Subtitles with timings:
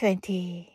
[0.00, 0.66] twenty,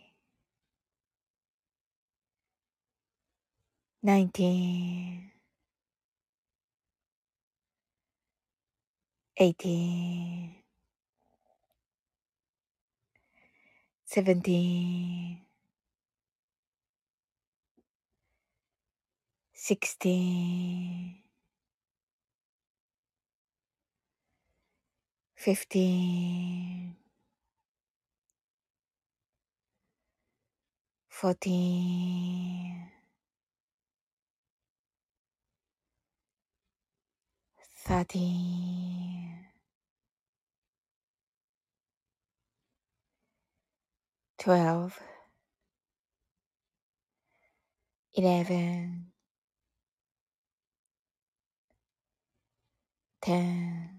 [4.04, 5.32] nineteen,
[9.38, 10.54] eighteen,
[14.06, 15.42] seventeen,
[19.56, 21.16] sixteen,
[25.36, 26.96] fifteen,
[31.16, 32.92] fourteen,
[37.88, 39.46] thirteen,
[44.40, 45.00] twelve,
[48.16, 49.08] eleven,
[53.22, 53.90] ten,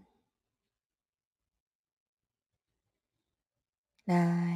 [4.09, 4.56] nine,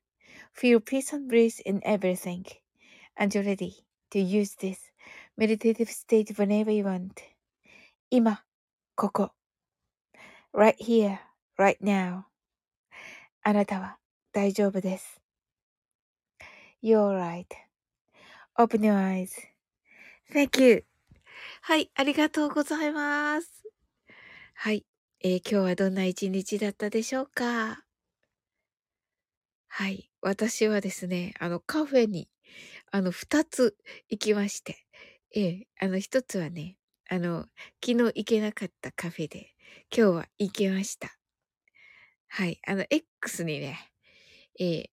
[0.53, 2.45] Feel peace and bliss in everything,
[3.17, 4.91] and you're ready to use this
[5.37, 7.21] meditative state whenever you want.
[8.09, 8.43] 今、
[8.95, 9.31] ここ。
[10.53, 11.19] right here,
[11.57, 12.23] right now.
[13.43, 13.97] あなたは
[14.33, 15.21] 大丈夫です。
[16.83, 17.17] You're
[18.57, 18.95] right.Open your
[20.33, 20.85] eyes.Thank you.
[21.61, 23.63] はい、ありがとうございます。
[24.53, 24.85] はい、
[25.21, 27.83] えー、今日はどんな一日だったでしょうか
[29.73, 30.09] はい。
[30.21, 32.29] 私はですね、あの、カフェに、
[32.91, 33.77] あの、二つ
[34.09, 34.77] 行きまして、
[35.33, 36.77] ええ、あの、一つはね、
[37.09, 37.47] あの、
[37.85, 39.53] 昨日行けなかったカフェで、
[39.95, 41.17] 今日は行けました。
[42.27, 42.59] はい。
[42.67, 43.77] あの、X にね、
[44.59, 44.91] ええ、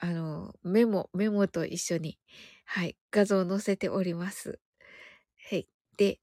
[0.00, 2.18] あの、メモ、メモと一緒に、
[2.66, 4.60] はい、画像を載せております。
[5.50, 5.68] はい。
[5.98, 6.20] で、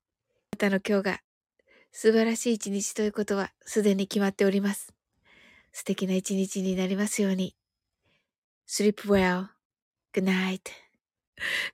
[0.54, 1.22] あなたの今日が
[1.92, 4.94] 素晴らしい一日ということはすでに決まっております。
[5.74, 7.56] 素敵な一日になりますように。
[8.70, 9.48] Sleep well.
[10.14, 10.70] good night.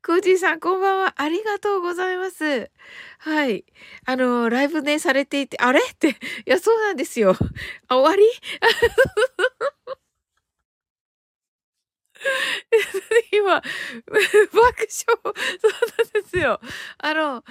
[0.02, 1.14] コージーさん、こんばんは。
[1.18, 2.72] ありがとうございます。
[3.20, 3.66] はい。
[4.06, 5.82] あの、ライブね、されていて、あれ？
[5.82, 6.14] って、い
[6.46, 7.36] や、そうなんですよ。
[7.90, 8.24] あ、終わり？
[13.34, 13.68] 今、爆
[14.54, 14.88] 笑。
[14.88, 15.34] そう
[16.14, 16.62] なんですよ。
[17.00, 17.44] あの、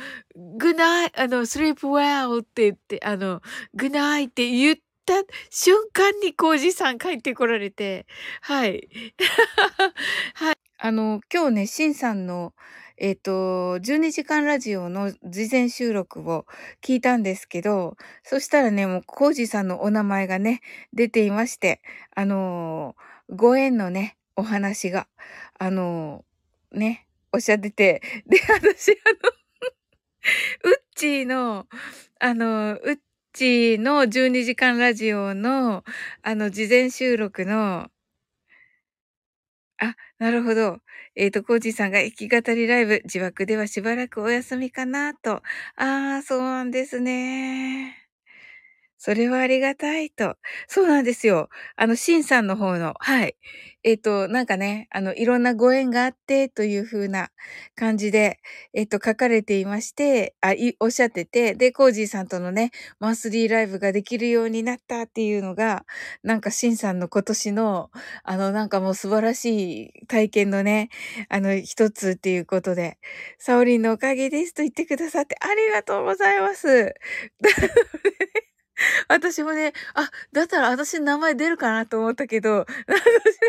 [0.58, 3.42] good night, あの、sleep well って言って、あの、
[3.76, 5.14] good night って言った
[5.50, 8.06] 瞬間にコージさん帰ってこられて、
[8.40, 8.88] はい。
[10.34, 10.54] はい。
[10.78, 12.52] あの、今日ね、シンさんの、
[12.96, 16.46] えっ、ー、と、12時間ラジオの事前収録を
[16.82, 20.60] 聞いたんですけど、そしたらね、もう、コージさんのお名前がね、
[20.92, 21.80] 出ていまして、
[22.14, 22.94] あの
[23.30, 25.08] ご縁のね、お話が、
[25.58, 26.24] あの
[26.72, 29.30] ね、おっしゃってて、で、私、あの
[30.70, 31.66] ウッチーの、
[32.20, 32.98] あの、ウッ
[33.34, 35.84] チの12時間ラジオの、
[36.22, 37.90] あの、事前収録の、
[39.78, 40.78] あ、なるほど。
[41.16, 45.42] えっ、ー、と、コージさんが弾き語りライブ、自爆ではしばらくお休みかなと。
[45.76, 48.03] ああ、そうなんですね。
[49.04, 50.36] それはありがたいと。
[50.66, 51.50] そうなんですよ。
[51.76, 53.36] あの、シンさんの方の、はい。
[53.82, 57.28] えっ、と、なんかね、あの、いろんなご縁があってという風な
[57.76, 58.38] 感じで、
[58.72, 65.84] えっ、と、書かれていまして、あ、い、おっしゃってて、で、コージーさんとのね、マンスリーライブができるようになったっていうのが、
[66.22, 67.90] なんか、シンさんの今年の、
[68.22, 70.88] あの、なんかもう素晴らしい体験のね、
[71.28, 72.96] あの、一つっていうことで、
[73.38, 76.94] サオリンのおかげですと言ってくださってありがとうございます。
[79.08, 83.00] 私もね、あ、だったら私の名前出るかなと思ったけど、 私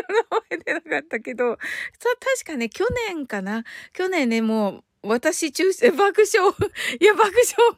[0.08, 1.58] の名前出なかったけど、
[1.98, 6.52] さ、確かね、去年かな去年ね、もう、私中心、爆笑。
[7.00, 7.76] いや、爆笑。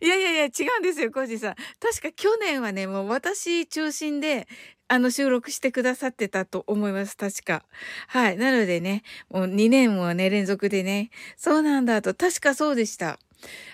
[0.00, 1.54] いやいやいや、違うんですよ、コージさん。
[1.80, 4.46] 確か去年はね、もう私中心で、
[4.86, 7.64] あの、収録してくださってたと思います、確か。
[8.08, 8.36] はい。
[8.36, 13.18] なのでね、もう2年もね、連続でね、そうなんだと、確かそうでした。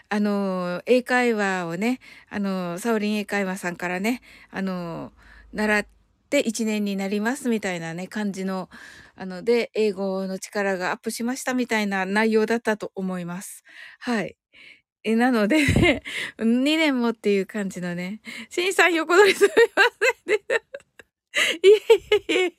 [0.08, 4.20] あの、英会話をね、あの、サオリン英会話さんからね、
[4.50, 5.12] あの、
[5.52, 5.87] 習っ
[6.31, 8.69] て1年になりますみたいなね、感じの、
[9.17, 13.64] あの、で、英語の力がアップしましたみたいな内容だったと思います。
[14.00, 14.37] はい。
[15.05, 16.02] え、なのでね、
[16.40, 18.20] 2年もっていう感じのね、
[18.50, 19.82] シンさん横取りすみま
[20.26, 20.56] せんでした。
[20.56, 20.61] い
[21.64, 22.55] えいえいえ。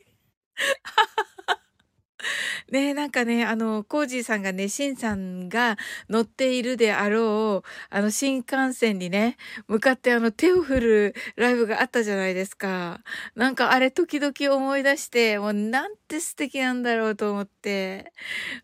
[2.71, 5.77] ねなんかね、あの、コージーさんがね、シンさんが
[6.09, 9.37] 乗っているであろう、あの、新幹線にね、
[9.67, 13.01] 向かってあの、手を振るライブがあったじゃないですか。
[13.35, 18.11] なんかあれ時々思い出して、もうなんて素敵なんだろうと思って、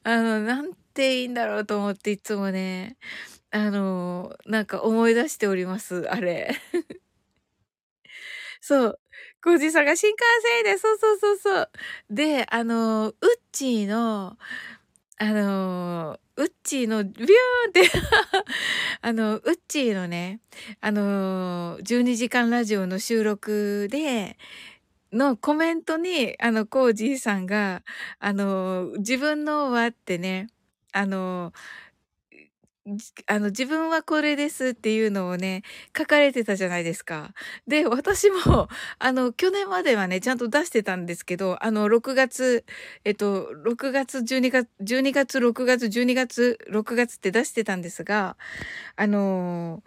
[0.04, 2.98] あの、なんていいんだろうと思っていつもね、
[3.52, 6.56] あの、なんか思い出しております、あれ。
[8.62, 9.00] そう。
[9.48, 10.24] コージさんが新幹
[10.66, 11.70] 線で、そうそうそうそう。
[12.10, 13.14] で、あの、ウッ
[13.54, 14.38] チーの、
[15.18, 17.30] あの、ウッチーのビューン
[17.70, 17.90] って
[19.02, 20.42] あの、ウッチーのね、
[20.82, 24.38] あの、12時間ラジオの収録で、
[25.14, 27.84] のコメントに、あの、コージーさんが、
[28.20, 30.48] あの、自分のはってね、
[30.92, 31.54] あの、
[33.26, 35.64] あの、自分はこれですっていうのをね、
[35.98, 37.34] 書かれてたじゃないですか。
[37.68, 38.38] で、私も、
[39.00, 42.66] あの、去年まではね、ちゃんと出してたんですけど、あの、6月、
[43.04, 48.38] えっと、6月、12月、12月、6月、12月、6月って出してたんですが、
[48.96, 49.84] あの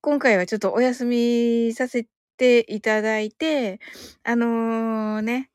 [0.00, 3.80] 今回はちょっとお休みさせていただいて、
[4.24, 5.51] あのー、ね、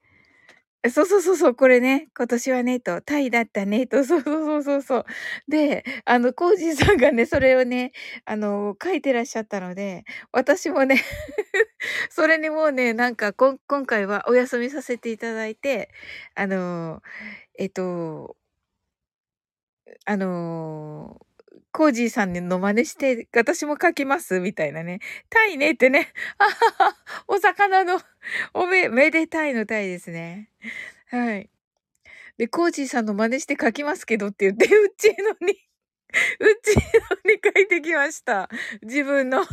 [0.91, 5.06] そうそうそうそう、これね、今年はね、と、タイだったね、と、そうそうそうそうそう。
[5.48, 7.91] で、あの、コージーさんがね、それをね、
[8.25, 11.01] あの、書いてらっしゃったので、私もね
[12.12, 15.89] それにもうね、なんか、今回はお休みさせていただいて、
[16.36, 17.01] あの、
[17.60, 18.36] えっと、
[20.06, 21.26] あの
[21.77, 25.00] コージーさんの真似して、私も書きますみたいなね。
[25.29, 26.12] タイねってね。
[26.39, 26.96] あはは、
[27.27, 28.01] お魚の、
[28.55, 30.50] おめ、めでたいのタイですね。
[31.12, 31.51] はい。
[32.39, 38.50] で、コージーさんの真似して書きますけどって言って、うちのに、うちのに書いてきました。
[38.81, 39.46] 自分の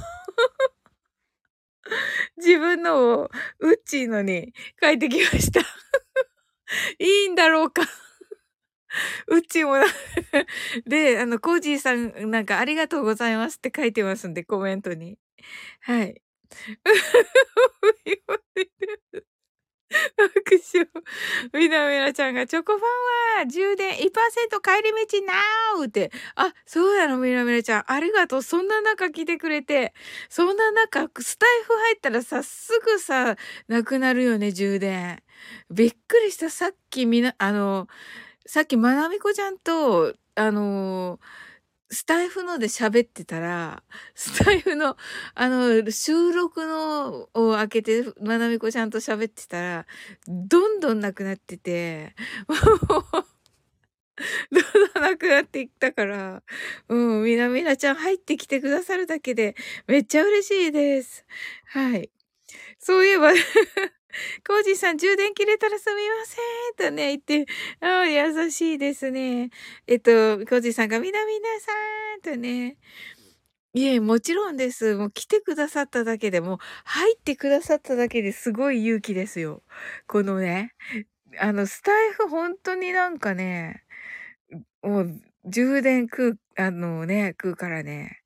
[2.38, 5.64] 自分のを、うっちーのに書いてきましたい
[7.26, 7.82] いんだろうか
[9.28, 9.74] うちも
[10.86, 15.18] で、あの、コージーさん、なんかありがとうございますって書いてますんで、コメントに。
[15.80, 16.22] はい。
[20.16, 21.58] 爆しょう。
[21.58, 22.82] みなみなちゃんが、チョコファ
[23.36, 26.10] ンは充電1%帰り道なーって。
[26.36, 27.84] あ、そうなの、みなみなちゃん。
[27.92, 28.42] ありがとう。
[28.42, 29.94] そんな中来てくれて。
[30.28, 33.36] そんな中、スタイフ入ったらさ、すぐさ、
[33.68, 35.22] なくなるよね、充電。
[35.70, 36.50] びっくりした。
[36.50, 37.86] さっきみな、あの、
[38.46, 41.20] さっきまなみこちゃんと、あの
[41.90, 43.82] スタイフので喋ってたら、
[44.14, 44.96] スタイフの、
[45.34, 49.86] あの、収録のを開けて、まなみこちゃんと喋ってたら、
[50.26, 52.14] どんどんなくなってて、
[52.48, 53.24] も う
[54.50, 56.42] どんどんなくなっていったから、
[56.88, 59.54] うん、みなみなちゃん入ってきてくださるだけで、
[59.86, 61.24] めっちゃ嬉しいです。
[61.66, 62.10] はい。
[62.78, 63.32] そういえば
[64.46, 66.90] コージさん、充電切れたらすみません。
[66.90, 69.50] とね、言って、ああ、優しいですね。
[69.86, 71.72] えっと、コージさんが、みなみなさ
[72.30, 72.34] ん。
[72.34, 72.76] とね。
[73.72, 74.94] いえ、もちろんです。
[74.94, 79.62] もう来てくださっただけでも、入ってくださっただけですごい勇気ですよ。
[80.06, 80.74] このね、
[81.40, 83.84] あの、スタイフ本当になんかね、
[84.82, 88.22] もう、充電食う、あのね、食うからね。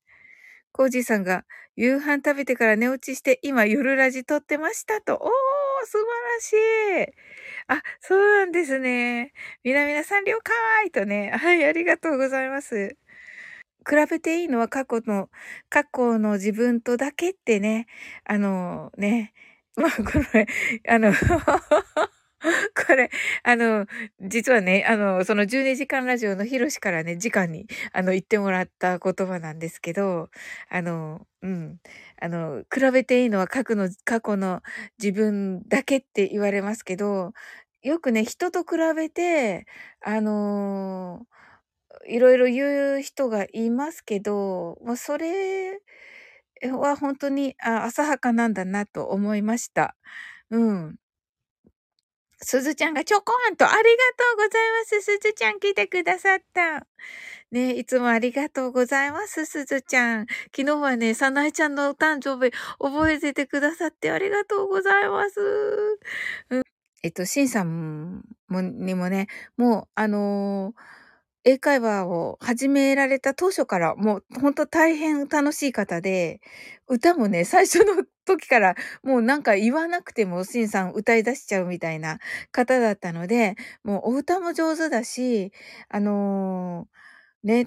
[0.72, 1.44] コージさんが、
[1.76, 5.14] 夕飯食べてから寝落ちして、今夜ラジ撮ってましたと。
[5.14, 6.56] おー素晴
[7.02, 7.14] らしい。
[7.68, 9.32] あ、そうなんですね。
[9.64, 11.30] みなみなさん了解とね。
[11.36, 12.96] はい、ありがとうございます。
[13.88, 15.30] 比べていいのは過去の、
[15.70, 17.86] 過去の自分とだけってね、
[18.24, 19.32] あのね、
[19.76, 20.46] まあ、これ、
[20.88, 21.12] あの
[22.86, 23.10] これ、
[23.42, 23.86] あの、
[24.20, 30.30] 実はね、あの、その12時間ラジオのヒロシからね、直に、あの、言ってもらった言葉なんですけど、
[30.70, 31.78] あの、うん。
[32.20, 34.62] あの、比べていいのは過去の、過去の
[35.02, 37.32] 自分だけって言われますけど、
[37.82, 39.66] よくね、人と比べて、
[40.00, 41.26] あの
[42.08, 45.80] いろいろ言う人がいますけど、まあ、それ
[46.72, 49.96] は本当に、あ、浅はかなんだなと思いました。
[50.50, 50.96] うん。
[52.40, 55.00] すずちゃんがちょこんとありがとうございます。
[55.02, 56.86] すずちゃん来てくださった。
[57.50, 60.26] ねいつもありがとうございます、すずちゃん。
[60.56, 65.40] 昨日はね、さなえちゃんのお誕生日覚えててくださってありがとうございます。
[66.50, 66.62] うん、
[67.02, 70.80] えっと、しんさんも、にもね、もう、あのー
[71.44, 76.40] 英会話を始められた当初から、もうほんと大変楽しい方で、
[76.88, 82.18] 歌もね、最初の時からもうなんか言わなくてもシンさん歌い出しちゃうみたいな
[82.52, 85.52] 方だったので、もうお歌も上手だし、
[85.88, 87.66] あのー、ね、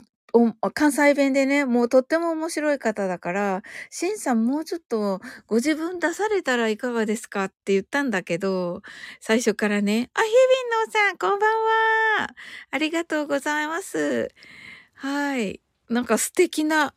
[0.73, 8.81] 関西弁でね、もうとっても面白い方だから、シンさんもうちょっとご自分出されたらいかがですかって言ったんだけど、
[9.19, 11.49] 最初からね、あ、日々のさん、こんばん
[12.21, 12.35] は。
[12.71, 14.29] ありがとうございます。
[14.93, 15.61] はい。
[15.89, 16.93] なんか素敵な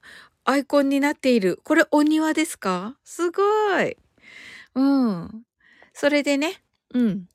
[0.47, 1.59] アイコンになっている。
[1.65, 2.97] これお庭ですか？
[3.03, 3.43] すご
[3.81, 3.97] い。
[4.75, 5.43] うん。
[5.95, 6.63] それでね、
[6.95, 7.27] うん。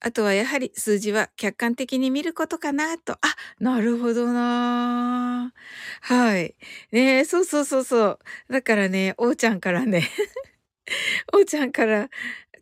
[0.00, 3.14] あとはやはり数字は客観的に見ることかなと。
[3.14, 3.18] あ、
[3.58, 5.52] なるほどな
[6.02, 6.54] はい。
[6.92, 8.04] ねえ、そうそうそうそ
[8.48, 8.52] う。
[8.52, 10.02] だからね、おうちゃんからね
[11.34, 12.10] おうちゃんから、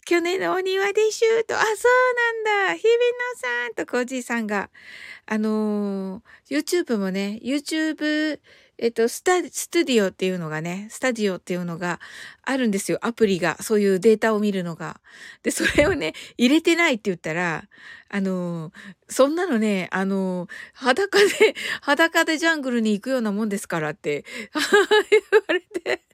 [0.05, 2.75] 去年のお庭でしゅーと、あ、そうなんだ。
[2.75, 4.71] 日比野さんとコージーさんが、
[5.27, 8.41] あのー、YouTube もね、YouTube
[8.79, 12.01] えっと、スタ、スタディオっていうのがね、スタジオっていうのが
[12.43, 12.99] あるんですよ。
[13.03, 13.57] アプリが。
[13.63, 15.01] そういうデータを見るのが。
[15.45, 17.65] で、それをね、入れてないって言ったら、
[18.09, 18.73] あの、
[19.09, 26.12] そんなのね、あの、裸で、裸でジャングルに行くようなもんですからって 言われて。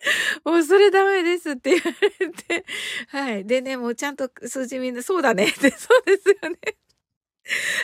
[0.44, 2.64] もうそれダメですって言われて。
[3.08, 3.46] はい。
[3.46, 6.58] でね、もうちゃんと数字みんな、そうだね って、そうですよね。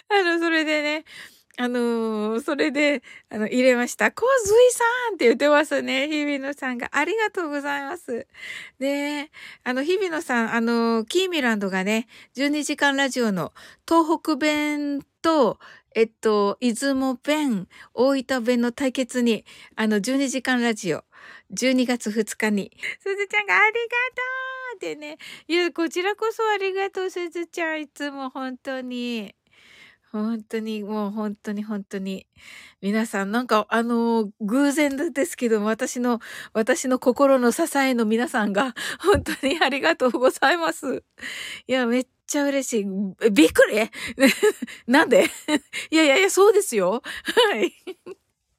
[0.09, 1.05] あの、それでね、
[1.57, 4.11] あのー、それで、あの、入れました。
[4.11, 6.09] コズイさんって言ってますね。
[6.09, 6.89] 日比野さんが。
[6.93, 8.27] ありがとうございます。
[8.81, 9.31] で、
[9.63, 13.53] あの、日比野さん、あの、キーミランドがね、12時間ラジオの
[13.89, 15.61] 東北弁と、
[15.95, 19.45] えっと、出雲弁、大分弁の対決に、
[19.77, 21.05] あの、12時間ラジオ、
[21.51, 24.23] 12月2日に、すずちゃんがありがと
[24.75, 29.35] うってね、いや、こちらこそありがとう、すずちゃん、いつも本当に。
[30.13, 32.27] 本当に、もう本当に本当に。
[32.81, 36.21] 皆さん、なんか、あの、偶然ですけど、私の、
[36.53, 41.03] 私の心の支えの皆さんが、本当にありがとうございます。
[41.67, 43.31] いや、めっちゃ嬉しい。
[43.33, 43.91] びっくり？
[44.87, 45.25] なんで？
[45.91, 47.03] いやいやいや、そうですよ。
[47.53, 47.73] はい。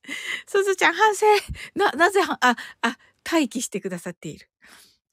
[0.48, 1.26] すずちゃん、反省。
[1.76, 2.98] な、なぜ、あ、あ、
[3.30, 4.48] 待機してくださっている。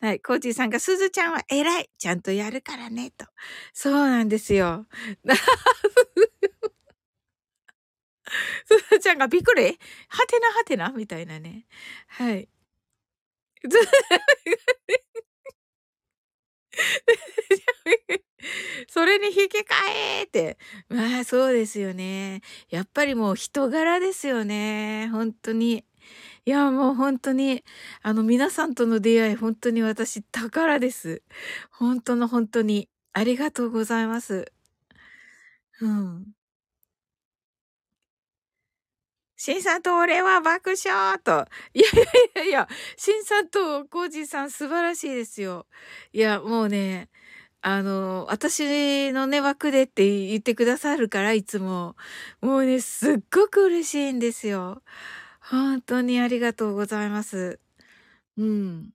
[0.00, 0.20] はい。
[0.20, 3.26] コーチーさんが、すずちゃんは偉いちゃんとやるからね、と。
[3.72, 4.86] そうなんですよ。
[8.66, 9.64] すずちゃんがびっくり？
[9.64, 10.90] はてなはてな？
[10.90, 11.66] みたいなね。
[12.08, 12.48] はい。
[18.88, 19.64] それに引き換
[20.20, 20.58] えって。
[20.88, 22.40] まあ、そうですよね。
[22.70, 25.08] やっぱりもう人柄ですよね。
[25.12, 25.84] 本当に。
[26.44, 27.64] いや、もう本当に、
[28.02, 31.22] あの、皆さんとの出会い、本当に私、宝です。
[31.70, 32.88] 本当の本当に。
[33.14, 34.52] ありがとうございます。
[35.80, 36.26] うん。
[39.36, 41.46] シンさんと俺は爆笑と。
[41.74, 45.66] いやいやいやいや、シンさんとコージさん素晴らしいですよ。
[46.12, 47.08] いや、もうね、
[47.62, 51.94] あの、私のね、枠でって言ってくださるから、いつも。
[52.40, 54.82] もうね、すっごく嬉しいんですよ。
[55.40, 57.60] 本当にありがとうございます。
[58.36, 58.90] うん。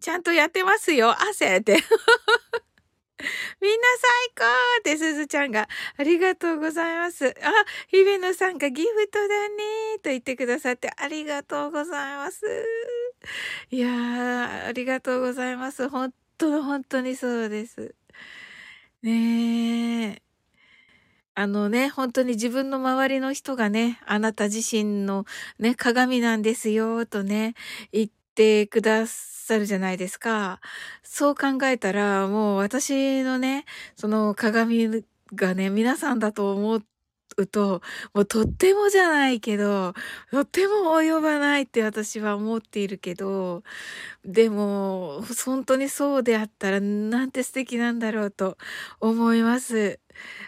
[0.00, 1.78] ちゃんとやってますよ、汗って。
[3.60, 3.86] みんな
[4.34, 4.44] 最高
[4.80, 7.28] ってすずちゃんがありがとうございます。
[7.28, 7.32] あ、
[7.88, 12.44] ひべのさんがギフトだねと言ってくださってありがとうございます。
[13.70, 15.88] いやー、ありがとうございます。
[15.88, 17.94] 本当本当にそうです。
[19.02, 20.22] ねえ。
[21.34, 25.24] あのね、本当に自分の周りの人がね、あなた自身の
[25.60, 27.54] ね、鏡なんですよ、とね、
[27.92, 30.60] 言ってくださるじゃないですか。
[31.04, 33.64] そう考えたら、もう私のね、
[33.96, 36.82] その鏡がね、皆さんだと思っ
[37.36, 37.80] うと、
[38.14, 39.94] もうとってもじゃないけど、
[40.30, 43.62] とっても及ばないって私は思っているけど、
[44.24, 48.58] でも、本当にそうであったら、なんて素敵なんだろうと
[49.00, 50.00] 思います。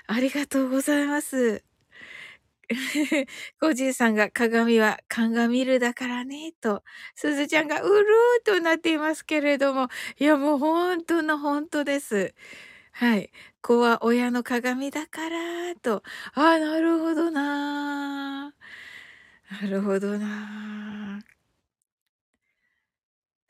[0.09, 1.63] ありがとうございます。
[3.61, 6.83] コージーさんが鏡は鏡るだからね、と、
[7.15, 9.89] すずちゃんがうるーとなっていますけれども、
[10.19, 12.35] いやもう本当の本当です。
[12.93, 13.31] はい。
[13.65, 15.39] 子は親の鏡だから、
[15.83, 16.03] と。
[16.35, 18.55] ああ、なるほどな
[19.63, 21.21] なるほどな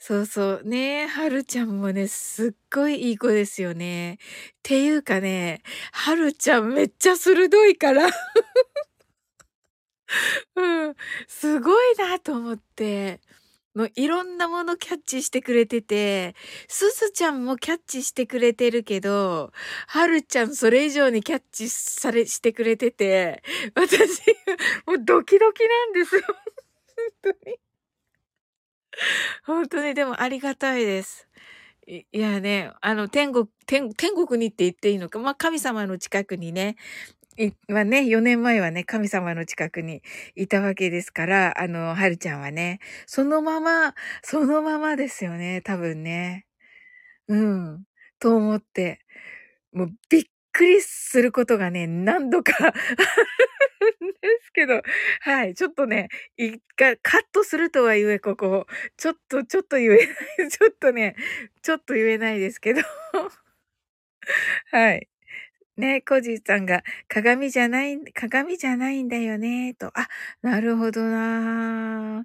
[0.00, 0.62] そうそう。
[0.64, 4.14] ねはるちゃんもね、すっごいいい子ですよね。
[4.14, 4.16] っ
[4.62, 8.08] ていうかね、はるちゃんめっちゃ鋭いから
[10.56, 10.94] うん。
[11.28, 13.20] すごいなと思って。
[13.74, 16.34] もういろんなものキャッチしてくれてて、
[16.68, 19.52] すずちゃんもキャッチしてくれてるけど、
[19.88, 23.42] はるちゃんそれ以上にキャッチされ、してくれてて、
[23.74, 24.20] 私、
[24.86, 26.22] もうドキドキなんですよ。
[27.22, 27.58] 本当に。
[29.44, 31.28] 本当にでもありがたいです。
[31.86, 35.18] いやね、あの、天国、天、天国にって言っていいのか。
[35.18, 36.76] まあ、神様の近くにね、
[37.68, 40.02] はね、4年前はね、神様の近くに
[40.36, 46.46] いたわけですから、あの、はるちゃんはね、そのまま、そのままですよね、多分ね。
[47.28, 47.84] うん。
[48.20, 49.00] と思って、
[49.72, 52.54] もうびっくりすることがね、何度か
[54.22, 54.82] ですけど、
[55.22, 58.66] はい、ちょっとね、一回カットするとは言え、ここ、
[58.96, 59.96] ちょっと、ちょっと言え
[60.38, 61.16] ない、 ちょっとね、
[61.62, 62.82] ちょっと言えないですけど
[64.70, 65.08] はい。
[65.76, 69.88] ね、コジーさんが、鏡じゃない、鏡じゃないんだよね、と。
[69.98, 70.08] あ、
[70.42, 72.24] なるほどな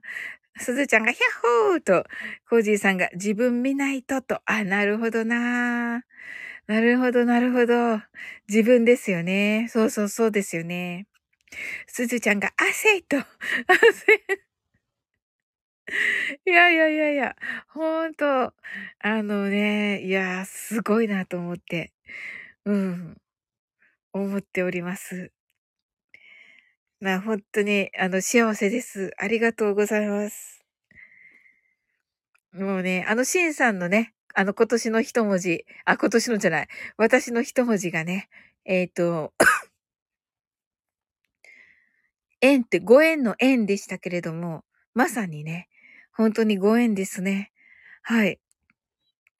[0.59, 2.05] すずちゃんが、ヒャッホーと、
[2.49, 4.41] コジーさんが、自分見ないと、と。
[4.45, 6.03] あ、なるほどな
[6.67, 8.01] なるほど、なるほど。
[8.49, 9.67] 自分ですよね。
[9.71, 11.07] そうそうそうですよね。
[11.87, 13.25] すずちゃんが、汗と、汗。
[16.45, 17.35] いやいやいやいや、
[17.67, 18.25] ほんと、
[18.99, 21.91] あのね、いや、すごいなと思って。
[22.65, 23.17] うん。
[24.13, 25.31] 思っております。
[26.99, 29.11] まあ、本当に、あの、幸せです。
[29.17, 30.65] ありがとうございます。
[32.51, 36.67] もうね、あの、シンさんのね、あの、今年の一文字、あ、今年のじゃない、
[36.97, 38.27] 私の一文字がね、
[38.65, 39.33] えっ、ー、と、
[42.41, 45.69] 縁ってご縁の縁でしたけれども、まさにね、
[46.11, 47.51] 本当にご縁ですね。
[48.01, 48.39] はい。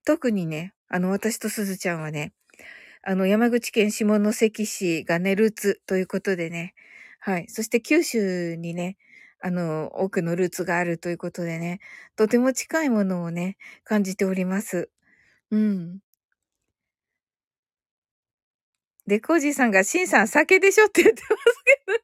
[0.05, 2.33] 特にね、あの、私とすずちゃんはね、
[3.03, 6.73] あの、山口県下関市がね、ルーツということでね。
[7.19, 7.45] はい。
[7.49, 8.97] そして九州にね、
[9.41, 11.79] あの、多くのルーツがあるということでね、
[12.17, 14.89] とても近いものをね、感じております。
[15.51, 15.99] うん。
[19.09, 21.99] で、コジさんが、シンさん酒でしょって言ってますけどね。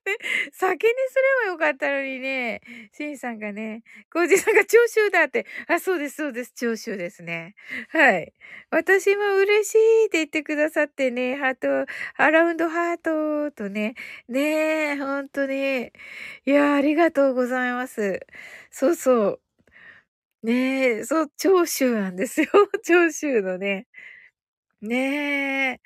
[0.54, 1.16] 酒にす
[1.46, 2.62] ればよかったのにね。
[2.94, 5.46] シンさんがね、コージさんが長州だって。
[5.68, 6.54] あ、そうです、そうです。
[6.56, 7.54] 長州ですね。
[7.90, 8.34] はい。
[8.72, 11.86] 私も嬉しいって言ってくださってね、ハート、
[12.18, 13.94] アラウンドハートとね。
[14.28, 15.92] ねえ、ほんとに。
[16.46, 18.20] いや、ありがとうございます。
[18.72, 19.42] そうそう。
[20.44, 22.48] ねえ、そう、長州なんですよ。
[22.86, 23.88] 長州のね。
[24.82, 25.82] ねえ。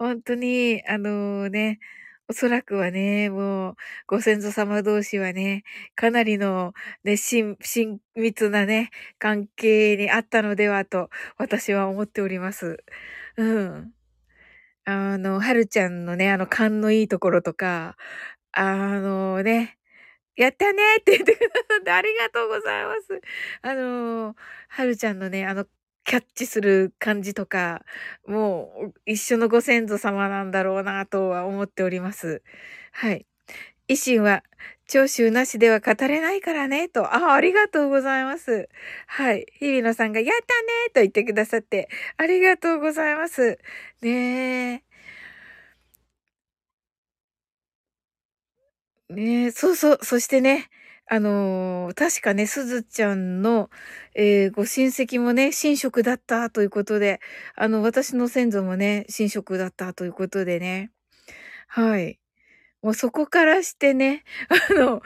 [0.00, 1.78] ほんとに、あのね、
[2.26, 5.62] おそらくはね、もう、ご先祖様同士はね、
[5.94, 6.72] かなりの、
[7.04, 12.82] ね、親、親密なね、関係にあったのではと、私は思っております。
[13.36, 13.92] うん。
[14.86, 17.96] あの、はるちゃんのね、あの、勘のいいところとか、
[18.52, 19.78] あのね、
[20.36, 23.20] やったねって言ってくださってありがとうございます。
[23.62, 24.36] あの、
[24.68, 25.66] はるちゃんのね、あの、
[26.04, 27.84] キャッチする感じとか、
[28.26, 32.42] もう一緒のご先祖様なんだろうなとは思っております。
[32.92, 33.26] はい。
[33.88, 34.42] 維新は、
[34.88, 37.14] 聴衆なしでは語れないからね、と。
[37.14, 38.68] あ、ありがとうございます。
[39.08, 39.46] はい。
[39.60, 43.58] 日比野さんが、やったねと言ってくださって、ありがとうございます。
[44.02, 44.82] ねえ。
[49.08, 49.98] ねえ、そうそう。
[50.02, 50.68] そしてね、
[51.12, 53.68] あの、確かね、すずちゃんの、
[54.14, 57.20] えーご親戚もね、神職だったということで、
[57.56, 60.92] あの、私の先祖もね、神職だったということでね。
[61.68, 62.20] はい。
[62.82, 64.24] もうそこからしてね、
[64.72, 65.02] あの、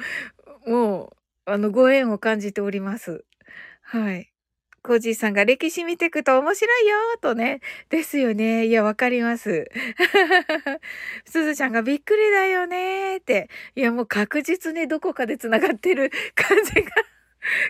[0.66, 3.24] もう、あの、ご縁を感じております。
[3.82, 4.32] はい。
[4.84, 7.60] コージーさんが歴史見てくと面白いよーとね。
[7.88, 8.66] ですよね。
[8.66, 9.70] いや、わかります。
[11.24, 13.48] すずちゃんがびっくりだよねーって。
[13.76, 16.90] いや、もう確実にどこかで繋がってる 感じが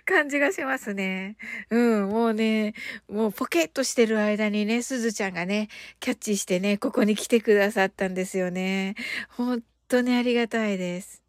[0.05, 1.37] 感じがしますね。
[1.71, 2.75] うん、もうね、
[3.09, 5.69] もうポケッとしてる間にね、すずちゃんがね、
[6.01, 8.97] キャッチしてね、ここに来てくださったんですよね。
[9.29, 11.24] 本当にありがたいです。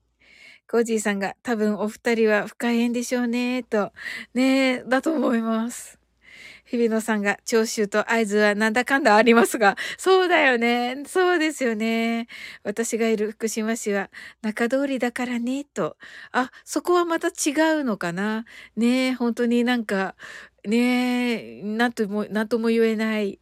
[0.70, 3.92] コージーさんが多分お二人は深い縁でしょうね、と。
[4.34, 6.00] ねえだと思います。
[6.66, 11.04] 日比野さんが、長州と合図はなんだかんだありますが、そうだよね。
[11.08, 12.28] そうですよね。
[12.64, 14.10] 私がいる福島市は
[14.42, 15.98] 中通りだからね、と。
[16.32, 17.32] あ、そこはまた違
[17.82, 18.46] うのかな。
[18.76, 20.16] ねえ本当になんか、
[20.68, 23.40] ねえなんとも、なんとも言えない、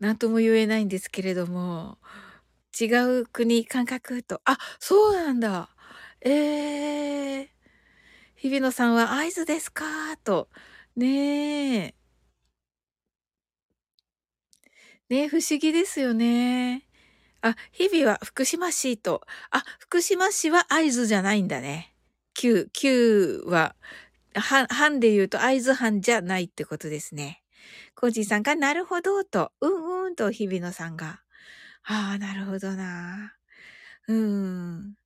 [0.00, 1.98] なんとも言えないんですけれども、
[2.80, 2.86] 違
[3.20, 4.40] う国感覚と。
[4.44, 5.70] あ、そうなんだ。
[6.22, 7.50] ええ。
[8.36, 9.84] 日比野さんは合図ですか？
[10.24, 10.48] と。
[10.96, 11.94] ねえ。
[15.10, 16.82] ねえ、不思議ですよね。
[17.42, 19.22] あ、日々は福島市と。
[19.50, 21.94] あ、福島市は合図じゃないんだね。
[22.34, 23.76] 9、9は、
[24.34, 27.42] は、藩で言うと合図藩じゃないってことですね。
[27.96, 29.52] コージーさんが、なるほど、と。
[29.62, 31.22] うんうんと、日比野さんが。
[31.84, 33.34] ああ、なるほどな。
[34.08, 34.97] うん。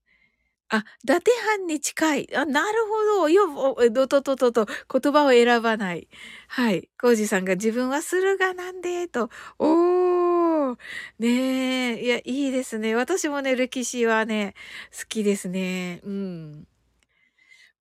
[0.74, 2.34] あ、伊達藩に近い。
[2.34, 3.28] あ、なるほど。
[3.28, 3.44] よ、
[3.76, 6.08] お、どとととと、言葉を選ばない。
[6.48, 6.88] はい。
[6.98, 9.28] コージさんが自分は駿河なんで、と。
[9.58, 10.78] おー。
[11.18, 12.02] ねえ。
[12.02, 12.94] いや、いいですね。
[12.94, 14.54] 私もね、歴史はね、
[14.98, 16.00] 好きですね。
[16.04, 16.66] うん。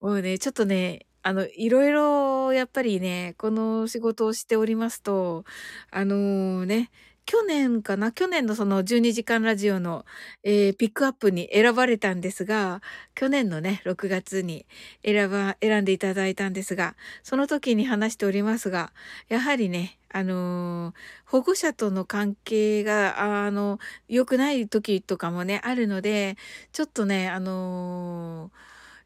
[0.02, 5.46] もうね、ちょっとね、あの、いろいろ、やっぱりね、この仕事をしておりますと、
[5.92, 6.90] あのーね、
[7.26, 8.12] 去年かな？
[8.12, 10.06] 去年のその12時間ラジオの、
[10.44, 12.82] えー、ピックアップに選ばれたんですが、
[13.16, 14.66] 去年のね、6月に
[15.06, 18.92] 選ば、選んでいただいたんですが、その時に話しておりますが、
[19.30, 20.94] やはりね、あのー、
[21.26, 23.80] 保護者との関係が、あの、
[24.10, 26.38] 良くない時とかもね、あるので、
[26.74, 28.50] ちょっとね、あの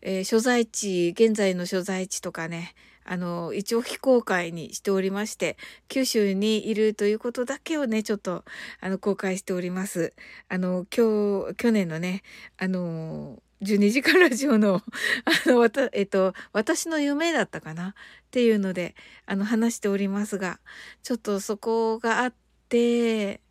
[0.02, 5.58] ー、え、所在地、現在の所在地とかね、あの、一応非公開にしておりまして、
[5.90, 8.44] 九州にいるということだけをね、ちょっと、
[8.82, 10.14] あの、公開しております。
[10.50, 12.24] あの、今日、去年のね、
[12.58, 14.82] あの、12時間ラジオの、
[15.48, 17.90] あの、わた、えっと、私の夢だったかな？
[17.90, 17.94] っ
[18.32, 20.60] ていうので、あの、話しておりますが、
[21.04, 22.34] ちょっとそこがあっ
[22.70, 23.42] て、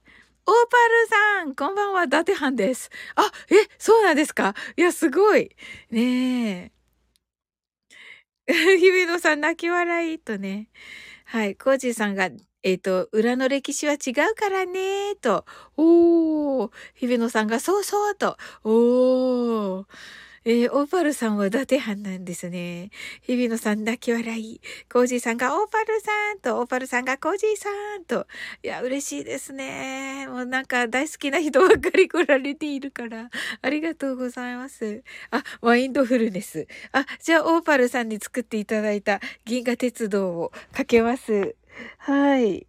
[0.46, 1.08] オーパル
[1.42, 2.90] さんこんばんは、伊達藩です。
[3.16, 4.54] あ、え、そうなんですか？
[4.76, 5.50] いや、すごい。
[5.90, 6.73] ねえ。
[8.48, 10.68] 日比野さん泣き笑いとね。
[11.24, 11.56] はい。
[11.56, 12.28] コージーさんが、
[12.62, 15.46] えっ、ー、と、裏の歴史は違うからね、と。
[15.76, 16.70] おー。
[16.94, 18.36] 日比野さんが、そうそうと。
[18.62, 19.84] おー。
[20.46, 22.90] えー、オーパルさんは伊達藩なんですね。
[23.22, 24.60] 日比野さん泣き笑い。
[24.92, 28.26] コージーさんがオーパルさんと、オーパルさんがコージーさんと。
[28.62, 30.26] いや、嬉しいですね。
[30.28, 33.30] もうなんか大好きな人ばっかり来られているから。
[33.62, 35.02] ありがとうございます。
[35.30, 36.66] あ、マインドフルネス。
[36.92, 41.56] あ、じゃあオーパルさんに作っていただいた銀河鉄道をかけます。
[41.96, 42.66] はい。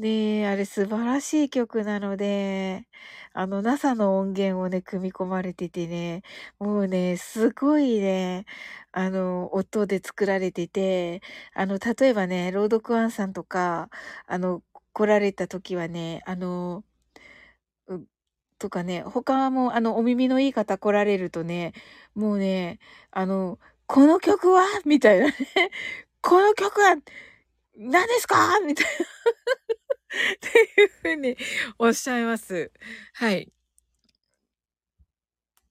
[0.00, 2.86] ねえ、あれ素晴らしい曲なので、
[3.34, 6.22] あの NASA の音源をね、組み込まれててね、
[6.58, 8.46] もうね、すごいね、
[8.92, 11.20] あの、音で作られてて、
[11.54, 13.90] あの、例えばね、朗読アンさんとか、
[14.26, 14.62] あの、
[14.94, 16.82] 来られた時はね、あの、
[17.88, 18.00] う
[18.58, 21.72] とかね、他もあの、お耳のいい方来られるとね、
[22.14, 22.78] もうね、
[23.12, 24.64] あの、この曲は？
[24.86, 25.34] みたいなね、
[26.22, 26.96] この曲は？
[27.78, 28.60] 何ですか？
[28.60, 29.79] みたいな。
[30.36, 31.36] っていうふうに
[31.78, 32.72] おっしゃいます。
[33.14, 33.52] はい。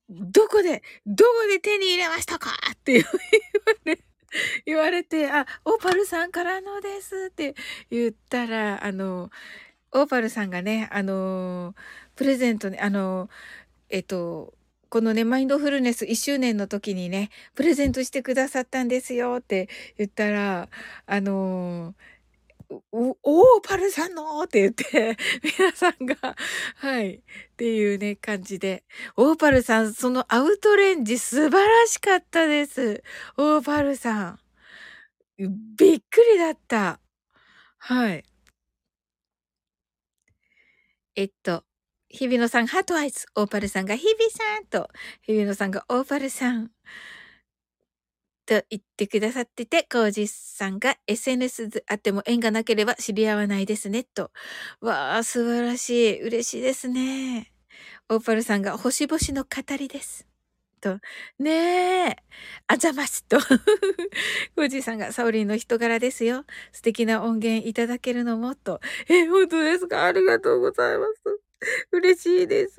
[0.10, 3.10] どこで、どこで手に入れましたかって言わ
[3.86, 4.00] れ、
[4.66, 7.54] 言われて、あ、オーパルさんからのですって
[7.92, 9.30] 言ったら、あの、
[9.92, 11.76] オーパルさんがね、あの、
[12.16, 13.30] プレゼントね、あの、
[13.90, 14.54] えっと、
[14.90, 20.70] このね、マインドフルネス1周年の時にね、プレゼントしてくださったんですよって言ったら、
[21.06, 21.94] あの
[22.70, 24.44] お、おー、パルさんの？
[24.44, 25.18] って言って、
[25.60, 26.36] 皆さんが、
[26.76, 27.22] はい、っ
[27.58, 28.84] ていうね、感じで。
[29.16, 33.04] オーパルさん、そのアウトレンジ素晴らしかったです。
[33.38, 34.40] オーパルさん。
[35.78, 37.00] びっくりだった。
[37.80, 38.26] はい。
[41.16, 41.64] えっと、
[42.10, 43.26] 日比野さん、 heart eyes。
[43.36, 44.90] オーパルさんが日比さんと、
[45.24, 46.72] 日比野さんがオーパルさん。
[48.50, 54.32] と言ってくださってて、コージさんが SNS であっても縁がなければ知り合わないですね、と。
[54.82, 56.22] わあ、素晴らしい。
[56.24, 57.52] 嬉しいですね。
[58.10, 60.28] オーパルさんが星々の語りです。
[60.82, 61.00] と。
[61.40, 62.18] ねえ。
[62.68, 63.40] あざますと。
[64.56, 66.46] コージさんがサオリンの人柄ですよ。
[66.74, 68.82] 素敵な音源いただけるのも、と。
[69.10, 70.06] え、本当ですか？
[70.06, 71.14] ありがとうございます。
[71.92, 72.78] 嬉しいです。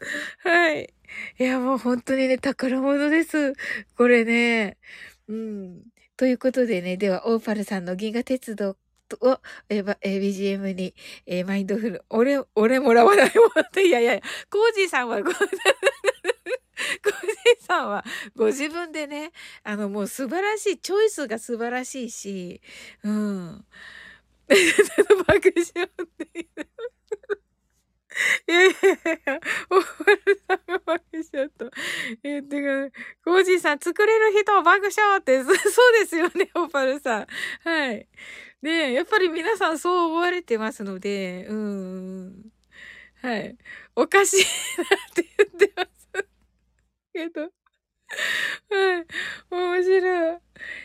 [0.44, 0.94] はい。
[1.38, 3.54] いや、もう本当にね、宝物です。
[3.96, 4.76] これね。
[5.28, 5.82] うん。
[6.16, 8.76] ということでね、では、オーパルさんの銀河鉄道
[9.20, 10.94] を、えー、え、BGM に、
[11.26, 15.48] え、マインドフル、俺、俺もらわないもんって、いやいや、コージーさんは、 コージー
[17.66, 18.04] さんは、
[18.36, 19.32] ご自分でね、
[19.62, 22.60] あの、もう素晴らしい、チョイスが素晴らしいし、
[23.02, 23.64] うん。
[25.26, 26.46] 爆笑って
[28.48, 31.70] いやいやいや、オーパルさんが爆笑と。
[32.22, 35.54] え、てか、コージーさん、作れる人は爆笑って、 そう
[36.00, 37.26] ですよね、オーパルさん。
[37.64, 38.08] はい。
[38.60, 42.52] ねやっぱり皆さんそう思われてますので、うん。
[43.22, 43.56] はい。
[43.94, 44.44] おかしい
[44.78, 45.88] なって言ってます。
[47.12, 47.42] けど。
[47.42, 47.48] は
[49.00, 49.06] い。
[49.50, 50.38] 面白い。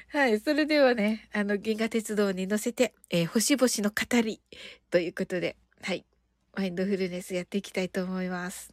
[0.09, 0.39] はい。
[0.39, 4.41] それではね、あの、銀河鉄道に乗せて、えー、星々の語り
[4.89, 6.05] ということで、はい。
[6.55, 8.71] マインドフルネスやっていきたいと思います。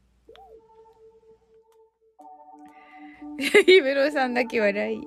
[3.65, 5.01] ヒブロさんだけ笑い。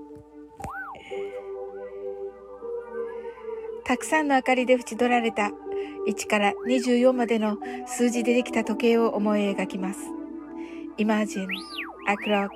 [3.85, 5.51] たくさんの明かりで縁取られた
[6.07, 9.99] 1から24までの数字でできた時計を思い描きます。
[10.97, 11.47] Imagine
[12.07, 12.49] a clock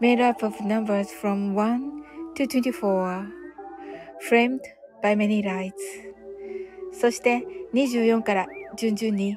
[0.00, 1.80] made up of numbers from 1
[2.34, 3.28] to 24
[4.28, 4.60] framed
[5.02, 5.72] by many lights
[6.92, 9.36] そして24から順々に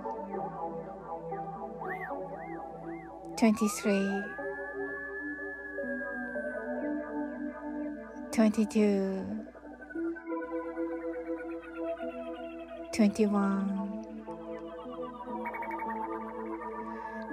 [3.41, 4.23] 23
[8.31, 9.25] 22
[12.91, 14.03] 21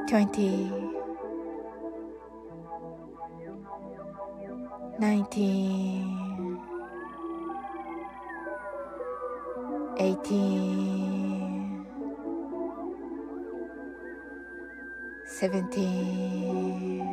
[0.08, 0.72] 20
[4.98, 6.04] 19
[9.98, 11.38] 18
[15.28, 17.04] seventeen,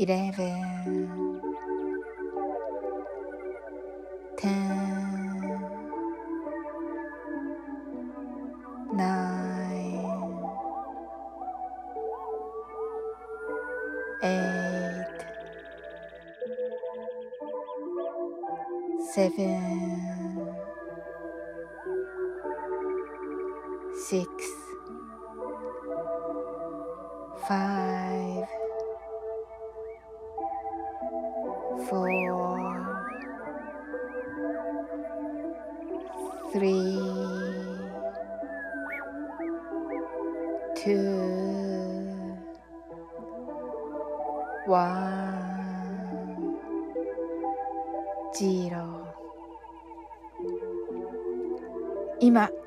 [0.00, 1.40] Eleven,
[4.36, 4.79] ten,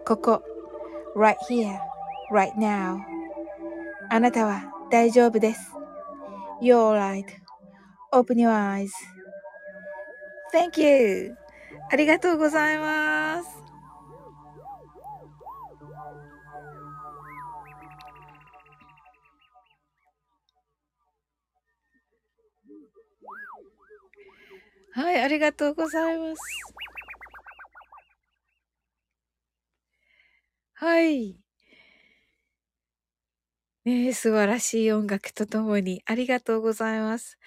[0.05, 0.43] ここ、
[1.15, 1.79] right here,
[2.31, 2.99] right now
[4.09, 5.71] あなたは大丈夫です。
[6.61, 6.97] You're
[8.11, 8.91] right.Open your eyes.
[10.53, 11.35] Thank you.
[11.91, 13.49] ありがとうございます。
[24.95, 26.41] はい、ありがとうございます。
[30.83, 31.37] はい。
[33.85, 37.37] ね、素晴らしい音楽とともにありがとうございます。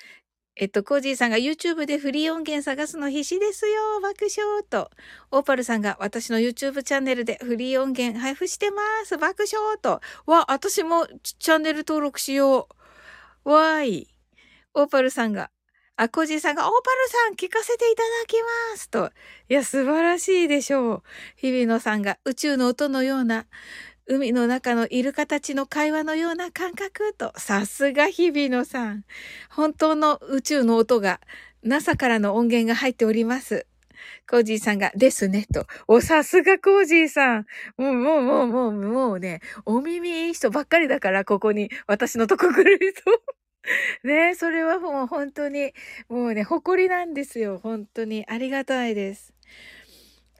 [0.56, 4.90] えっと、コージーさんが YouTube でフリー音源探すの必死ですよ爆笑と。
[5.30, 10.00] オーパルさんが私の YouTube チャンネルでフリー音源配布してます爆笑と。
[10.26, 12.68] わ、私もチャンネル登録しよ
[13.44, 13.50] う。
[13.50, 14.08] わーい。
[14.74, 15.50] オーパルさんが、
[15.98, 18.34] あ、コージーさんが、オーパルさん聞かせていただき
[18.72, 19.10] ますと。
[19.48, 21.02] いや、素晴らしいでしょう。
[21.36, 23.46] 日比野さんが宇宙の音のような
[24.06, 29.04] 海の中のイルカたちの会話のような感覚と、さすが日比野さん。
[29.48, 31.20] 本当の宇宙の音が
[31.62, 33.66] NASA からの音源が入っております。
[34.28, 35.66] コージーさんが、ですね、と。
[35.88, 37.46] お、さすがコージーさん。
[37.78, 43.45] もう、もう、もう、もう、もうね、お耳いい人ばっかりだから、ここに、私のとこ来る人。
[44.04, 45.72] ねそれはもう本当に、
[46.08, 47.58] もうね、誇りなんですよ。
[47.62, 48.24] 本当に。
[48.28, 49.32] ありがたいです。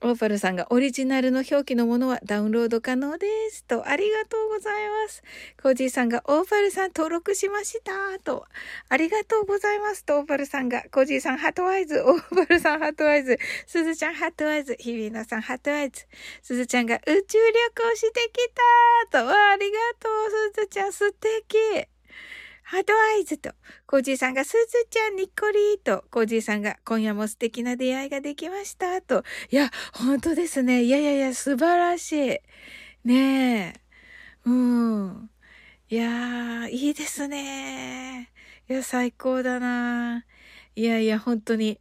[0.03, 3.65] オーパルさんがオリジナルの表記のものはダウンロード可能です。
[3.65, 5.23] と、ありがとうございます。
[5.61, 8.19] コージーさんがオーパルさん登録しました。
[8.23, 8.45] と、
[8.91, 10.05] ありがとうございます。
[10.05, 16.07] と、オーパルさんが、コージーさん heart eyes、オーパルさん heart eyes、すずちゃん heart eyes、日比野さん heart eyes、
[16.43, 17.55] すずちゃんが宇宙旅
[17.91, 18.51] 行してき
[19.11, 21.96] たと、ありがとう、すずちゃん素敵。
[22.69, 23.53] heart eyes と、
[23.87, 29.23] コージーさんがすずちゃんにっこりと、コージーさんが今夜も素敵な出会いができましたと。
[29.53, 30.83] いや、本当ですね。
[30.83, 32.39] いやいやいや、素晴らしい。
[33.05, 33.81] ねえ。
[34.47, 35.31] うん。
[35.91, 38.33] いやー、いいですね。
[38.69, 40.25] いや、最高だな。
[40.75, 41.81] いやいや、本当に、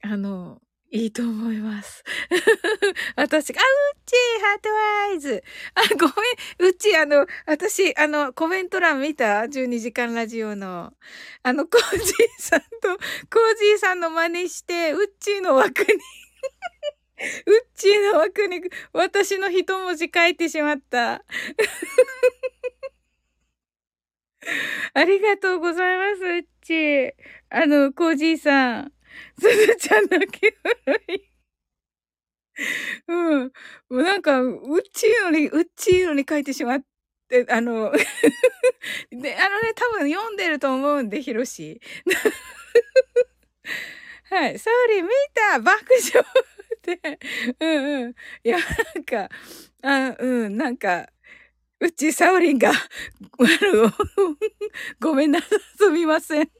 [0.00, 0.62] あの、
[0.94, 2.04] いいと思います。
[3.16, 3.56] 私、あ、う
[3.96, 5.42] っちー、 heart eyes。
[5.74, 10.92] あ、ごめん、うっちー、あの、私、あの、コメント欄見た ?12 時間ラジオの。
[11.42, 12.98] あの、コージーさんと、コー
[13.56, 15.88] ジーさんの真似して、うっちーの枠に
[17.46, 21.24] うっちーの枠に、私の一文字書いてしまった。
[24.94, 27.12] ありがとうございます、うっちー。
[27.50, 28.93] あの、コージーさん。
[29.40, 30.40] すずちゃん泣き
[30.86, 31.34] 笑い。
[33.08, 33.40] うん。
[33.44, 33.50] も
[33.90, 36.80] うなんか、うっちーのに、うっちーのに書いてしまっ
[37.28, 37.92] て、あの
[39.10, 41.80] で、あのね、多分読んでると思うんで、ひろし。
[44.30, 44.58] はい。
[44.58, 46.24] ソーリー見た爆笑
[46.76, 47.18] って。
[47.60, 48.14] うんうん。
[48.42, 48.58] いや、
[48.94, 49.28] なんか、
[49.82, 51.08] あうん、なんか、
[51.80, 52.72] うちサオリンが、
[55.00, 56.50] ごめんなさい、すみません。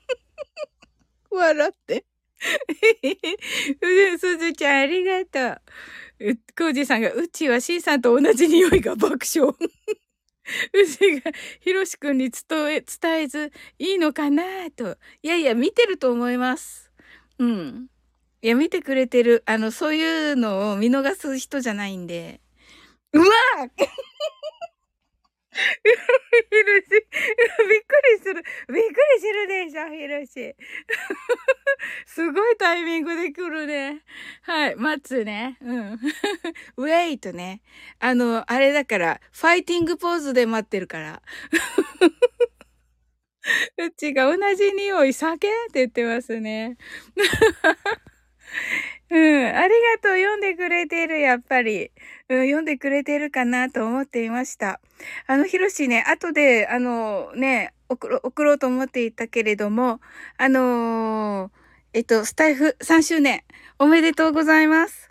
[1.30, 2.04] 笑って。
[4.18, 5.60] すずちゃん、ありがと
[6.20, 6.36] う。
[6.56, 9.54] コージさんが、うちは C さんと同じ匂いが爆笑。
[10.72, 14.98] うちが、ひろしくんに伝え、伝えずいいのかなと。
[15.22, 16.90] いやいや、見てると思います。
[17.38, 17.88] うん。
[18.42, 19.42] いや、見てくれてる。
[19.46, 22.40] あの、そういうのを見逃す人じゃないんで。
[23.12, 23.26] うわ
[25.54, 27.06] ひろし、びっく
[28.10, 28.34] りする。
[28.34, 28.84] びっくり
[29.20, 30.56] するでしょ、ひろし。
[32.06, 34.02] すごいタイミングで来るね。
[34.42, 35.56] はい、待つね。
[35.60, 35.92] うん。
[36.76, 37.62] ウェイトね。
[38.00, 41.22] あの、あれだから、ファイティングポーズで待ってるから。
[43.76, 45.48] うちが同じ匂い、酒？
[45.48, 46.78] って言ってますね。
[49.10, 50.16] うん、ありがとう。
[50.16, 51.90] 読んでくれてる、やっぱり。
[52.28, 54.80] うん、読んでくれてるかなと思っていました。
[55.26, 60.00] あの、ひろしね、後で、あの、ね、送ろ送ろうと思っていたけれども、
[60.38, 61.50] あのー、
[61.92, 63.44] えっと、スタイフ3周年、
[63.78, 65.10] おめでとうございます。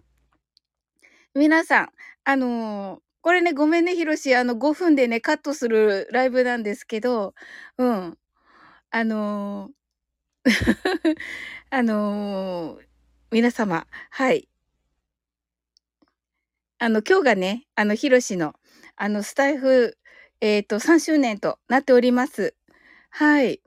[1.35, 1.89] 皆さん、
[2.25, 4.35] あのー、これね、ごめんね、ひろし。
[4.35, 7.35] あの、5分でね、カットするライブなんですけど、
[7.77, 8.17] うん。
[8.91, 11.15] あのー、
[11.69, 12.92] あのー
[13.33, 14.47] 皆様、はい。
[16.77, 18.53] あの、今日がね、あの、ひろしの、
[18.95, 19.97] あの、スタイフ、
[20.39, 22.55] えっ、ー、と、3周年となっております。
[23.09, 23.59] はい。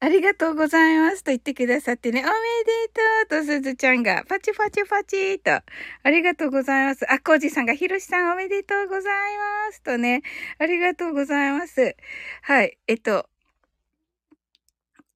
[0.00, 2.88] ありがとうございますと言ってくださってね、おめで
[3.28, 5.64] とうとすずちゃんが、パチパチパチと、あ
[6.10, 7.10] りがとうございます。
[7.10, 9.36] あ、コージさんが、ひろしさんおめでとうござい
[9.68, 10.20] ますとね、
[10.58, 11.96] ありがとうございます。
[12.42, 13.26] はい、えっと、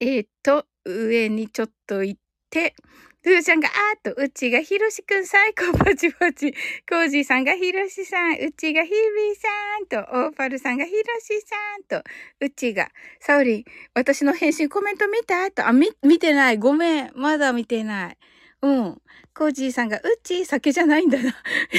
[0.04, 2.74] えっと、上にちょっと行って、
[3.22, 6.52] ふーちゃんが、あーと、うちがひろしくん最高パチパチ。
[6.88, 8.96] コージーさんがひろしさん、うちがひび
[9.36, 9.48] さ
[9.80, 12.02] んと、オーパルさんがひろしさんと、
[12.40, 12.88] うちが、
[13.20, 15.48] サオリン、私の返信コメント見た？
[15.52, 16.58] と、あ、み、見てない。
[16.58, 17.12] ごめん。
[17.14, 18.18] まだ見てない。
[18.62, 19.02] うん。
[19.34, 21.30] コージーさんが、うち、酒じゃないんだな。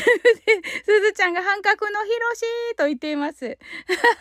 [0.86, 2.42] すずちゃんが半角のひろし
[2.76, 3.58] と言っています。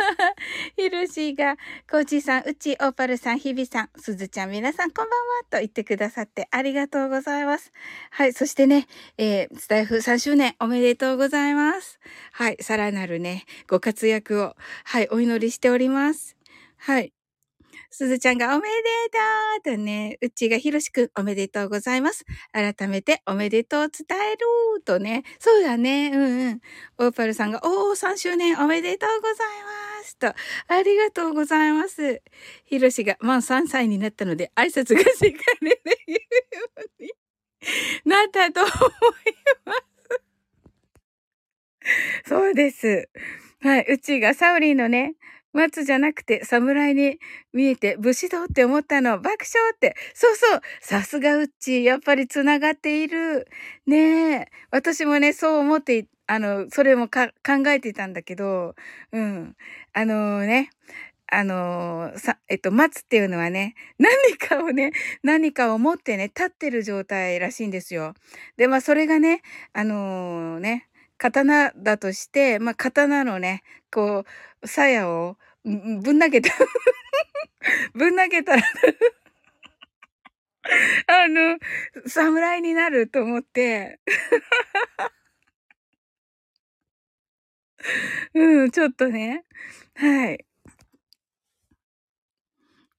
[0.77, 1.57] ひろしが、
[1.91, 7.73] コージーさん、うち、オーパルさん、ひびさん、すずちゃん、皆さんこんばんはと言ってくださってありがとうございます。
[8.11, 11.99] はい、そしてね、えー、スタイフ3周年おめでとうございます。
[12.33, 16.37] はい、さらなるね、ご活躍を、はい、お祈りしております。
[16.77, 17.13] はい。
[17.95, 18.65] すずちゃんがおめで
[19.63, 22.25] とうとね、うちがひろしくんおめでとうございます。
[22.51, 26.61] 改めておめでとう伝えるとね、そうだね、うんうん。
[26.97, 29.37] オーパルさんが、おー、3周年おめでとうござい
[30.01, 32.23] ますと、ありがとうございます。
[32.65, 35.77] ひろしが、満3歳になったので挨拶がしかりで
[36.07, 36.69] きるよ
[36.99, 37.13] うに
[38.07, 38.73] なったと思い
[39.67, 40.23] ます。
[42.27, 43.11] そうです。
[43.61, 43.87] はい。
[43.87, 45.15] うちがサウリーのね、
[45.53, 47.19] 松じゃなくて侍に
[47.53, 49.21] 見えて武士道って思ったの。
[49.21, 49.95] 爆笑って。
[50.15, 50.61] そうそう。
[50.81, 51.85] さすがうっち。
[51.85, 53.47] やっぱり繋がっている。
[53.87, 54.49] ねえ。
[54.71, 57.31] 私もね、そう思って、あの、それも考
[57.69, 58.75] えていたんだけど、
[59.13, 59.57] うん。
[59.93, 60.71] あのー、ね。
[61.35, 64.93] あのー、さ、えっと、松っていうのはね、何かをね、
[65.23, 68.15] 何かを持ってね、立ってる状態らしいんですよ。
[68.59, 69.41] で、まあ、それがね、
[69.73, 74.31] あのー、ね、刀だとして、まあ、刀のね、こう、
[74.65, 76.51] さやをぶん投げた
[77.95, 78.63] ぶん投げたら
[81.07, 81.59] あの、
[82.07, 84.01] 侍になると思って
[88.35, 89.45] うん、ちょっとね。
[89.95, 90.45] はい。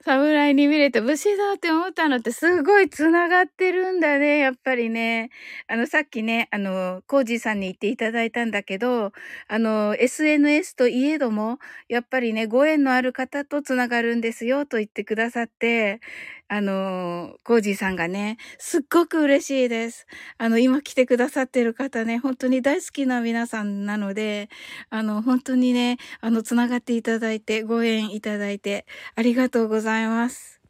[0.06, 5.30] 侍に見れて武士だって思ったのってすごい繋がってるんだね、やっぱりね。
[5.68, 9.14] あの、さっきね、あの、コージーさんに言っていただいたんだけど、
[9.48, 16.02] あの、SNS といえども、やっぱりね、ご縁のある方と繋がるんですよ、と言ってくださって、
[16.56, 20.06] あの、コージーさんがね、すっごく嬉しいです。
[20.38, 24.50] あの、今来てくださってる方ね、本当に大好きな皆さんなので、
[24.92, 28.86] あの、本当にね、あの、つながっていただいて、ご縁いただいて、
[29.16, 30.62] ありがとうございます。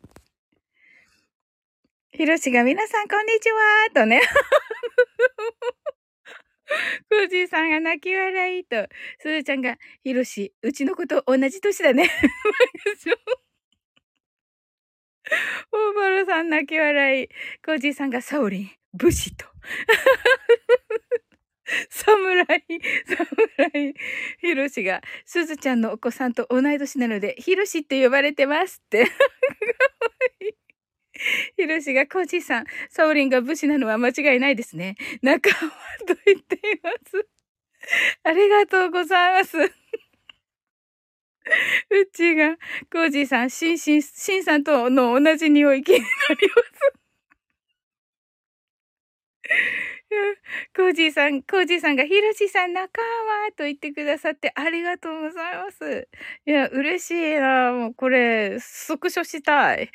[2.11, 3.57] ひろしが皆さんこんにちは
[3.93, 4.21] とね。
[7.11, 8.87] コージーさんが泣き笑いと、
[9.19, 12.09] すずちゃんが、ひろし、うちの子と同じ年だね。
[15.71, 17.29] オーバルさん泣き笑い。
[17.65, 19.45] コージーさんがサオリン、武士と。
[21.89, 22.45] 侍、
[23.05, 23.93] 侍。
[24.39, 29.05] ヒロシが、すずちゃんのお子さんと同い年なので、ヒロシって呼ばれてますって。
[29.07, 29.17] かわ
[30.41, 30.53] いい。
[31.57, 34.95] ヒロシが、コージーさん、サオリンが武士なのは間違いないですね。
[35.21, 35.55] 仲間
[36.05, 37.27] と言っています。
[38.23, 39.82] ありがとうございます。
[41.89, 42.57] うちが、
[42.91, 46.93] コージーさん、シンシン、シンさんとの同じ匂い気になります。
[50.75, 53.01] コージーさん、コージーさんが、ヒロシさん仲
[53.47, 56.07] 間と言ってくださってありがとうございます。
[56.45, 57.71] いや、嬉しいな。
[57.71, 59.89] もうこれ、スクショしたい。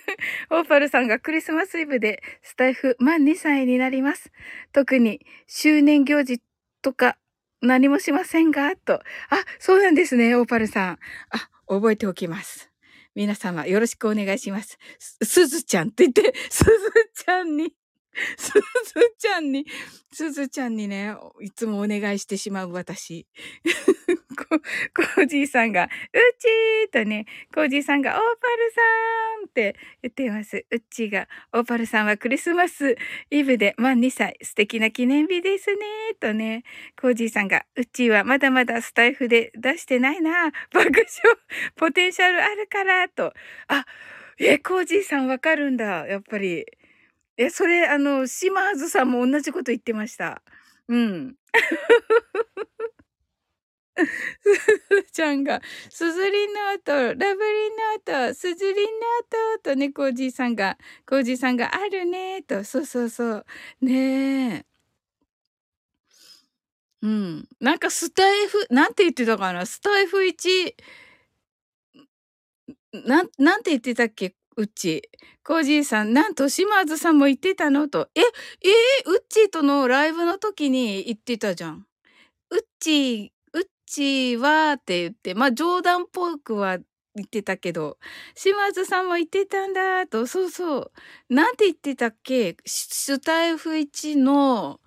[0.50, 4.32] オーパルさんがクリスマスイブでスタイフ満2歳になります。
[4.72, 6.40] 特に周年行事
[6.82, 7.18] とか
[7.66, 8.94] 何もしませんがと。
[8.94, 9.02] あ、
[9.58, 10.98] そうなんですね、オーパルさん。
[11.30, 12.70] あ、覚えておきます。
[13.14, 14.78] 皆様、よろしくお願いします。
[14.98, 16.70] す、すずちゃんって言って、 すず
[17.14, 17.72] ちゃんに
[18.36, 19.66] すずちゃんに、
[20.12, 23.26] すずちゃんにね、いつもお願いしてしまう私。
[24.94, 25.88] コージーさんが、う
[26.38, 28.80] ちーとね、コージーさんが、オーパルさ
[29.44, 30.64] んって言ってます。
[30.70, 32.96] うちが、オーパルさんはクリスマス
[33.30, 35.78] イブで満2歳、素敵な記念日ですね、
[36.20, 36.64] とね、
[37.00, 41.06] コージーさんが、うちはまだまだスタイフで出してないな、爆笑、
[41.76, 43.32] ポテンシャルあるから、と。
[43.68, 43.84] あ、
[44.38, 46.66] え、コージーさんわかるんだ、やっぱり。
[47.38, 50.42] え、それ、あの、島津さんも同じこと言ってました。
[50.88, 51.36] うん。
[55.12, 55.60] ちゃんが、
[55.90, 57.76] すずりの音、ラブリン
[58.12, 58.82] の音、すずりの
[59.54, 60.76] 音とね、コージーさんが、
[61.08, 63.46] コージーさんがあるねと、そうそうそう。
[63.80, 64.66] ねえ。
[67.02, 67.48] うん。
[67.60, 70.74] なんかスタイフ、なんて言ってたかなスタイフ1、
[72.92, 74.34] なん、なんて言ってたっけ？
[74.56, 75.02] うっち。
[75.44, 77.88] コージーさん、なんと島津さんも言ってたの？
[77.88, 78.08] と。
[78.14, 81.86] え、えー、うっちーとのライブの時に言ってたじゃん。
[82.50, 86.78] うっちー、うっちーはって言って、まあ冗談っぽくは
[87.16, 87.98] 言ってたけど、
[88.34, 90.92] 島津さんも言ってたんだと、そうそう。
[91.34, 92.56] なんて言ってたっけ？
[92.66, 94.80] スタイフ1の、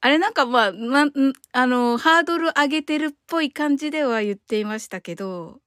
[0.00, 1.06] あれなんかまあ、ま、
[1.52, 5.60] あの、ハードル上げてるっぽい感じでは言っていましたけど、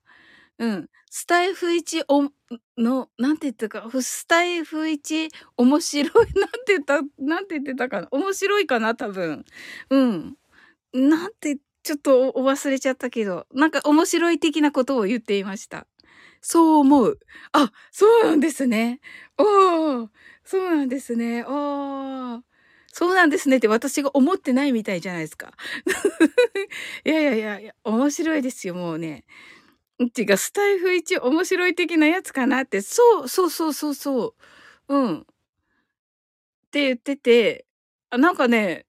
[0.58, 0.88] うん。
[1.16, 2.28] スタイフ1お、
[2.76, 8.08] の、なんて言ったか、スタイフ1面白い、 なんて言った、なんて言ってたかな。
[8.10, 9.44] 面白いかな、多分。
[9.90, 10.36] うん。
[10.92, 15.86] なんて、ちょっとお忘れちゃったけど、なんか面白い的なことを言っていました。
[16.40, 17.20] そう思う。
[17.52, 19.00] あ、そうなんですね。
[19.38, 20.08] おー、
[20.42, 21.44] そうなんですね。
[21.44, 22.42] おー。
[22.92, 25.52] そうなんですねって私が思ってないみたいじゃないですか。
[27.04, 29.24] いやいやいや、面白いですよ、もうね。
[30.00, 34.34] うスタイフ一面白い的なやつかなって、そう、そうそうそうそ
[34.88, 34.94] う。
[34.96, 35.26] うん。
[36.66, 37.66] って言ってて、
[38.10, 38.86] あ、なんかね、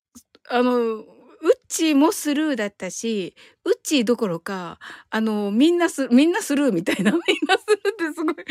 [0.49, 3.36] あの、うっちーもスルーだったし、
[3.66, 4.80] うっちーどころか、
[5.10, 8.36] あの、みんなす、みんなスルーみたいな、 みんなスルーってすごい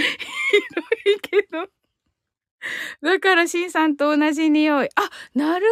[1.05, 1.69] 広いけど。
[3.03, 4.89] だから、シンさんと同じ匂い。
[4.95, 5.67] あ、なる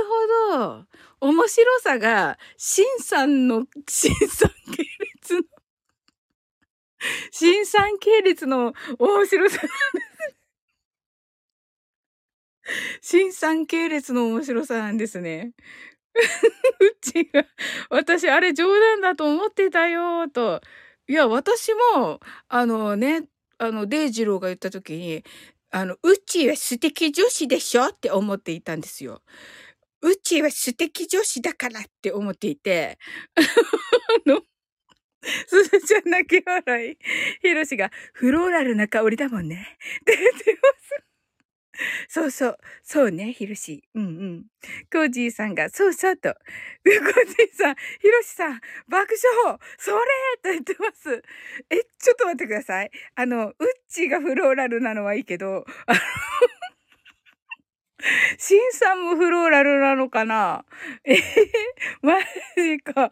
[0.51, 0.87] ほど。
[1.21, 4.83] 面白さが、シンさんの、シンさん系
[5.23, 5.43] 列の
[7.33, 9.69] 新産系列の面白さなんで
[10.21, 10.37] す。
[13.01, 15.53] 新産系列の面白さなんですね。
[16.81, 17.47] うちが、
[17.91, 20.61] 私あれ冗談だと思ってたよと。
[21.09, 23.25] いや、私も、あのね、
[23.59, 25.25] あの、デイジローが言った時に、
[25.71, 29.23] あの、うちは素敵女子でしょって思っていたんですよ。
[30.03, 32.99] うちは素敵女子だからって思っていて、
[34.27, 34.43] あの、
[35.47, 36.99] すずちゃん泣き笑い。
[37.41, 39.79] ひろしが、フローラルな香りだもんね。
[40.01, 40.69] って言ってま
[40.99, 41.05] す。
[42.09, 42.59] そうそう。
[42.83, 43.83] そうね、ひろし。
[43.95, 44.45] うんうん。
[44.93, 46.31] コージーさんが、そうそうと。
[46.33, 49.15] コージーさん、ひろしさん、爆
[49.47, 49.97] 笑それ
[50.43, 51.23] と言ってます。
[51.71, 52.91] え、ちょっと待ってください。
[53.15, 53.55] あの、うっ
[53.89, 55.99] ちがフローラルなのはいいけど、あの
[58.39, 60.65] シンさんもフローラルなのかな？
[61.05, 61.19] えー、
[62.03, 62.19] マ
[62.57, 63.11] ジか。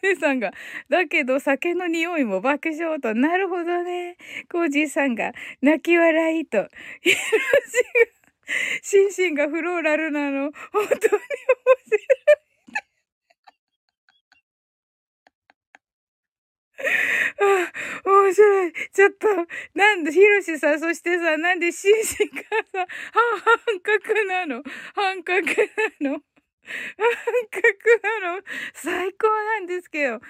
[0.00, 0.52] ふさんが。
[0.88, 3.14] だけど酒の匂いも爆笑と。
[3.14, 4.16] なるほどね。
[4.50, 5.32] コージーさんが
[5.62, 6.68] 泣き笑いと。
[7.00, 10.52] ヒロシが、シンシンがフローラルなの。
[10.72, 11.18] 本当に面白
[11.98, 12.43] い。
[16.76, 16.82] あ、
[18.04, 18.72] 面白い。
[18.92, 19.28] ちょっと、
[19.74, 22.86] なんで、ひろしさん、そしてさ、なんで、シンシンがさ、
[23.72, 24.62] 半角なの？
[24.94, 25.40] 半角
[26.00, 26.10] なの？
[26.10, 26.22] 半
[27.50, 27.62] 角
[28.22, 28.42] なの？
[28.74, 30.20] 最高なんですけど。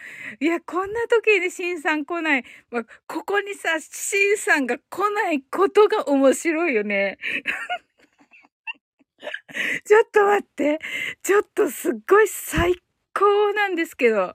[0.41, 2.45] いや、こんな時にシンさん来ない。
[2.71, 7.19] まあ、ここにさ、シンさんが来ないことが面白いよね。
[9.85, 10.79] ちょっと待って。
[11.23, 12.75] ちょっとすっごい最
[13.15, 14.35] 高なんですけど。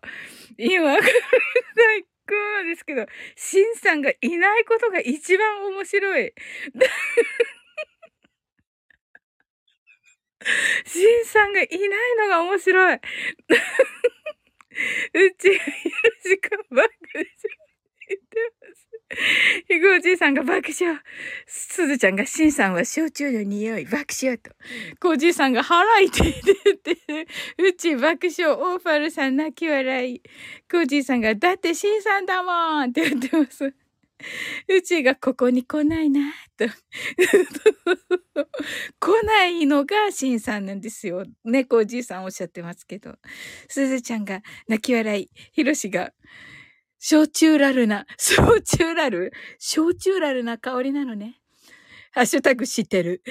[0.57, 1.03] 今、最
[2.27, 3.05] 高なんですけど、
[3.35, 6.33] シンさんがいないことが一番面白い。
[10.85, 11.79] シンさんがいない
[12.17, 12.95] のが面白い。
[12.95, 12.99] う
[15.37, 15.59] ちがよ
[16.23, 17.29] ろしくバックでし。
[18.17, 18.25] て
[18.61, 18.88] ます。
[19.67, 20.99] ひぐおじいさんが爆笑。
[21.47, 24.51] すずちゃんが、しんさんは焼酎の匂い、爆笑と。
[24.99, 26.31] こじいさんが腹いって言
[26.75, 27.27] って。
[27.57, 28.53] うち爆笑。
[28.55, 30.21] オーファルさん泣き笑い。
[30.71, 33.73] こじいさんが、だってしんさんだもんって言ってます。
[34.67, 36.65] うちがここに来ないな、と。
[38.99, 41.25] 来ないのがしんさんなんですよ。
[41.43, 43.15] 猫おじいさんおっしゃってますけど。
[43.69, 45.29] すずちゃんが泣き笑い。
[45.53, 46.13] ひろしが、
[46.99, 49.31] 焼酎ラルな、 焼酎ラル？
[49.57, 51.41] 焼酎ラルな香りなのね。
[52.11, 53.23] ハッシュタグ知ってる。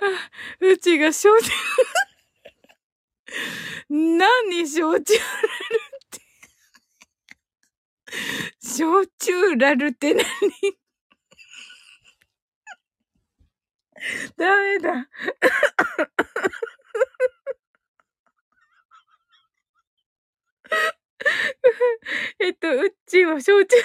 [0.00, 1.50] あ うちが焼酎
[3.88, 5.48] 何焼酎ラル
[5.98, 6.20] って？
[8.62, 10.24] 焼酎ラルって何？
[14.36, 15.08] ダメだ。
[22.40, 23.76] えっと、うっちは焼酎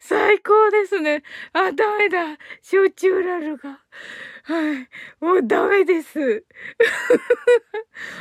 [0.00, 1.22] 最高ですね。
[1.52, 2.38] あ、ダメだ。
[2.62, 3.80] 焼酎ラルが。
[4.44, 4.88] はい。
[5.20, 6.18] もうダメです。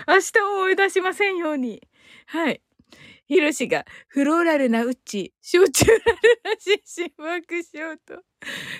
[0.07, 1.87] 明日を思い出しませんように。
[2.27, 2.61] はい。
[3.27, 6.03] ヒロシが、フローラルなうち、焼酎ラル
[6.45, 8.23] なシン爆笑と、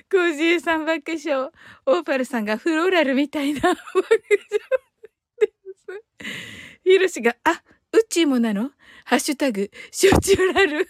[0.09, 1.51] コージーさん爆笑、
[1.85, 4.07] オーパルさんがフローラルみたいな爆笑。
[6.83, 7.61] ひろしが、あ、
[7.91, 8.71] うちもなの？
[9.05, 10.89] ハッシュタグ、しょちゅらる。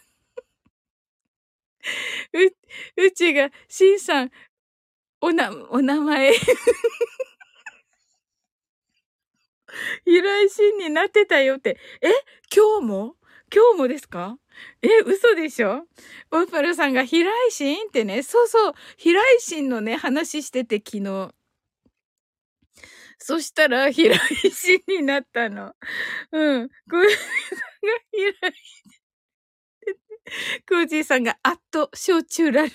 [2.34, 4.32] う、うちが、しんさん、
[5.22, 6.34] おな、お名前。
[10.06, 11.78] 平井心になってたよって。
[12.02, 12.10] え？
[12.54, 13.16] 今日も？
[13.54, 14.38] 今日もですか？
[14.82, 15.86] え、嘘でしょ？
[16.32, 21.34] オーパルさんが平井心ってね、そうそう、平井心のね、話してて昨日。
[23.20, 24.20] そしたら、平井
[24.52, 25.74] 心になったの。
[26.32, 26.70] うん。
[26.70, 28.54] コージーさんが平井。
[30.70, 32.72] コージーさんが、あっと、焼酎ラル。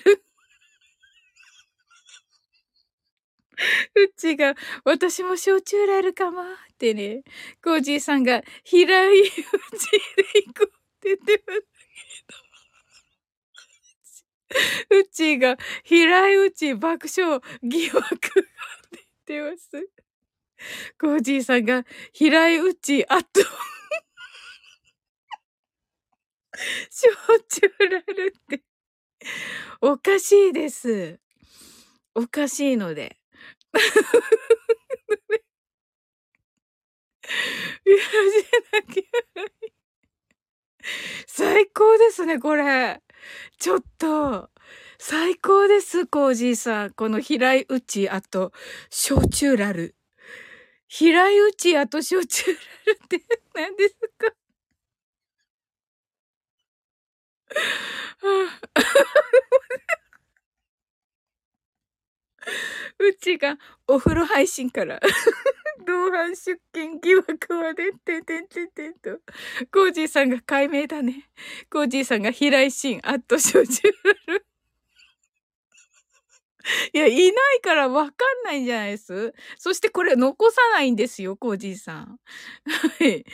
[3.95, 6.45] うちが、私も焼酎ラルかもっ
[6.79, 7.23] てね、
[7.63, 9.41] コージーさんが、平井うちで
[10.47, 10.69] 行こうっ
[11.01, 11.61] て言ってます
[14.91, 15.01] けど。
[15.01, 18.11] うちが、平井うち爆笑疑惑がっ
[19.27, 19.89] て言ってます。
[21.01, 23.41] コージーさんが、平井うち、あと
[26.91, 28.63] 焼酎ラルって、
[29.81, 31.19] おかしいです。
[32.15, 33.19] おかしいので。
[41.27, 43.01] 最高ですね、これ。
[43.59, 44.51] ちょっと、
[44.99, 46.91] 最高です、コージーさん。
[46.91, 48.53] この平井打ち、あと、
[48.91, 49.97] 焼酎ラル。
[50.95, 52.59] 平井打ち、あと焼酎ラ
[52.93, 53.23] ルって
[53.55, 54.35] 何ですか？
[62.99, 65.01] うちがお風呂配信から
[65.87, 69.19] 同伴出勤疑惑まで、てんてんてんてんと。
[69.73, 71.29] コージーさんが解明だね。
[71.71, 73.89] コージーさんが平井心、あっと小中
[74.27, 74.47] る。
[76.93, 82.19] いや、いないからわかんないんじゃないですそしてこれ残さないんですよ、コージーさん。
[83.01, 83.25] はい。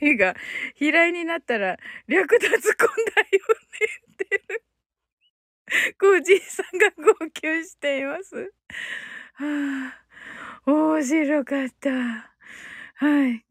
[0.00, 0.34] G が、
[0.74, 1.76] 平井になったら
[2.08, 4.62] 略奪婚だよねってる。
[5.98, 8.52] コージーさんが号泣しています。
[9.34, 9.92] は
[10.66, 11.90] あ面白かった。
[11.90, 13.44] はい。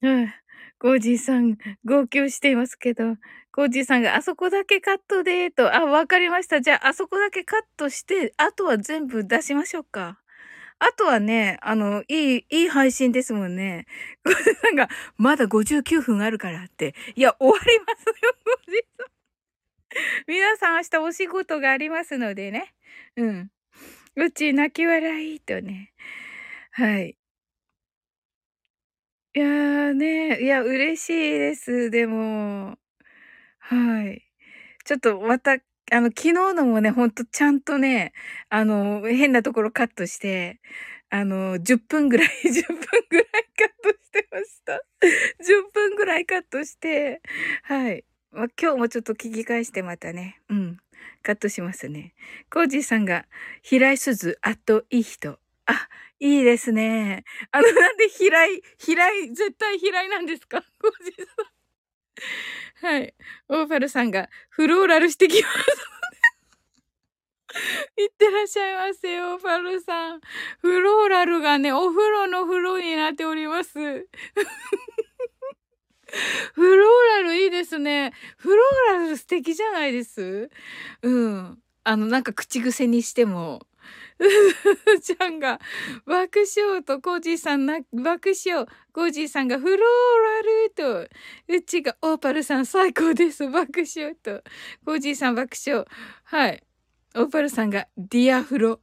[0.00, 0.34] はい。
[0.78, 3.04] コージーさん、号泣していますけど、
[3.52, 6.60] コージーさんがあそこだけカットで、と、あ、わかりました。
[6.62, 10.18] じゃあ、あそこだけカットして、あとは全部出しましょうか。
[10.78, 13.86] あとはね、あの、いい、いい配信ですもんね。
[14.24, 16.94] コージーさんが、まだ59分あるからって。
[17.14, 19.12] いや、終わりますよ、コージーさん。
[20.26, 22.74] 皆さん明日お仕事がありますのでね。
[23.16, 23.50] うん。
[24.16, 25.92] うち泣き笑いとね。
[26.72, 27.16] はい。
[29.34, 31.90] いやーね、いや、嬉しいです。
[31.90, 32.76] でも、
[33.74, 34.22] はい。
[34.84, 35.52] ちょっとまた、
[35.92, 38.12] あの、昨日のもね、ほんとちゃんとね、
[38.50, 40.60] あの、変なところカットして、
[41.10, 42.78] あの、10分ぐらい、 10分
[43.10, 43.26] ぐらい
[43.58, 44.82] カットしてました。
[45.44, 47.22] 10分ぐらいカットして、
[47.64, 48.04] はい。
[48.32, 50.78] ま今日もちょっと聞き返してまたね、うん。
[51.22, 52.14] カットしますね。
[52.50, 53.26] コージーさんが、
[53.62, 55.38] 平井鈴、あといい人。
[55.66, 55.88] あ、
[56.20, 57.24] いいですね。
[57.52, 60.62] あの、なんで平井、平井、絶対平井なんですか？
[60.80, 61.61] コージーさん。
[62.80, 63.14] はい。
[63.48, 65.54] オーファルさんが、フローラルしてきます。
[68.00, 70.20] いってらっしゃいませ、オーファルさん。
[70.60, 73.78] フローラルがね、お風呂の風呂になっております。
[76.54, 78.12] フローラルいいですね。
[78.36, 80.50] フローラル素敵じゃないです？
[81.02, 81.62] うん。
[81.84, 83.66] あの、なんか口癖にしても。
[85.02, 85.58] ちゃんが
[86.06, 88.66] 爆笑とコージーさんな爆笑。
[88.92, 91.14] コージーさんがフローラルと、
[91.48, 93.48] うちがオーパルさん最高です。
[93.48, 94.42] 爆笑と。
[94.84, 95.84] コージーさん爆笑。
[96.24, 96.62] はい。
[97.14, 98.80] オーパルさんがディアフロ。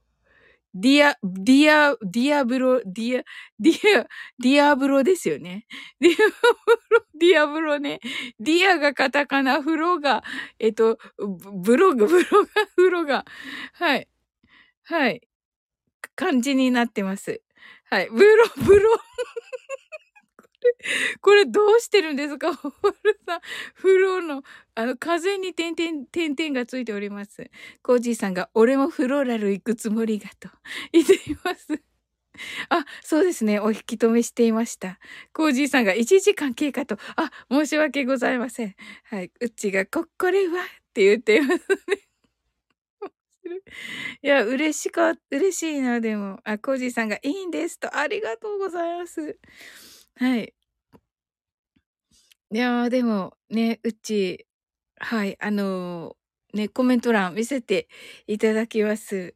[0.75, 3.23] ディア、ディア、ディアブロ、ディア、
[3.59, 4.07] ディア、
[4.39, 5.65] ディアブロですよね。
[5.99, 6.21] ディアブ
[6.91, 7.99] ロ、ディアブロね。
[8.39, 10.23] ディアがカタカナ、フロが、
[10.59, 13.25] えっと、ブログ、ブロが、フロが、
[13.73, 14.07] はい。
[14.83, 15.28] はい。
[16.19, 17.41] 漢字になってます。
[17.89, 18.09] はい。
[18.09, 18.89] ブロ、 ブロ。
[21.21, 22.53] これどうしてるんですか？
[22.53, 22.71] ホー
[23.03, 23.39] ルさん。
[23.73, 24.43] フローの、
[24.75, 27.49] あの、風に点々、点々がついております。
[27.81, 30.49] コージーさんが、俺もフローラル行くつもりがと
[30.91, 31.67] 言っています。
[32.69, 33.59] あ、そうですね。
[33.59, 34.99] お引き止めしていました。
[35.33, 38.75] コージーさんが1時間経過と、あ、申し訳ございません。
[39.05, 39.31] はい。
[39.39, 40.63] うちが、こ、これは？
[40.63, 42.08] って言っていますね。
[44.21, 46.39] いや、嬉しかった、嬉しいな、でも。
[46.43, 49.37] あ、コージーさんがいいんですと、ありがとうございます。
[50.15, 50.53] はい。
[52.51, 54.47] いやー、でも、ね、うち、
[54.99, 57.87] はい、あのー、ね、コメント欄見せて
[58.27, 59.35] いただきます。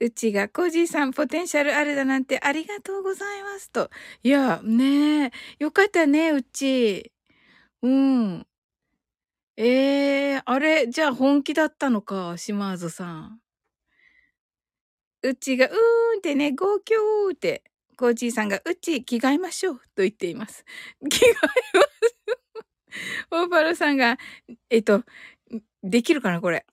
[0.00, 3.90] うちが、コージーさん、ポテンシャルあるだなんてありがとうございますと。
[4.22, 7.12] いや、ねえ、よかったね、うち。
[7.82, 8.46] うん。
[9.60, 13.40] ええー、あれ、じゃあ本気だったのか、島津さん。
[15.22, 15.74] うちが、うーん
[16.18, 16.94] ってね、号泣
[17.32, 17.64] って、
[17.96, 20.64] コージーさんが、うち、着替えましょうと言っています。
[21.10, 21.40] 着替えま
[21.82, 22.16] す。
[23.32, 24.16] オーパルさんが、
[24.70, 25.02] えっと、
[25.82, 26.64] できるかな、これ。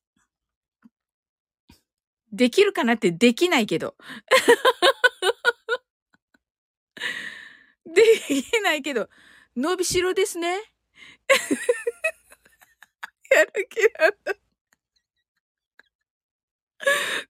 [2.32, 3.96] できるかなってできないけど。
[7.88, 9.10] できないけど、
[9.56, 10.62] 伸びしろですね。
[13.36, 14.34] やる気なんだ。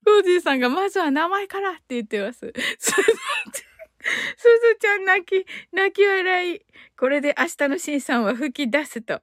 [0.03, 2.39] コージーさんが、まずは名前からって言ってます。
[2.39, 6.61] すずちゃん泣き、泣き笑い。
[6.97, 9.21] これで明日のシンさんは吹き出すと。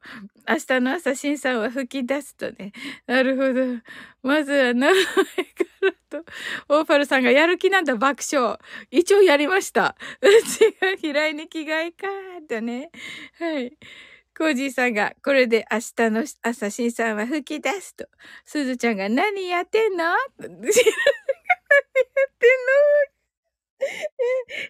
[0.48, 2.72] 明日の朝シンさんは吹き出すとね。
[3.06, 3.80] なるほど。
[4.22, 5.04] まずは名前か
[5.82, 6.24] らと。
[6.68, 8.58] オーパルさんがやる気なんだ爆笑。
[8.90, 9.96] 一応やりました。
[10.20, 12.90] うちが嫌いに着替えかーとね。
[13.38, 13.72] はい。
[14.36, 18.08] コージーさんが、これで明日の朝、シンさんは吹き出すと。
[18.44, 19.98] すずちゃんが、何やってんの？
[19.98, 20.78] 何やってんの？
[23.80, 23.84] え、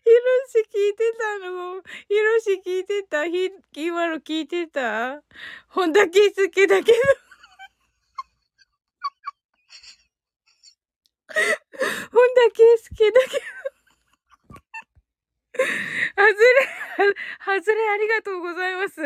[0.02, 1.82] ひろし聞いてたの？
[2.08, 3.26] ひろし聞いてた？
[3.26, 5.22] ひ、今の聞いてた？
[5.68, 6.98] 本田圭介だけど。
[11.34, 13.44] 本田圭介だけど。
[16.16, 16.34] 外れ、
[17.44, 19.00] 外れありがとうございます。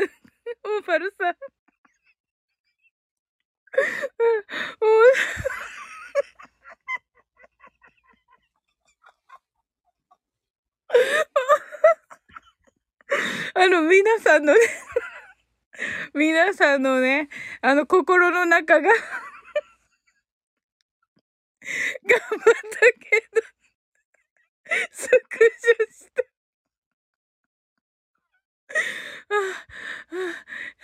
[0.67, 1.37] オーパルさん。
[13.55, 14.61] あの、皆さんのね
[16.14, 17.29] 皆さんのね、
[17.62, 18.99] あの、心の中が頑
[22.09, 22.41] 張っ
[22.71, 23.43] たけど
[24.93, 26.26] スクショし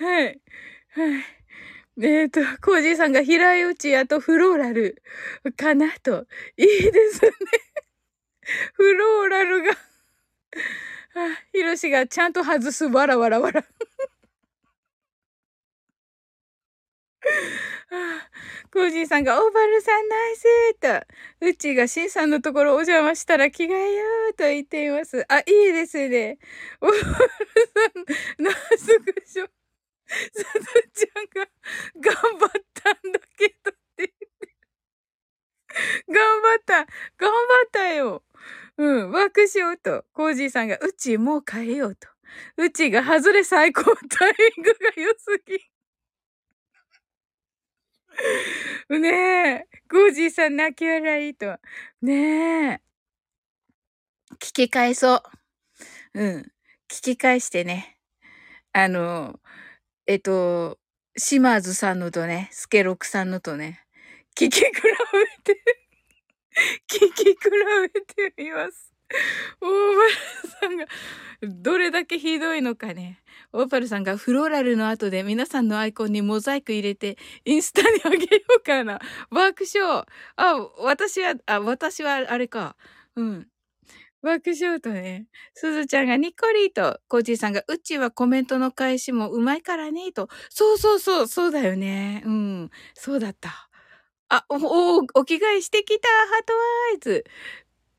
[0.00, 0.04] あ。
[0.04, 0.40] はい。
[0.94, 1.42] はい。
[2.00, 5.02] えっ、ー、と、コージーさんが平井打ちあとフローラル
[5.56, 6.26] かなと。
[6.56, 7.32] いいですね。
[8.74, 9.72] フローラルが
[11.52, 12.86] ヒロシがちゃんと外す。
[12.86, 13.64] わらわらわら。
[18.72, 20.88] コージーさんが、オーバルさんナイスと、
[21.46, 25.24] うちがシンさんのところお邪魔したら着替えようと言っています。
[25.28, 26.38] あ、いいですね。
[26.80, 29.48] オーバルさん、ナイスクショ。
[30.06, 30.44] すず
[30.94, 31.48] ちゃんが
[31.96, 34.10] 頑張ったんだけどって言っ
[34.40, 34.54] て。
[36.08, 36.74] 頑張った。
[36.74, 38.22] 頑張ったよ。
[38.78, 40.04] うん、ワークしようと。
[40.12, 42.08] コージーさんが、うちもう変えようと。
[42.56, 45.71] うちが外れ最高タイミングが良すぎ。
[48.90, 51.58] ねえ、コージーさん泣き笑いと。
[52.02, 52.80] ねえ。
[54.40, 55.22] 聞き返そう。
[56.14, 56.52] うん。
[56.88, 57.98] 聞き返してね。
[58.72, 59.40] あの、
[60.06, 60.78] えっと、
[61.16, 63.84] シマーズさんのとね、スケロクさんのとね、
[64.36, 65.62] 聞き比べて、
[66.88, 67.38] 聞き比
[67.94, 68.00] べ
[68.30, 68.91] てみます。
[69.60, 70.10] 大原
[70.60, 70.86] さんが、
[71.42, 73.22] どれだけひどいのかね。
[73.52, 79.00] オーパルさんがフローラルの後で皆さんのアイコンにモザイク入れてインスタにあげようかな。
[79.30, 80.04] 爆笑。
[80.36, 82.76] あ、私は、あ、私はあれか。
[83.16, 83.48] うん。
[84.22, 85.26] 爆笑とね。
[85.54, 90.28] すずちゃんがニッコリーと、コージーさんが、うちはコメントの返しもうまいからね、と。
[90.48, 92.22] そうそうそう、そうだよね。
[92.24, 92.70] うん。
[92.94, 93.68] そうだった。
[94.28, 96.60] あ、お、お、お着替えしてきた、ハートワ
[96.96, 97.24] イズ。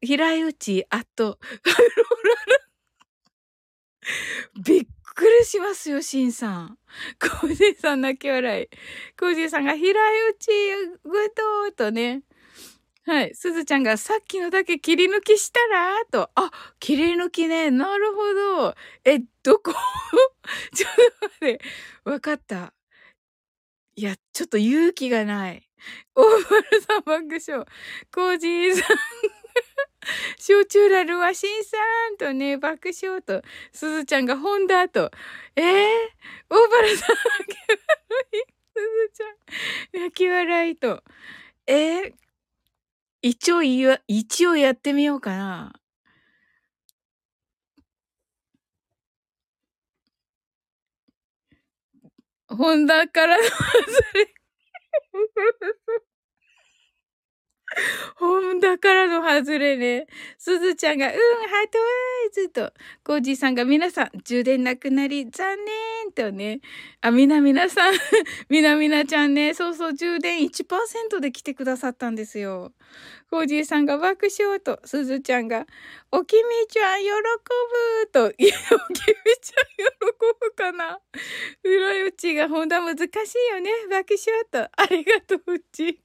[0.03, 1.39] 平井内、あと、
[4.63, 4.85] びっ
[5.15, 6.77] くりしますよ、しんさん。
[7.19, 8.69] コージーさん泣き笑い。
[9.17, 10.47] コージーさんが平井内、
[11.03, 11.11] グッ
[11.67, 12.23] ドとね。
[13.05, 13.35] はい。
[13.35, 16.29] すずちゃんがさっきのだけ切り抜きしたらと。
[16.35, 17.69] あ、切り抜きね。
[17.69, 18.75] なるほど。
[19.03, 19.71] え、どこ？
[20.73, 21.61] ちょっと待って。
[22.05, 22.73] わかった。
[23.95, 25.69] いや、ちょっと勇気がない。
[26.15, 27.65] オーパルさん爆笑。
[28.13, 28.97] コージーさん
[30.37, 31.77] 焼酎ラルはシンさ
[32.13, 33.41] んとね、爆笑と、
[33.71, 35.11] すずちゃんがホンダと、
[35.55, 35.65] えー、
[36.49, 38.53] オーバルさん、泣き笑い。
[38.75, 41.03] すずちゃん、泣き笑いと、
[41.67, 42.13] えー、
[43.21, 45.73] 一応言わ、一応やってみようかな。
[52.49, 53.57] ホンダからの外
[54.15, 54.33] れ。
[58.15, 60.07] ほんだからの外れね。
[60.37, 61.19] すずちゃんが、うん、ハー
[61.71, 61.85] トワ
[62.27, 66.61] イズと、コージーさんが、皆さん、充電なくなり、残念とね。
[67.01, 67.93] あ、みなみなさん、
[68.49, 72.73] みなみなちゃんね、そうそう、充電1%で来てくださったんですよ。
[73.29, 75.65] コージーさんが爆笑と、すずちゃんが、
[76.11, 79.93] おきみちゃん喜ぶと、いや、おきみちゃん喜
[80.39, 80.99] ぶかな
[81.63, 83.71] 裏打ちがほんと難しいよね。
[83.89, 85.99] 爆笑と、ありがとう、うち。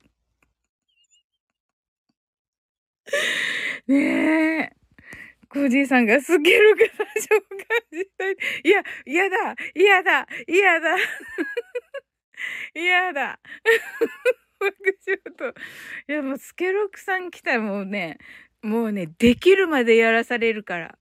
[3.86, 4.72] ねえ。
[5.48, 7.58] コージーさんがスケルが最初を感
[7.92, 8.36] じたい。
[8.64, 9.36] いや、嫌だ
[9.74, 10.96] 嫌だ嫌だ
[12.74, 13.40] 嫌だ
[14.60, 14.74] 爆
[15.06, 15.60] 笑と。
[16.08, 18.18] いや、もうスケロクさん来たらもうね、
[18.62, 20.98] もうね、できるまでやらされるから。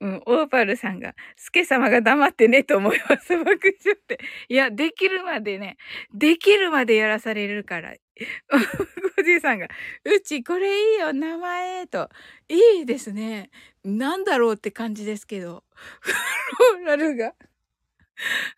[0.00, 3.36] うん、オーパルさんが、スケ様が黙ってねと思います。
[3.36, 4.18] 爆笑って。
[4.48, 5.76] いや、できるまでね、
[6.12, 7.94] できるまでやらされるから。
[9.18, 9.68] おじいさんが、
[10.04, 12.08] うちこれいいよ、名前と。
[12.48, 13.50] いいですね。
[13.84, 15.64] なんだろうって感じですけど。
[16.00, 16.12] フ
[16.76, 17.34] ローラルが。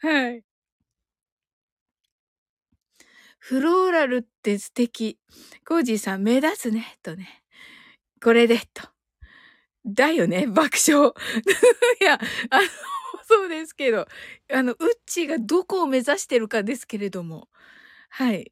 [0.00, 0.44] はい。
[3.40, 5.18] フローラルって素敵。
[5.66, 6.98] コージーさん目立つね。
[7.02, 7.42] とね。
[8.22, 8.88] これで、と。
[9.86, 11.12] だよね、爆笑。
[12.00, 12.18] いや、
[12.50, 12.64] あの、
[13.28, 14.06] そうですけど、
[14.52, 17.48] あの、ウッチーがどこを目指してるかですけれども。
[18.10, 18.50] はい。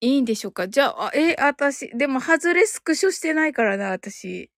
[0.00, 0.68] いいんでしょうか？
[0.68, 4.50] じゃあ、え、私、でも、外れスクショしてないからな、私。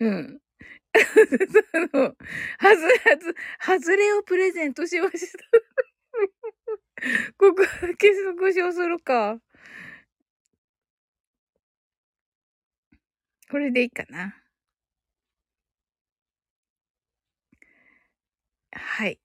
[0.00, 0.40] うん。
[1.74, 2.02] あの、
[2.58, 3.36] はず、はず、
[3.84, 5.38] 外れをプレゼントしました。
[7.38, 9.40] ここだけスクショするか。
[13.50, 14.42] これでいいかな。
[18.72, 19.18] はい。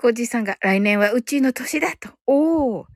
[0.00, 2.10] コージさんが来年はうちの年だと。
[2.26, 2.80] おお。
[2.82, 2.86] う、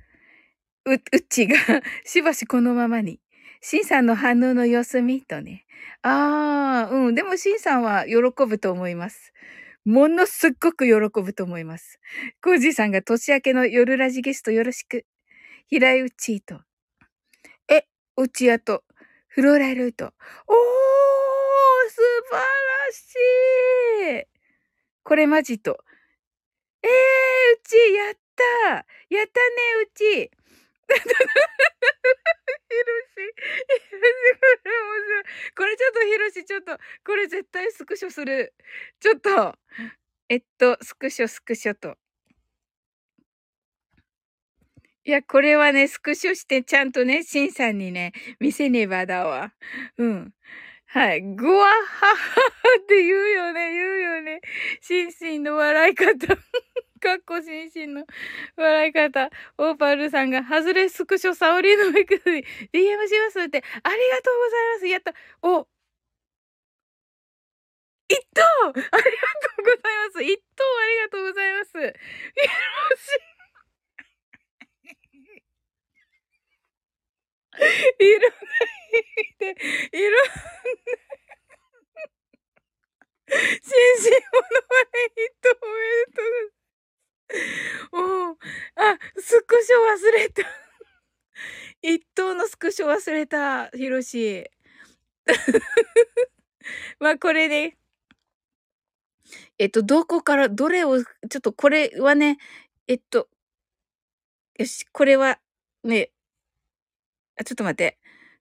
[0.94, 1.56] うちが
[2.04, 3.20] しばしこのままに。
[3.60, 5.66] シンさんの反応の様子見とね。
[6.02, 7.14] ああ、うん。
[7.14, 9.32] でもシンさんは喜ぶと思います。
[9.84, 11.98] ものすっごく喜ぶと思います。
[12.40, 15.04] コージさんが年明けの夜ラジゲストよろしく。
[15.68, 16.60] 平井うちと。
[17.68, 17.86] え、
[18.16, 18.84] うちやと。
[19.26, 20.12] フローラルート。
[20.46, 20.54] おー
[21.88, 22.00] 素
[22.30, 24.26] 晴らしい
[25.02, 25.82] これマジと。
[26.82, 30.30] えー、うちやったやったね、うち
[30.88, 33.32] ひろし、
[33.78, 34.08] ひろ
[35.22, 38.54] し、これちょっとひろし、ちょっと、これ絶対スクショする。
[39.00, 39.54] ちょっと、
[40.28, 41.96] えっと、スクショ、スクショと。
[45.04, 49.52] いや、これはね、スクショしてちゃんとね、シンさんにね、見せねばだわ。
[49.98, 50.34] うん。
[50.92, 51.22] はい。
[51.22, 51.70] ぐわは
[52.06, 52.14] は
[52.82, 54.40] って言うよね、言うよね。
[54.82, 56.26] シンシンの笑い方。
[57.00, 58.04] かっこシンシンの
[58.56, 59.30] 笑い方。
[59.56, 64.86] オーパルさんが、ハズレスクショサオリのメクに DM しますって、ありがとうございます。
[64.88, 65.14] やった。
[65.42, 65.66] お、
[68.08, 68.98] 一等ありがと
[69.58, 70.22] うございます。
[70.22, 71.78] 一等ありがとうございます。
[71.78, 73.31] よろしい。
[77.98, 79.54] いろんな意味
[79.92, 80.32] で、いろんな、
[83.62, 84.84] 新進者は
[85.16, 86.12] 一等おめで
[87.90, 90.42] とうおあ、スクショ忘れた。
[91.82, 94.50] 一等のスクショ忘れた、ひろし。
[97.00, 97.76] まあ、これで、
[99.58, 102.38] えっと、どこから、どれを、ちょっとこれはね、
[102.88, 103.28] えっと、
[104.58, 105.38] よし、これは、
[105.84, 106.11] ね、
[107.36, 107.98] あ、ちょっと待って。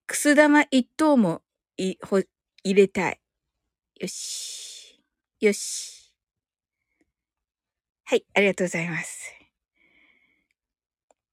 [0.07, 1.41] くす玉一等も、
[1.77, 2.21] い、ほ、
[2.63, 3.19] 入れたい。
[3.99, 5.01] よし。
[5.39, 6.13] よし。
[8.05, 9.33] はい、ありがとうございます。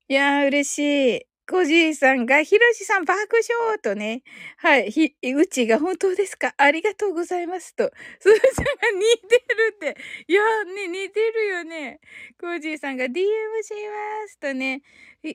[0.08, 1.37] いやー、嬉しい。
[1.48, 4.22] コジーさんが、ひろしさん爆笑とね。
[4.58, 4.90] はい。
[4.90, 6.52] ひ、うちが本当ですか？
[6.58, 7.90] ありがとうございますと。
[8.20, 9.96] すずちゃんが似てるって。
[10.26, 12.00] いやね、似てるよね。
[12.38, 13.22] コジーさんが DM
[13.62, 14.82] しますとね。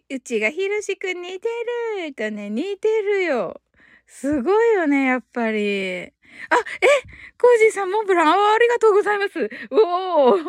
[0.10, 1.50] うちがひろしくん似て
[2.08, 3.60] るとね、似てるよ。
[4.06, 6.04] すごいよね、やっぱり。
[6.50, 6.88] あ、え
[7.40, 9.50] コージーさん、モンブラン、あありがとうございます。
[9.72, 10.38] おお。
[10.38, 10.44] あ、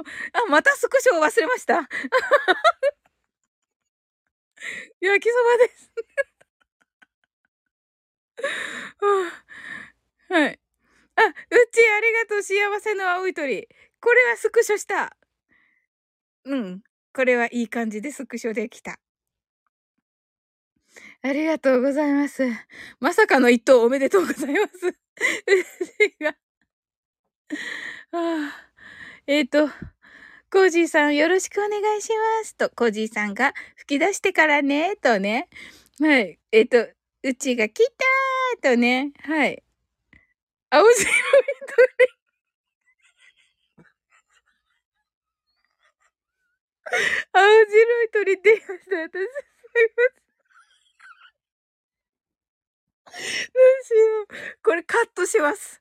[0.49, 1.89] またスクショ忘れました。
[5.01, 5.93] 焼きそばです。
[10.29, 10.61] はい。
[11.17, 11.33] あ、う
[11.71, 12.43] ちありがとう。
[12.43, 13.69] 幸せの青い鳥。
[14.01, 15.17] これはスクショした。
[16.45, 16.83] うん。
[17.13, 18.99] これはいい感じでスクショできた。
[21.23, 22.45] ありがとうございます。
[23.01, 24.99] まさかの一等おめでとうございます。
[28.13, 28.71] あ
[29.27, 29.69] えっ、ー、と、
[30.55, 35.49] コージーさんよろしくお願いしますと、コージーさんが吹き出してからね、とね。
[35.99, 36.39] はい。
[36.53, 36.89] えっ、ー、と、
[37.25, 37.85] うちが来
[38.63, 39.11] たーとね。
[39.25, 39.61] はい。
[40.71, 41.11] 青白い鳥。
[47.33, 48.97] 青白い鳥って言いました。
[48.97, 50.05] 私、すいま
[53.13, 53.25] せん。
[53.27, 54.27] どうしよう。
[54.63, 55.81] これカットします。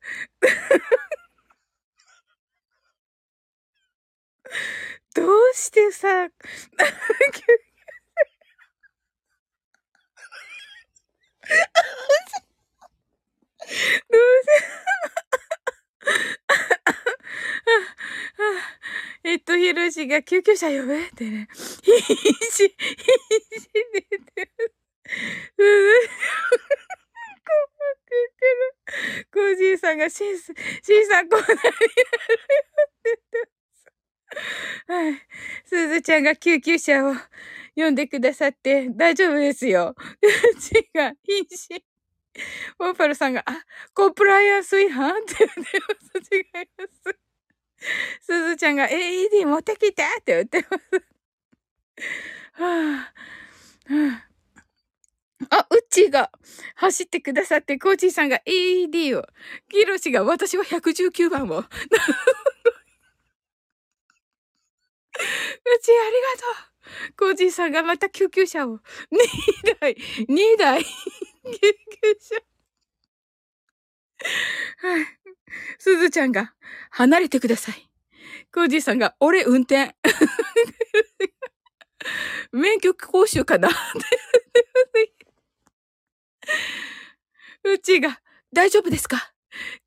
[5.16, 6.90] どうしてさ、どう
[14.46, 14.74] せ
[19.26, 21.48] えっと、ひろしが救急車呼べってね。
[21.54, 24.74] 必死、必死で言ってます。
[28.14, 29.26] ってる。
[29.34, 30.54] コージーさんがシン、シン
[31.08, 31.70] さんこうなりなるよっ
[33.02, 34.44] て言ってます。
[34.88, 35.14] はい。
[35.66, 37.16] すずちゃんが救急車を
[37.76, 39.96] 呼んでくださって大丈夫ですよ。
[39.98, 41.84] うちが必死。
[42.80, 45.22] オーパルさんが、あ、コンプライアンス違反？
[45.22, 46.36] って言ってます。
[46.36, 46.46] 違い
[46.78, 47.20] ます。
[48.22, 50.04] すずちゃんが AED 持ってきて？
[50.04, 51.14] って言ってます。
[52.54, 54.34] はぁ、はぁ、
[55.50, 56.32] あ、うっちーが
[56.76, 59.26] 走ってくださって、コーチーさんが AED を、
[59.70, 61.64] キロシが私は119番を。
[65.20, 66.48] うちありがと
[67.10, 67.14] う。
[67.18, 68.80] コーチーさんがまた救急車を。
[68.80, 68.82] 2
[69.80, 69.96] 台、
[70.28, 70.90] 2台、救
[71.54, 72.36] 急車。
[74.88, 75.06] はい。
[75.78, 76.54] すずちゃんが、
[76.90, 77.90] 離れてください。
[78.54, 79.96] コージーさんが、俺運転。
[82.52, 83.70] 免許講習かな
[87.64, 89.34] うちが、大丈夫ですか？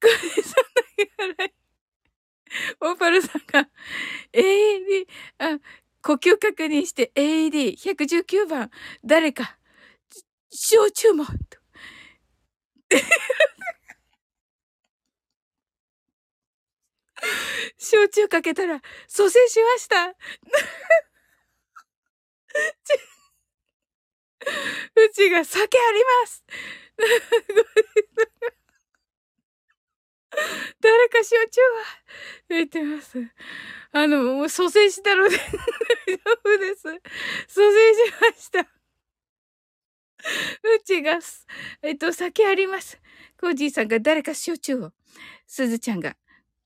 [0.01, 0.55] クリさ
[1.27, 1.55] んの払い。
[2.81, 3.69] オーパルさんが、
[4.33, 5.07] AED、
[5.39, 5.59] あ、
[6.03, 8.71] 呼吸確認して AED119 番、
[9.05, 9.59] 誰か、
[10.51, 11.27] 小注文。
[17.79, 20.15] 焼酎かけたら、蘇生しました。
[24.97, 26.45] うちが酒あります
[30.81, 31.69] 誰か焼酎は
[32.49, 33.19] 言ってます。
[33.93, 35.37] あの、もう蘇生したので
[36.07, 36.83] 大丈夫です。
[37.49, 38.61] 蘇生しました。
[38.61, 38.67] う
[40.85, 41.21] ちが、
[41.83, 43.01] えっと、酒あります。
[43.39, 44.93] コージーさんが誰か焼酎を。
[45.47, 46.17] すずちゃんが、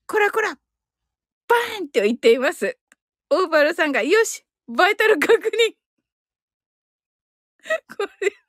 [0.07, 2.79] こらこらバーンと言っています。
[3.29, 5.75] オーバルさんが、よしバイタル確認
[7.97, 8.41] これは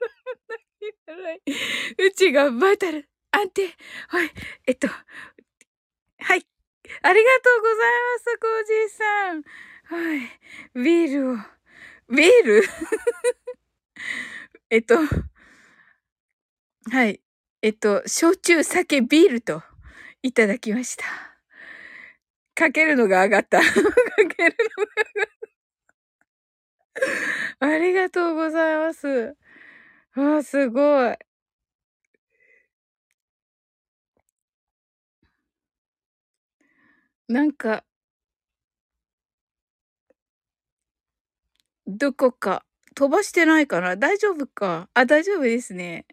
[0.50, 1.42] 泣き笑
[2.00, 3.68] いうちがバイタル、安定。
[4.10, 4.32] はい。
[4.68, 4.96] えっと、は
[6.36, 6.46] い。
[7.04, 7.78] ありがとうござい
[8.14, 9.44] ます、コージーさん。
[10.02, 10.20] はい。
[10.84, 11.38] ビールを。
[12.10, 12.64] ビール？
[14.70, 14.96] えっと、
[16.90, 17.22] はい。
[17.62, 19.62] えっと、焼酎、酒、ビールと
[20.24, 21.06] いただきました。
[22.56, 23.60] かけるのが上がった。
[23.62, 25.28] かけるのが上がっ
[27.60, 27.68] た。
[27.68, 29.36] ありがとうございます。
[30.14, 31.18] ああ、すごい。
[37.32, 37.86] なんか
[41.88, 42.66] どこか
[42.96, 46.06] 飛ばしてないかな大丈夫かあ、大丈夫ですね。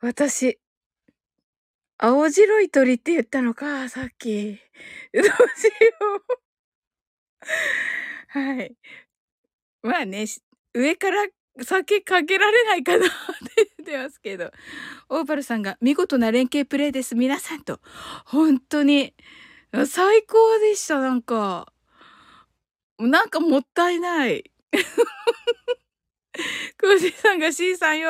[0.00, 0.58] 私、
[1.98, 4.58] 青白い鳥って言ったのか、さっき。
[5.14, 5.30] どうしよ
[8.34, 8.38] う。
[8.38, 8.76] はい。
[9.82, 10.24] まあね、
[10.74, 11.26] 上から
[11.64, 13.08] 酒かけられないかなっ
[13.54, 14.50] てってますけど。
[15.08, 17.14] オーバルさんが見事な連携プレイです。
[17.14, 17.80] 皆さんと。
[18.24, 19.14] 本当に。
[19.86, 21.72] 最高でした、なんか。
[22.98, 24.50] なんかもったいない。
[26.80, 28.04] コージーさんが C さん喜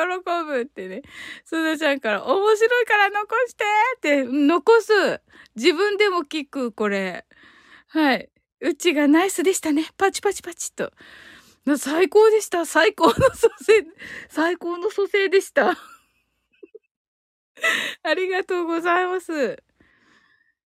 [0.45, 1.01] ぶってね。
[1.45, 3.63] すずちゃんから面白いから残して
[3.97, 5.21] って残す。
[5.55, 7.25] 自分でも聞く、これ。
[7.87, 8.29] はい。
[8.61, 9.85] うちがナイスでしたね。
[9.97, 10.91] パチパチパチと。
[11.77, 12.65] 最高でした。
[12.65, 13.85] 最高の蘇生、
[14.29, 15.77] 最高の蘇生でした。
[18.03, 19.63] ありがとうございます。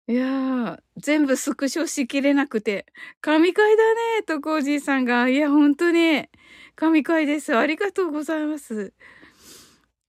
[0.10, 2.86] いやー、全部スクショしきれなくて、
[3.22, 5.28] 神回だね、とコージーさんが。
[5.30, 6.28] いや、本当に、
[6.76, 7.56] 神回です。
[7.56, 8.94] ありがとうございます。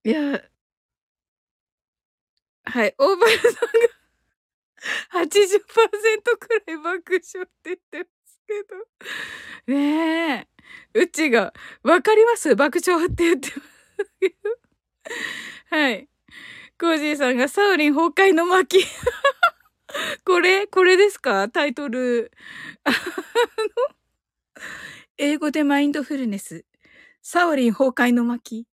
[0.04, 0.42] いや、
[2.64, 8.10] はい、オーバーさんが 80%くらい爆笑って言って
[8.48, 9.74] けど。
[9.74, 10.48] ね
[10.94, 11.00] え。
[11.00, 12.56] うちが、わかります？
[12.56, 13.68] 爆笑って言ってます。
[15.70, 16.08] はい。
[16.80, 18.78] コージーさんがサウリン崩壊の巻。
[20.24, 21.48] これこれですか？
[21.48, 22.32] タイトル。
[22.84, 22.96] あの、
[25.18, 26.64] 英語でマインドフルネス。
[27.22, 28.66] さおりん崩壊の巻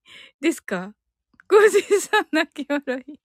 [0.41, 0.95] ですか？
[1.49, 3.21] コージーさん泣き笑い。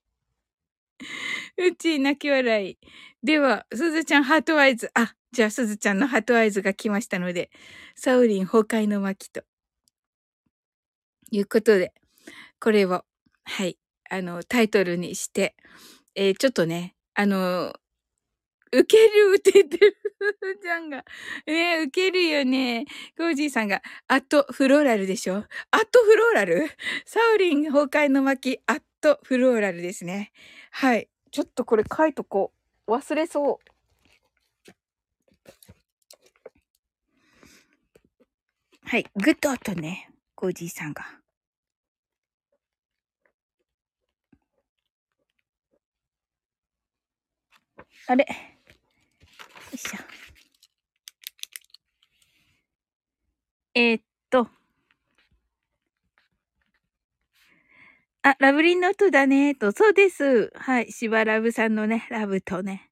[1.57, 2.77] うち泣き笑い。
[3.23, 4.89] では、すずちゃん heart eyes。
[4.93, 7.49] あ、じゃあすずちゃんの heart eyes が来ましたので、
[7.95, 9.43] さおりん崩壊の巻と。
[11.31, 11.93] いうことで、
[12.59, 13.03] これを、
[13.43, 13.77] はい、
[14.09, 15.55] あの、タイトルにして、
[16.15, 17.73] えー、ちょっとね、あの、
[18.71, 19.97] 受けるって言ってる。
[20.61, 21.05] ちゃんが。
[21.45, 22.85] ね受けるよね。
[23.17, 25.35] コージーさんが、アットフローラルでしょ？
[25.35, 25.45] アッ
[25.91, 26.67] トフローラル？
[27.05, 30.31] さおりん崩壊の巻、アットフローラルですね。
[30.72, 31.09] はい。
[31.32, 32.51] ちょっとこれ書いとこ
[32.88, 32.91] う。
[32.91, 33.78] 忘れそう。
[38.84, 39.05] はい。
[39.15, 41.03] グッドとね、コージーさんが。
[48.09, 48.36] あれよ
[49.74, 49.97] いしょ。
[53.76, 54.56] えー、っと。
[58.30, 59.71] あ、ラブリンの音だね、と。
[59.71, 60.51] そうです。
[60.53, 60.91] はい。
[60.91, 62.89] しばラブさんのね、ラブとね。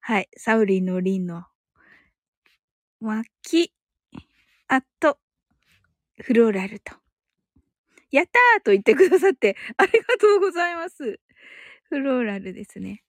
[0.00, 0.28] はい。
[0.36, 1.44] サウリンのリンの。
[3.00, 3.72] わき、
[4.66, 5.18] あと、
[6.20, 6.92] フローラルと。
[8.10, 11.20] やったーと言ってくださって、ありがとうございます。
[11.88, 13.04] フローラルですね。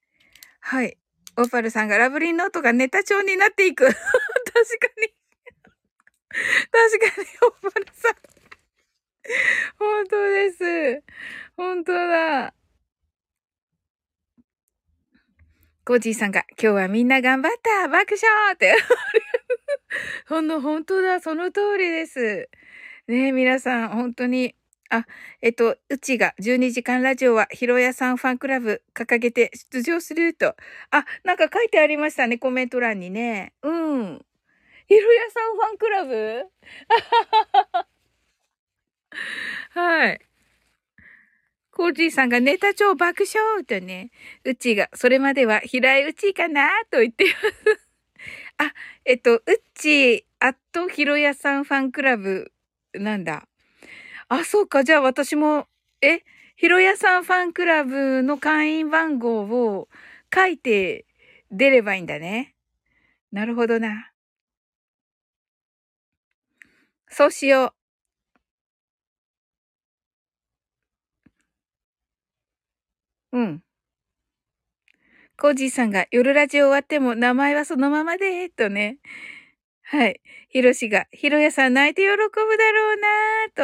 [0.59, 0.99] はい。
[1.35, 3.85] オパルさんがラブリンノートがネタ帳になっていく。
[3.89, 4.03] 確か
[5.01, 5.15] に。
[6.71, 8.34] 確かに、オパルさん。
[9.79, 11.03] 本当です。
[11.57, 12.53] 本当だ。
[15.83, 18.75] コージーさんが、今日はみんな頑張った爆笑って。
[20.27, 21.19] ほんの、本当だ。
[21.19, 22.49] その通りです。
[23.07, 24.55] ね皆さん、本当に
[24.89, 25.05] あ、
[25.41, 30.55] えっと、うちが12時間ラジオはひろやさんファンクラブ掲げて出場すると。
[30.91, 33.53] あ、なんか書いてありましたね、コメント欄にね。
[33.63, 34.25] うん。
[34.87, 36.45] ひろやさんファンクラブ？
[39.71, 40.21] はい。
[41.71, 44.11] コージーさんがネタ超爆笑とね、
[44.45, 47.87] うちが、それまでは平井うちかなと言ってます。
[48.57, 49.43] あ、えっと、う
[49.73, 52.53] ち、アットひろやさんファンクラブ、
[52.93, 53.47] なんだ。
[54.29, 54.83] あ、そうか。
[54.85, 55.67] じゃあ私も、
[56.01, 56.21] え、
[56.55, 59.89] ひろやさんファンクラブの会員番号を
[60.33, 61.05] 書いて
[61.51, 62.55] 出ればいいんだね。
[63.33, 64.11] なるほどな。
[67.09, 67.84] そうしよう。
[73.35, 73.61] うん。
[75.37, 78.97] コージーさんが夜ラジオ終わっても名前はそのままで、とね。
[79.83, 80.21] はい。
[80.49, 83.07] ひろしが、ひろやさん泣いて喜ぶだろうな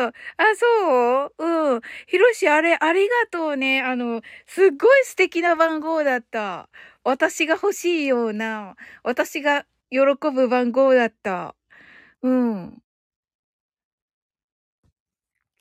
[0.09, 0.17] ぁと。
[0.37, 1.73] あ、そう？
[1.73, 1.81] うん。
[2.07, 3.81] ひろし、あれ、ありがとうね。
[3.81, 6.69] あの、すっごい素敵な番号だった。
[7.05, 9.99] 私が欲しいような、私が喜
[10.33, 11.55] ぶ番号だった。
[12.23, 12.81] うん。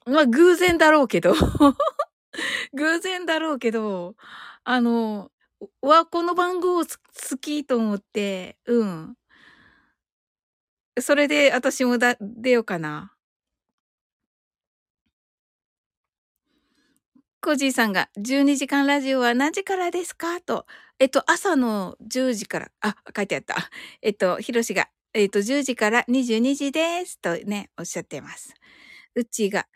[0.07, 1.35] まあ、偶然だろうけど。
[2.75, 4.17] 偶然だろうけど、
[4.65, 5.31] あの、
[5.83, 6.87] わ、この番号好
[7.41, 9.17] きと思って、うん。
[11.01, 13.13] それで私もだ、出ようかな。
[17.43, 20.41] コージーさんが12時間ラジオは何時からですか？
[20.43, 20.67] と。
[20.99, 23.57] えっと、朝の10時から、あ、書いてあった。
[24.03, 27.19] えっと、ヒロシが、えっと、10時から22時です。
[27.19, 28.53] とね、おっしゃってます。
[29.15, 29.67] うちが、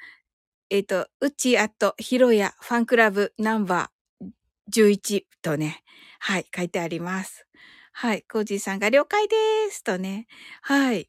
[0.75, 4.29] えっと、うちあと、ヒロヤファンクラブナンバー
[4.72, 5.85] 11とね、
[6.18, 7.47] はい、書いてあります。
[7.93, 9.37] はい、コージーさんが了解で
[9.70, 9.85] す。
[9.85, 10.27] とね、
[10.62, 11.09] はい。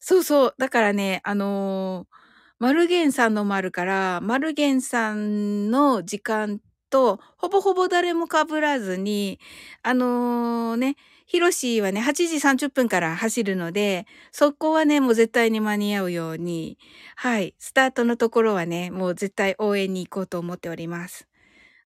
[0.00, 0.54] そうそう。
[0.58, 2.16] だからね、あのー、
[2.58, 6.60] マルゲンさんのもあるから、マルゲンさんの時間
[6.90, 9.40] と、ほぼほぼ誰も被らずに、
[9.82, 10.96] あのー、ね、
[11.26, 16.78] ヒロシはね、8時30分から走るので、そこはね、もう絶対に間に合うように、
[17.16, 21.26] はい、スタートのところはね、もう絶対応援に行こうと思っております。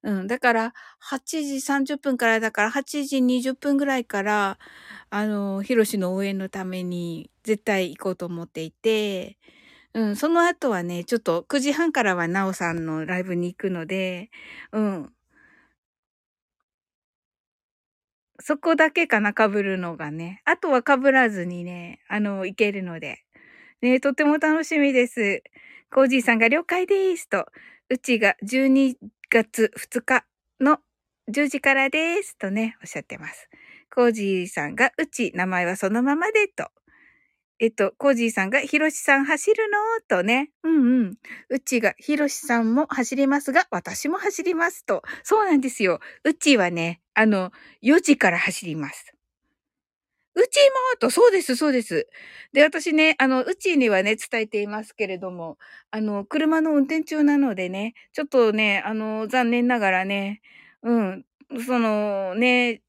[0.04, 0.26] うん。
[0.28, 4.58] だから、8時30分からだから、8時20分ぐらいから、
[5.10, 9.38] あの、ヒロシの応援のために、絶対行こうと思っていて、
[9.94, 10.16] うん。
[10.16, 14.30] その後はね、ちょっと9時半からはナオさんのライブに行くので、
[14.72, 15.12] うん。
[18.40, 20.42] そこだけかな、被るのがね。
[20.44, 23.24] あとは被らずにね、あの、いけるので。
[23.82, 25.42] ね、とても楽しみです。
[25.92, 27.46] コージーさんが了解ですと、
[27.90, 28.68] うちが12
[29.30, 30.24] 月2日
[30.60, 30.78] の
[31.28, 33.48] 10時からですとね、おっしゃってます。
[33.94, 36.70] コージーさんが、うち、名前はそのままでと。
[37.60, 39.78] えっと、コージーさんが、ひろしさん走るの？
[40.08, 40.50] とね。
[40.62, 41.14] うんうん。
[41.48, 45.02] うちが、ひろしさんも走りますが、私も走りますと。
[45.24, 45.98] そうなんですよ。
[46.24, 47.50] うちはね、あの、
[47.82, 49.12] 4時から走ります。
[50.34, 50.56] うち
[50.92, 52.08] もと、そうです、そうです。
[52.52, 55.58] で、私ね、あの、うちにはね、伝えていますけれども、
[55.90, 60.40] あの、車の運転中なのでね、ちょっとね、あの、残念ながらね、
[60.82, 61.24] うん、
[61.66, 62.82] その、ね、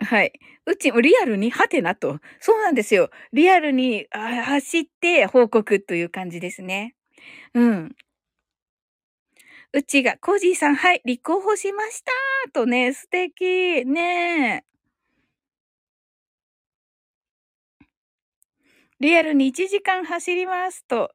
[0.00, 0.32] はい。
[0.68, 2.20] うちもリアルにハテナと。
[2.40, 3.08] そうなんですよ。
[3.32, 6.94] リアルに走って報告という感じですね。
[7.54, 7.96] うん。
[9.74, 12.10] うちが、コージーさん、はい、立候補しました
[12.52, 13.84] とね、素敵。
[13.84, 14.64] ね。
[19.00, 21.12] リアルに1時間走りますと。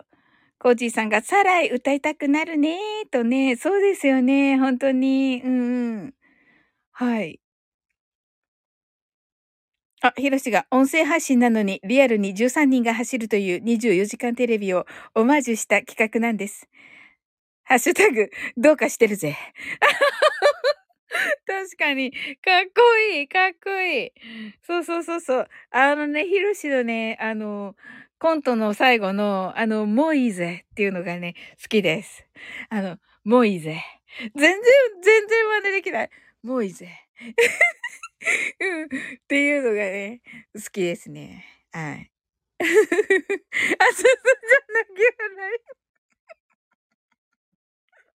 [0.58, 2.80] コージーさんが、サライ歌いたくなるね
[3.12, 3.58] とね。
[3.58, 4.58] そうですよね。
[4.58, 5.42] 本当に。
[5.44, 6.14] うん。
[6.94, 7.40] はい。
[10.04, 14.86] あ、ヒロシが音声配信なのにリアルに13人が走るという24時間テレビを
[15.16, 16.68] オマージュした企画なんです。
[17.64, 19.38] ハッシュタグ、どうかしてるぜ。
[21.48, 22.20] 確かに、かっ
[22.76, 24.12] こいい、かっこいい。
[24.68, 25.48] そうそうそうそう。
[25.72, 27.78] あのね、ヒロシのね、あの、
[28.20, 32.26] コントの最後の、あの、もういいぜっていうのがね、好きです。
[32.70, 33.82] あの、もういいぜ。
[34.20, 34.54] 全然、
[35.02, 36.10] 全然真似できない。
[36.44, 36.90] もういいぜ。
[38.60, 38.86] うん。
[38.86, 38.90] っ
[39.28, 40.22] ていうのがね、
[40.56, 41.46] 好きですね。
[41.72, 42.12] はい。
[42.62, 45.62] あ、すすじゃなきゃない。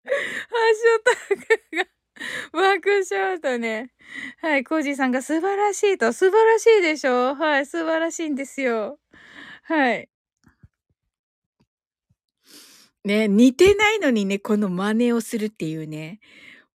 [0.09, 3.93] ハッシュタグが、ワークショートね。
[4.40, 6.12] はい、コージーさんが素晴らしいと。
[6.12, 7.35] 素晴らしいでしょ？
[7.35, 8.98] はい、素晴らしいんですよ。
[9.64, 10.09] はい。
[13.05, 16.20] ね、似てないのにね、この真似をするっていうね。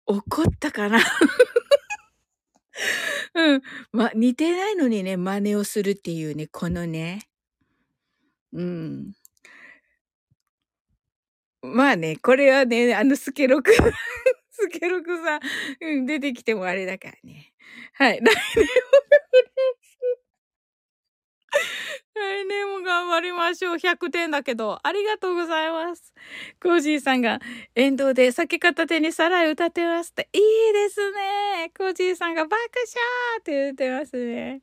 [0.05, 0.99] 怒ったかな？
[3.35, 3.61] うん。
[3.91, 7.27] ま、似てないのにね、真似をするっていうね、このね。
[8.51, 9.13] うん。
[11.61, 13.71] まあね、これはね、あの、スケロク
[14.51, 15.41] スケロクさん、
[15.81, 17.53] うん、出てきてもあれだからね。
[17.93, 18.19] はい。
[18.23, 18.53] 来年も
[22.15, 23.75] 来年も頑張りましょう。
[23.77, 26.13] 100点だけど、ありがとうございます。
[26.61, 27.39] コージーさんが、
[27.75, 30.29] 沿道で酒片手にさらい歌ってますって。
[30.31, 31.71] いいですね。
[31.75, 34.61] コージーさんが爆笑って言ってますね。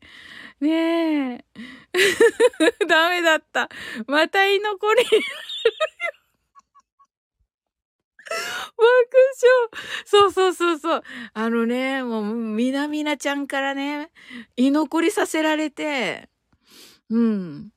[0.61, 1.45] ねえ。
[2.87, 3.69] ダメだった。
[4.07, 5.03] また居残り
[8.77, 9.69] 爆笑
[10.05, 11.03] そうそうそうそう。
[11.35, 14.11] あのね、もう、みなみなちゃんからね、
[14.57, 16.30] 居残りさせられて、
[17.11, 17.71] うん。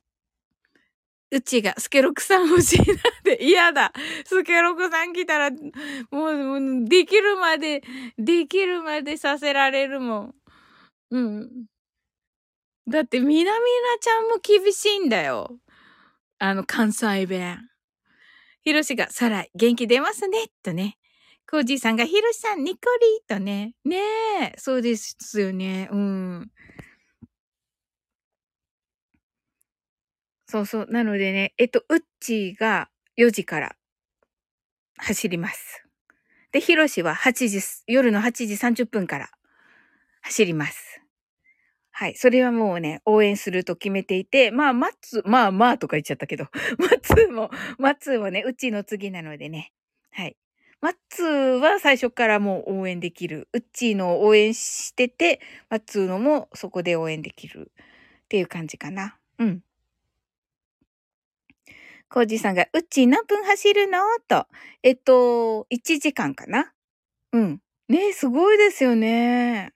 [1.30, 3.92] うちが、スケロクさん欲しいなって嫌だ。
[4.26, 5.50] スケロクさん来たら、
[6.10, 7.82] もう、できるまで、
[8.18, 10.34] できるまでさせられるもん。
[11.12, 11.66] うん。
[12.86, 15.58] だって、みなみなちゃんも厳しいんだよ。
[16.38, 17.60] あの、関西弁。
[18.62, 20.96] ひろしが、さらい、元気出ますね、とね。
[21.50, 23.74] コージーさんが、ひろしさん、ニコリとね。
[23.84, 23.98] ね
[24.42, 25.88] え、そうですよね。
[25.92, 26.50] うん。
[30.54, 30.86] そうそう。
[30.88, 33.74] なのでね、えっと、うっちーが4時から
[34.98, 35.84] 走ります。
[36.52, 39.30] で、ひろしは8時、夜の8時30分から
[40.20, 41.02] 走ります。
[41.90, 42.14] はい。
[42.14, 46.46] それはもうね、応援すると決めていて、まあ、マッツ、まあまあとか言っちゃったけど、
[46.78, 49.72] マッツーも、マッツーもね、うちの次なのでね。
[50.12, 50.36] はい。
[50.80, 53.48] マッツーは最初からもう応援できる。
[53.52, 57.72] うっちーの応援してて、マッツーのもそこで応援できる
[58.24, 59.18] っていう感じかな。
[59.40, 59.64] うん。
[62.14, 63.98] コージさんが、うち何分走るの？
[64.28, 64.46] と。
[64.84, 66.72] えっと、1時間かな
[67.32, 67.60] うん。
[67.88, 69.72] ねすごいですよね。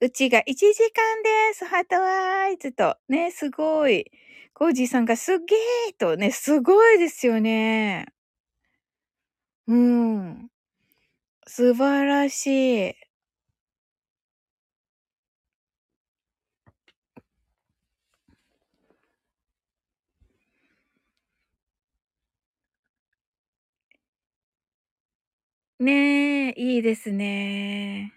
[0.00, 1.64] うちが1時間です。
[1.64, 2.98] ハートワイズと。
[3.08, 4.04] ねすごい。
[4.54, 8.06] コージさんがすげーとね、すごいですよね。
[9.66, 10.50] うん。
[11.46, 12.94] 素晴らしい。
[25.80, 28.12] ねえ、いいですね。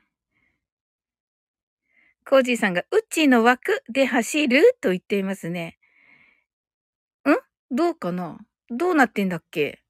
[2.27, 5.77] コージーさんが、うちの枠で走ると言っていますね。
[7.25, 7.31] ん？
[7.73, 8.37] どうかな？
[8.69, 9.81] どうなってんだっけ？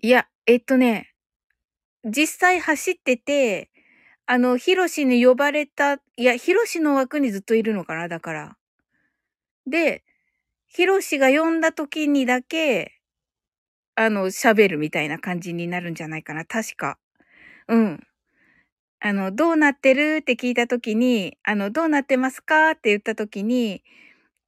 [0.00, 1.12] いや、えっとね、
[2.04, 3.70] 実際走ってて、
[4.24, 8.56] あの、ヒロシに呼ばれた、いや、ヒロシの枠にずっといるのかなだから。
[9.66, 10.02] で、
[10.66, 12.93] ヒロシが呼んだ時にだけ、
[13.96, 16.44] あの、喋るみたいな感じになるんじゃないかな。
[16.44, 16.98] 確か。
[17.68, 18.00] うん。
[19.00, 23.82] あの、どうなってるって聞いたときに、あの、どうなってますかって言ったときに、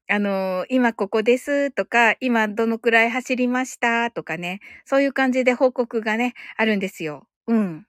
[0.09, 7.27] あの、今ここですとか、今どのくらい走りましたとかね、そういう感じで報告がね、あるんですよ。
[7.49, 7.87] うん。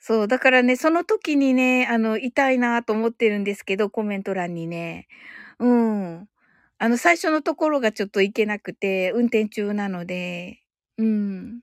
[0.00, 5.06] そう、だからね、その時にね、あの、痛いなと思ってるんですけど、コメント欄にね。
[5.60, 6.28] うん。
[6.84, 10.60] あの、最初のところがちょっと行けなくて、運転中なので、
[10.98, 11.60] うん。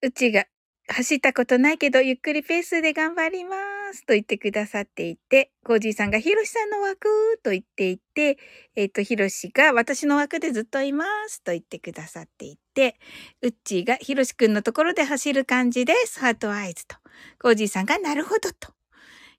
[0.00, 0.44] うちが
[0.86, 3.56] 走ったことないけど、ゆっくりペースで頑張りま
[3.92, 7.08] すと言ってくださっていて、コージーさんがひろしさんの枠？
[7.42, 8.38] と言っていて、
[8.76, 13.00] えっ、ー、と、ひろしが私の枠でずっといますと言ってくださっていて、
[13.42, 16.20] うっちーがひろしくんのところで走る感じです。
[16.20, 16.94] ハートアイズと。
[17.42, 18.74] コージーさんがなるほどと。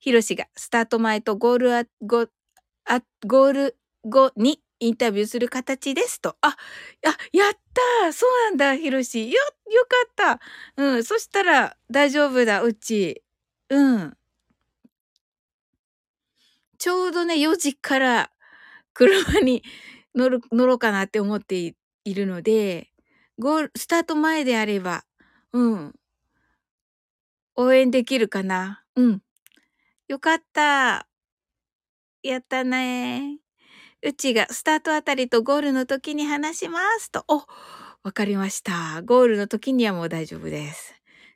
[0.02, 2.28] ひろしがスタート前とゴールあ、ゴ
[2.86, 6.36] あゴール後にインタビューする形ですと。
[6.42, 6.56] あ、あ、
[7.34, 7.54] やっ
[8.04, 9.32] たそうなんだ、ひろし。
[9.32, 9.40] よ、
[9.72, 9.86] よ
[10.18, 10.42] かった。
[10.78, 13.24] うん、そしたら大丈夫だ、うち。
[13.70, 14.18] うん。
[16.80, 18.32] ちょうどね、4時から
[18.94, 19.64] 車に
[20.16, 21.76] 乗る、乗ろうかなって思って
[22.06, 22.90] いるので、
[23.40, 25.04] ゴール、スタート前であれば、
[25.54, 25.94] うん。
[27.56, 28.84] 応援できるかな。
[28.96, 29.22] うん。
[30.08, 31.08] よかった。
[32.24, 33.40] やったね。
[34.04, 37.24] うちがスタートあたりとゴールの時に話しますと。
[37.28, 37.44] お、
[38.04, 39.02] わかりました。
[39.04, 40.96] ゴールの時にはもう大丈夫です。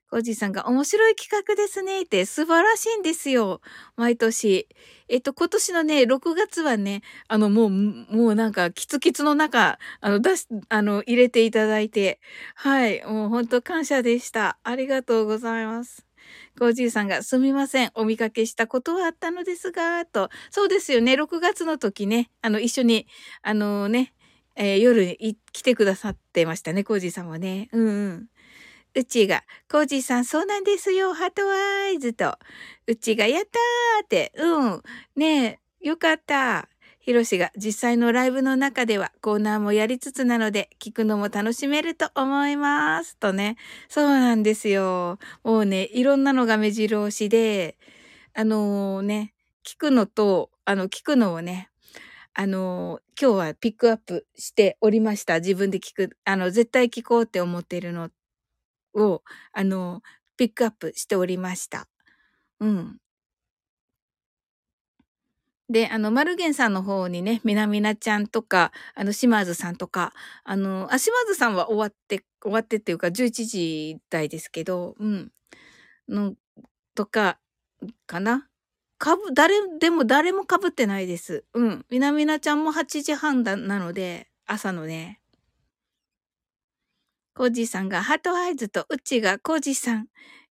[0.10, 3.62] コージーさんが面白い企画ですねって素晴らしいんですよ。
[3.96, 4.68] 毎年。
[5.10, 12.20] えっと、今年のね、6月はね、あの、もう、もうなんか、キツキツの中、あの、出し、あの、入れていただいて、
[12.56, 14.58] はい、もう本当感謝でした。
[14.64, 16.06] ありがとうございます。
[16.58, 17.92] コージーさんが、すみません。
[17.96, 20.30] お見かけしたことはあったのですが、と。
[20.52, 21.14] そうですよね。
[21.14, 23.08] 6月の時ね、あの、一緒に、
[23.42, 24.14] あのね、
[24.56, 27.70] えー、夜に来てくださってましたね、コージーさんはね。
[27.72, 28.28] うんうん。
[28.96, 32.38] うちが、コージーさん、そうなんですよ、ハートワイズと。
[32.88, 34.84] うちが、やったーって、うん。
[35.18, 36.70] ねえ、よかった。
[37.06, 43.16] ヒロシが実際のライブの中ではコーナーもやりつつなので聞くのも楽しめると思います。
[43.18, 43.58] とね。
[43.90, 45.20] そうなんですよ。
[45.44, 47.78] もうね、いろんなのが目白押しで、
[48.34, 51.70] あのー、ね、聞くのと、あの、聞くのをね、
[52.34, 55.42] あのー、今日はピックアップしておりました。
[55.42, 58.10] 自分で聞く、あの、絶対聞こうって思ってるの
[58.96, 59.22] を、
[59.54, 60.02] あのー、
[60.38, 61.88] ピックアップしておりました。
[62.60, 62.98] うん。
[65.70, 70.14] で、あの、マルゲンさんの方にね、みなみなちゃんとか、あの、島津さんとか、
[70.44, 75.32] あの、あ、島津さんは終わって、終わってっていうか、11時台ですけど、うん。
[76.10, 76.36] の、
[76.96, 77.40] とか、
[78.08, 78.48] かな。
[79.00, 81.46] かぶ、誰、でも誰も被ってないです。
[81.54, 81.86] うん。
[81.90, 85.20] みなみなちゃんも8時半だ、なので、朝のね。
[87.36, 90.08] コージーさんが、 heart eyes と、うちがコージーさん、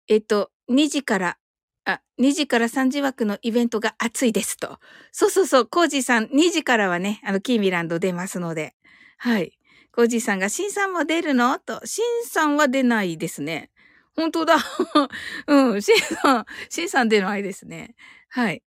[0.08, 1.38] えっと、2時から
[1.84, 4.78] あ、2時から3時枠のイベントが熱いですと。
[5.10, 8.74] そうそうそう、コージーさん、2時からはね、あの、キーミランド出ますので。
[9.18, 9.58] はい。
[9.92, 11.58] コージーさんが、シンさんも出るの？
[11.58, 13.70] と、シンさんは出ないですね。
[14.16, 14.56] 本当だ。
[15.48, 17.94] うん、シンさん、シンさん出ないですね。
[18.28, 18.62] はい。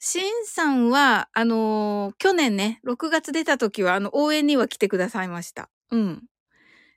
[0.00, 5.70] シンさんは、あのー、去年ね、6月出た時は、あの、応援には来てくださいました。
[5.90, 6.24] うん。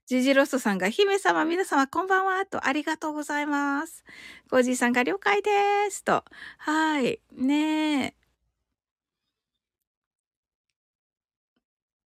[0.07, 4.03] ジジロスさんが、姫様、皆様、こんばんは、と、ありがとうございます。
[4.51, 5.51] コージーさんが、了解で
[5.89, 6.23] す、と。
[6.59, 7.19] はい。
[7.33, 8.15] ねえ。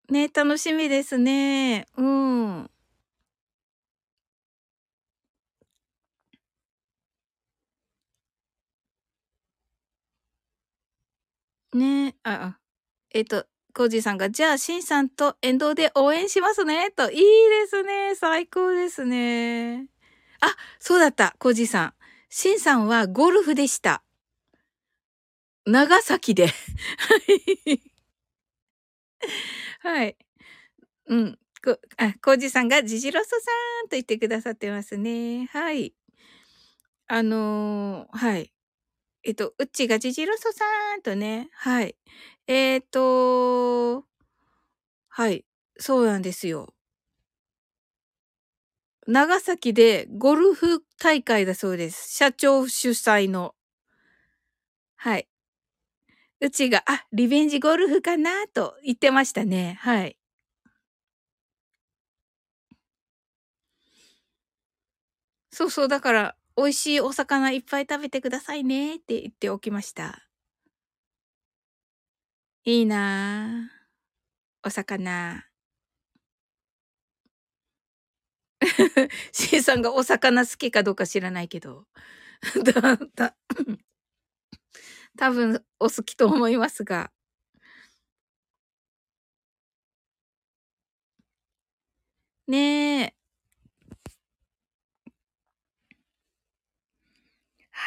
[0.10, 1.88] ね楽しみですね。
[1.98, 2.70] うん。
[11.74, 12.60] ねあ、あ、
[13.12, 16.92] えっ、と、コージーさんが、じゃあ、シンさんと沿道で応援しますね。
[16.92, 17.26] と、いいで
[17.68, 18.16] すね。
[18.16, 19.88] 最高ですね。
[20.40, 21.94] あ、そうだった、コージーさん。
[22.30, 24.02] シンさんはゴルフでした。
[25.66, 26.48] 長崎で。
[29.84, 30.16] はい。
[31.08, 31.38] うん。
[31.62, 33.36] コージさんがジジロソさ
[33.86, 35.48] んと言ってくださってますね。
[35.52, 35.94] はい。
[37.08, 38.55] あのー、はい。
[39.26, 40.64] えっと、うちがジジロソさ
[40.96, 41.96] んとね、はい。
[42.46, 44.06] えっ、ー、と、
[45.10, 45.46] はい、
[45.80, 46.76] そうなんですよ。
[49.08, 52.16] 長崎でゴルフ大会だそうです。
[52.16, 53.56] 社長主催の。
[54.96, 55.28] はい。
[56.40, 59.78] うちが、あ、リベンジゴルフかなと言ってましたね。
[59.82, 60.18] はい。
[65.52, 70.26] そうそう、だから、美味しいお魚いっぱい食べてくださいねって言っておきました。
[72.68, 73.70] いいな
[74.64, 74.68] あ。
[74.68, 75.50] お魚。
[79.32, 81.86] C さんがお魚好きかどうか知らないけど。
[82.64, 83.36] だ、だ、
[85.18, 87.12] 多分お好きと思いますが。
[92.48, 93.15] ねえ。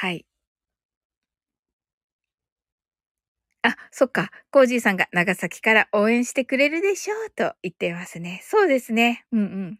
[0.01, 0.25] はい。
[3.63, 4.31] あ、そっか。
[4.51, 8.41] コージーさんが長崎から応援してくれるでしょうと言ってますね。
[8.45, 9.25] そうですね。
[9.33, 9.43] うんう
[9.73, 9.79] ん。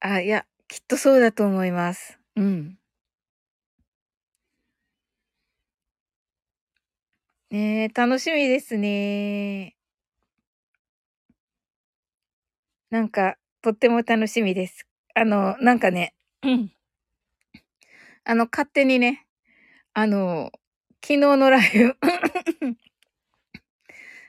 [0.00, 2.18] あ、いや、きっとそうだと思います。
[2.36, 2.78] うん。
[7.50, 9.76] ねえ、楽しみですね。
[12.90, 14.86] なんか、とっても楽しみです。
[15.14, 16.72] あの、なんかね、うん。
[18.24, 19.26] あの、勝手にね、
[19.94, 20.50] あの、
[21.04, 21.96] 昨日のライブ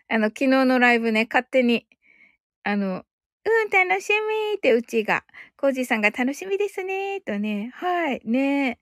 [0.10, 1.88] あの、昨日のライブね、勝手に、
[2.64, 3.06] あの、
[3.46, 4.10] うん、楽し
[4.52, 5.24] みってうちが、
[5.58, 8.80] コージーさんが楽しみですね、とね、はい、ね、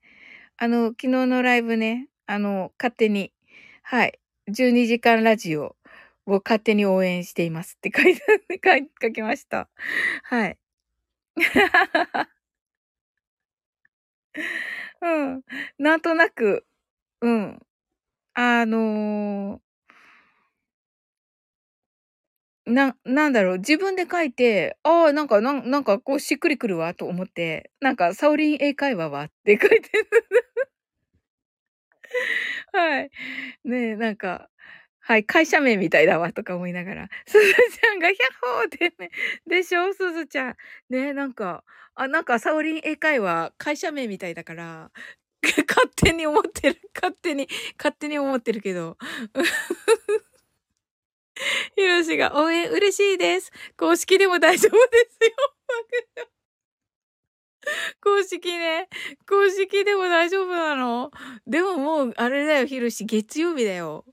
[0.58, 3.34] あの、昨日のライブね、あの、勝手に、
[3.84, 5.76] はい、12時間ラジオ
[6.26, 8.22] を勝手に応援していますって書いて、
[9.02, 9.70] 書きました。
[10.24, 10.58] はい。
[15.02, 15.44] うん。
[15.80, 16.66] なんとなく、
[17.22, 17.60] うん。
[18.36, 19.62] あの
[22.68, 30.08] ななんだろう、自分で書いて、ああ、なんかなんなんかこうしっくりくるわと思って、なんかサオリン英会話はって書いてる。
[32.74, 33.12] はい。
[33.66, 34.50] ねえ、なんか、
[35.12, 39.12] はい、会社名みたいだわとか思いながら、 すずちゃんがヒャッホーってね、
[39.46, 40.56] でしょ、すずちゃん。
[40.90, 41.66] ね、なんか、
[41.96, 44.90] あ、なんかサオリン英会話、会社名みたいだから、
[45.68, 46.80] 勝手に思ってる。
[46.96, 48.98] 勝手に、勝手に思ってるけど。
[51.76, 53.52] ひろしが応援嬉しいです。
[53.76, 55.32] 公式でも大丈夫ですよ。
[58.02, 58.88] 公式ね。
[59.28, 61.12] 公式でも大丈夫なの
[61.46, 63.04] でももう、あれだよ、ひろし。
[63.04, 64.06] 月曜日だよ。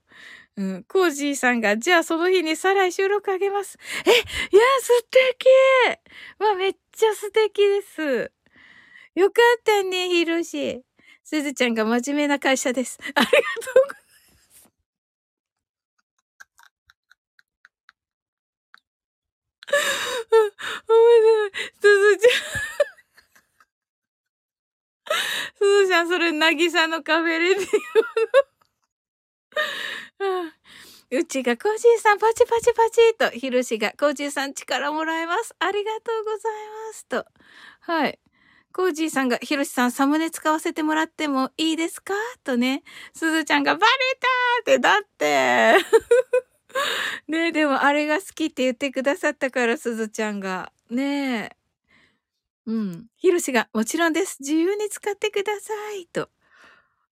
[0.59, 0.85] うん。
[0.89, 3.79] コージーさんが、じゃあその日にさらに収録あげます。
[4.05, 4.21] え、いや、
[4.83, 5.47] 素敵
[6.45, 8.33] わ、めっちゃ素敵です。
[9.15, 10.83] よかったね、ひろし。
[11.23, 12.99] すずちゃんが真面目な会社です。
[13.15, 13.37] ありがと
[13.71, 14.03] うござい
[14.35, 14.71] ます。
[20.89, 21.93] おめでとう。
[21.93, 22.39] すずちゃん。
[25.57, 27.69] すずちゃん、それ、なぎさのカフェレディオ。
[31.11, 35.55] うちがコージーさんパチパチパチと、ひろしがコージーさん力もらえます。
[35.59, 36.53] ありがとうござい
[36.89, 37.27] ますと。
[37.81, 38.19] はい。
[38.73, 42.13] コージーさんが、ひろしさんサムネ使わせてもらってもいいですか？
[42.45, 42.83] とね。
[43.15, 44.29] すずちゃんがバレた
[44.61, 45.75] って、だって。
[47.27, 50.73] ねえ、でもあれが好きって言ってくださったから、すずちゃんが。
[50.91, 51.57] ねえ。
[52.67, 53.07] うん。
[53.17, 54.37] ひろしが、もちろんです。
[54.41, 56.07] 自由に使ってください。
[56.07, 56.29] と。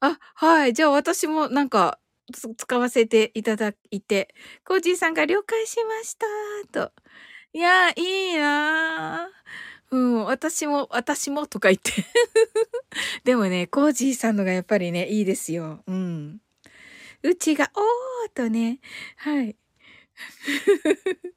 [0.00, 0.74] あ、はい。
[0.74, 1.98] じゃあ私もなんか、
[2.32, 4.34] 使わせていただいて、
[4.64, 6.26] コージーさんが了解しました。
[6.72, 6.92] と。
[7.52, 7.94] いや、い
[8.34, 9.96] いなぁ。
[9.96, 11.92] うん、私も、私もとか言って
[13.24, 15.82] でもね、コージーさんのがやっぱりね、いいですよ。
[15.86, 16.40] うん。
[17.22, 18.80] うちが、おーとね、
[19.16, 19.56] はい。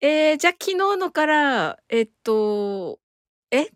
[0.00, 3.00] えー、じゃあ昨日のから、えっと、
[3.50, 3.68] え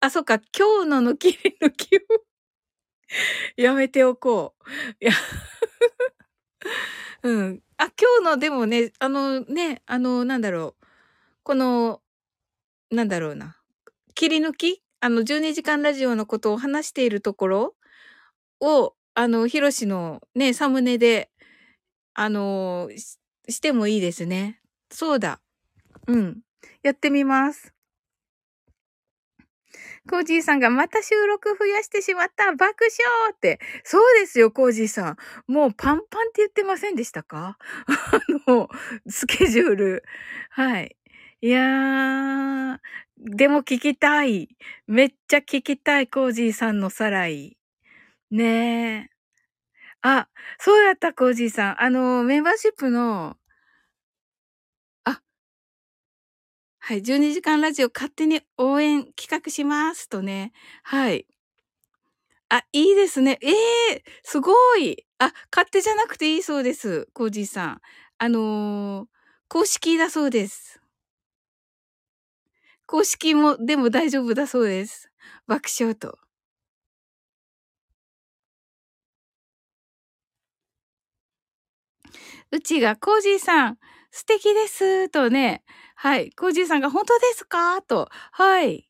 [0.00, 2.00] あ、そっか、今日のの切り抜きを
[3.56, 4.70] やめておこう。
[5.04, 5.12] いや
[7.22, 7.62] うん。
[7.78, 10.86] あ、今日のでもね、あのね、あの、なんだろう。
[11.44, 12.02] この、
[12.90, 13.58] なんだろうな、
[14.14, 14.82] 切り抜き？
[15.00, 17.76] あの、12時間ラジオのことを話しているところ？
[18.60, 21.30] を、あの、ヒロシのね、サムネで、
[22.14, 23.18] あのし、
[23.48, 24.60] してもいいですね。
[24.92, 25.40] そうだ。
[26.08, 26.40] うん。
[26.82, 27.72] やってみます。
[30.08, 33.60] コージーさんがまた収録増やしてしまった爆笑って。
[33.84, 35.16] そうですよ、コージーさん。
[35.52, 37.56] もうパンパンって言ってませんでしたか？
[38.46, 38.68] あの、
[39.08, 40.04] スケジュール。
[40.50, 40.96] はい。
[41.40, 42.78] いやー、
[43.18, 44.48] でも聞きたい。
[44.86, 47.56] めっちゃ聞きたい、コージーさんのさらい。
[48.30, 49.10] ねえ。
[50.02, 51.82] あ、そうだった、コージーさん。
[51.82, 53.36] あの、メンバーシップの、
[56.84, 60.52] はい、12時間ラジオ勝手に応援企画しますとね。
[60.82, 61.26] はい。
[62.48, 63.38] あ、いいですね。
[63.42, 65.04] ええー、すごい。
[65.18, 67.80] あ、勝手じゃなくていいそうです、コージーさん。
[68.18, 69.08] あのー、
[69.48, 70.80] 公式だそうです。
[72.86, 75.10] 公式も、でも大丈夫だそうです。
[75.48, 76.18] 爆笑と。
[82.50, 83.78] うちが、コージーさん、
[84.10, 85.62] 素敵ですとね、
[86.02, 87.80] はい、コージーさんが本当ですか？
[87.82, 88.88] と、はい。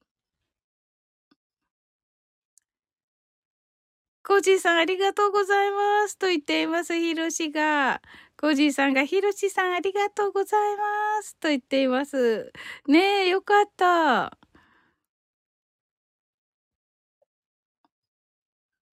[4.24, 8.00] コージーさんありがとうございますと言っています、ひろしが。
[8.40, 12.52] コージーさんが、ひろしさんありがとうございますと言っています。
[12.86, 14.38] ねえ、よかった。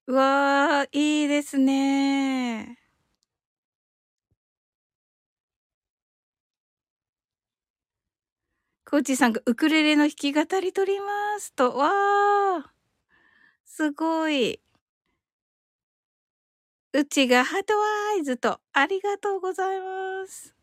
[0.07, 2.78] うわー、いいですね。
[8.89, 12.69] コーチさんがウクレレの弾き語り取りますと、わー。
[13.65, 14.59] すごい。
[16.93, 20.55] うちがハートワイズと、ありがとうございます。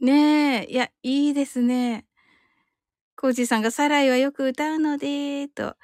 [0.00, 2.06] ねえ、いや、いいですね。
[3.16, 5.76] コージさんがサライはよく歌うので、と。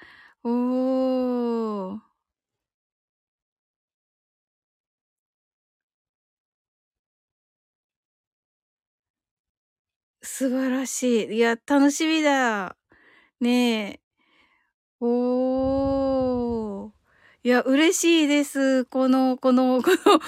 [0.42, 2.09] おー。
[10.40, 11.36] 素晴らしい。
[11.36, 12.74] いや、楽しみだ。
[13.42, 14.00] ねえ。
[14.98, 16.90] おー。
[17.44, 18.86] いや、嬉しいです。
[18.86, 20.20] この、この、この、 この、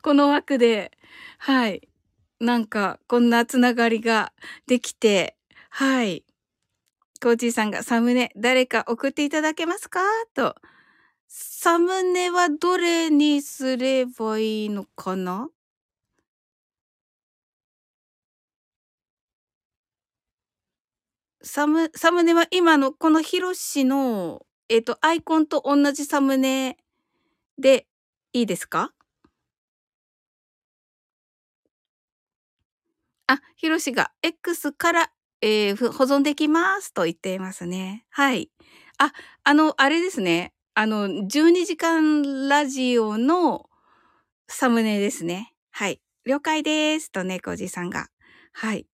[0.00, 0.92] この枠で。
[1.36, 1.86] はい。
[2.40, 4.32] なんか、こんなつながりが
[4.66, 5.36] できて、
[5.68, 6.24] はい。
[7.22, 10.00] コーチーさんがサムネ、誰か送っていただけますか？
[10.32, 10.54] と。
[11.28, 15.50] サムネはどれにすればいいのかな？
[21.42, 26.76] サム、サムネは今のこのヒロシの、えっ、ー、と、アイコンと同じサムネ
[27.58, 27.86] で
[28.32, 28.92] いいですか？
[33.26, 38.04] あ、ヒロシが X から、えー、保存できますと言っていますね。
[38.10, 38.50] はい。
[38.98, 39.12] あ、
[39.44, 40.52] あの、あれですね。
[40.74, 43.70] あの、12時間ラジオの
[44.48, 45.54] サムネですね。
[45.70, 46.00] はい。
[46.26, 47.10] 了解です。
[47.10, 48.08] とね、コージさんが。
[48.52, 48.86] はい。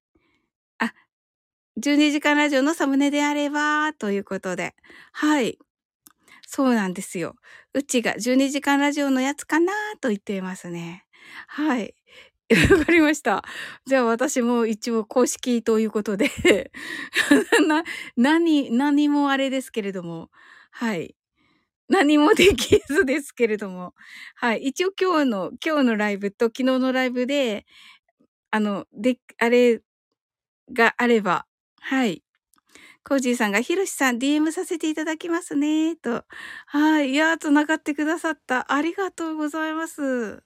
[1.78, 4.74] 12時間ラジオのサムネであれば、ということで。
[5.12, 5.58] はい。
[6.46, 7.36] そうなんですよ。
[7.74, 11.04] うちが12時間ラジオのやつかなと言っていますね。
[11.48, 11.94] はい。
[12.78, 13.44] わかりました。
[13.86, 16.30] じゃあ私も一応公式ということで
[17.68, 17.84] な、
[18.16, 20.30] 何、何もあれですけれども、
[20.72, 21.16] はい。
[21.88, 23.94] 何もできずですけれども、
[24.36, 24.64] はい。
[24.64, 27.66] 一応今日の、今日のライブと昨日のライブで、
[28.52, 29.82] あの、で、あれ
[30.72, 31.46] があれば、
[31.88, 32.22] はい。
[33.04, 36.24] コージーさんが、ひろしさん DM させていただきますね、と。
[36.66, 37.10] はい。
[37.12, 38.72] いやー、繋がってくださった。
[38.72, 40.42] ありがとうございます。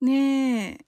[0.00, 0.78] ねえ。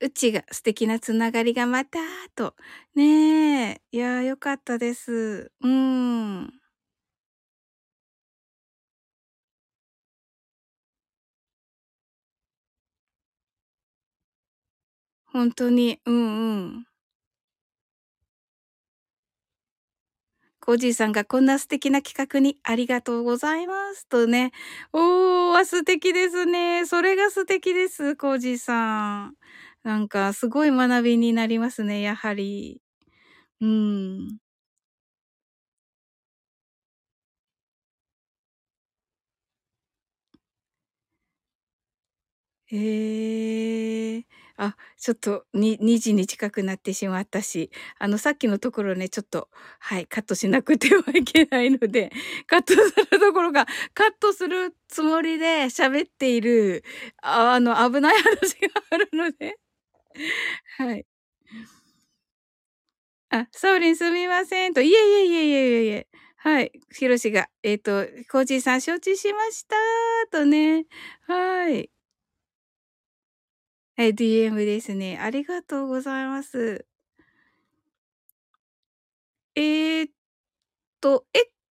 [0.00, 1.98] うちが素敵なつながりがまた
[2.36, 2.54] と。
[2.94, 3.82] ねえ。
[3.90, 5.50] いや、良かったです。
[5.60, 6.57] うん。
[15.32, 16.86] ほんとに、うんうん。
[20.60, 24.52] コージーさんがこんな素敵な企画にありがとうございますとね。
[24.92, 26.84] おー、素敵ですね。
[26.86, 29.34] それが素敵です、コージーさん。
[29.84, 32.82] なんかすごい学びになりますね、やはり。
[33.60, 34.38] うん。
[42.70, 44.24] へえ。
[44.58, 49.48] あ、ちょっと、に2時に近くなってしまったし、あの、さっきのところね、ちょっと、
[49.78, 52.10] はい、カットしなくてはいけないので、
[52.48, 52.80] カットす
[53.10, 56.82] るところが、カットするつもりで喋っている、
[57.22, 59.58] ああの、危ない話があるので
[60.78, 61.06] はい。
[63.30, 66.08] あ、ソーリンすみませんと、いえいえいえいえいえいえ。
[66.36, 66.72] はい。
[66.92, 69.76] ひろしが、えっ、ー、と、コージーさん承知しました
[70.32, 70.86] とね。
[71.26, 71.90] はい。
[74.00, 75.18] え、DM ですね。
[75.20, 76.86] ありがとうございます。
[79.56, 80.08] えっ
[81.00, 81.26] と、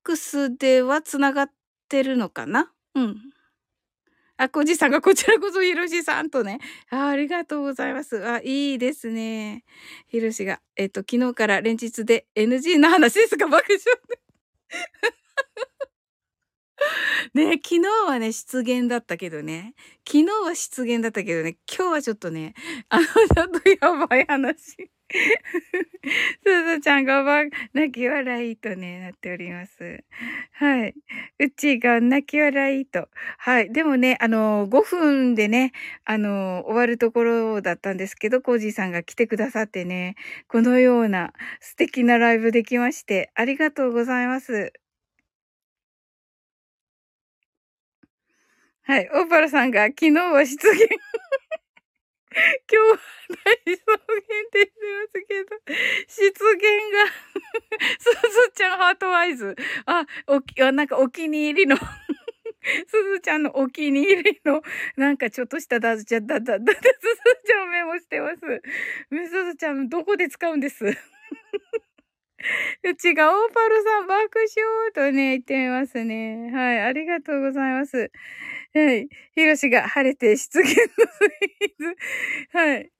[0.04, 1.50] X では繋がっ
[1.88, 2.72] てるのかな？
[2.94, 3.16] うん。
[4.38, 6.58] あ、コジさんがこちらこそひろしさんとね。
[6.90, 8.24] あありがとうございます。
[8.26, 9.64] あ、いいですね。
[10.08, 13.78] ひろしが、えっと、昨日から連日で NG の話ですが、爆笑
[14.08, 14.20] で。
[17.34, 19.74] ね、昨日はね、失言だったけどね。
[20.06, 22.54] 昨日は失言だったけどね、今日はちょっとね、
[22.88, 24.90] あの、ちょっとやばい話。
[26.44, 30.04] すずちゃんがば、泣き笑いとね、なっております。
[30.52, 30.94] はい。
[31.38, 33.08] うちが泣き笑いと。
[33.38, 33.72] はい。
[33.72, 35.72] でもね、あの、5分でね、
[36.04, 40.16] あの、終わるところだったんですけど、コージーさんが来てくださってね、
[40.48, 44.72] このような素敵なライブできまして、ありがとうございます。
[48.86, 49.10] はい。
[49.12, 50.58] オーパルさんが昨日は出現
[52.70, 52.98] 今日は
[53.44, 54.72] 大草原って言って
[55.02, 55.56] ますけど、
[56.08, 57.06] 失言が
[57.98, 59.56] すずちゃんハートアイズ。
[59.86, 61.76] あ、おき、あ、なんかお気に入りの
[62.88, 64.62] すずちゃんのお気に入りの、
[64.96, 66.84] なんかちょっとしただ、じゃ、だ、だ、だ、すず
[67.46, 68.40] ちゃんメモしてます。
[69.30, 70.84] すずちゃん、どこで使うんです？
[72.84, 76.50] うちがオーパルさん爆笑とね、言ってみますね。
[76.52, 78.10] はい、ありがとうございます。
[78.74, 79.08] はい。
[79.34, 81.06] ひろしが晴れて出現の
[81.78, 81.96] 水。
[82.52, 82.90] はい。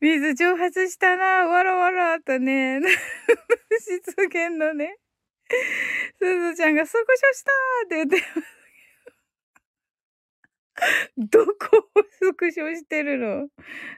[0.00, 2.80] 水蒸発したな、わらわらとね。
[2.80, 4.96] 出現のね。
[6.18, 7.50] すずちゃんがスクショした
[7.86, 8.58] って言ってます。
[11.16, 13.48] どこをスクショしてるの？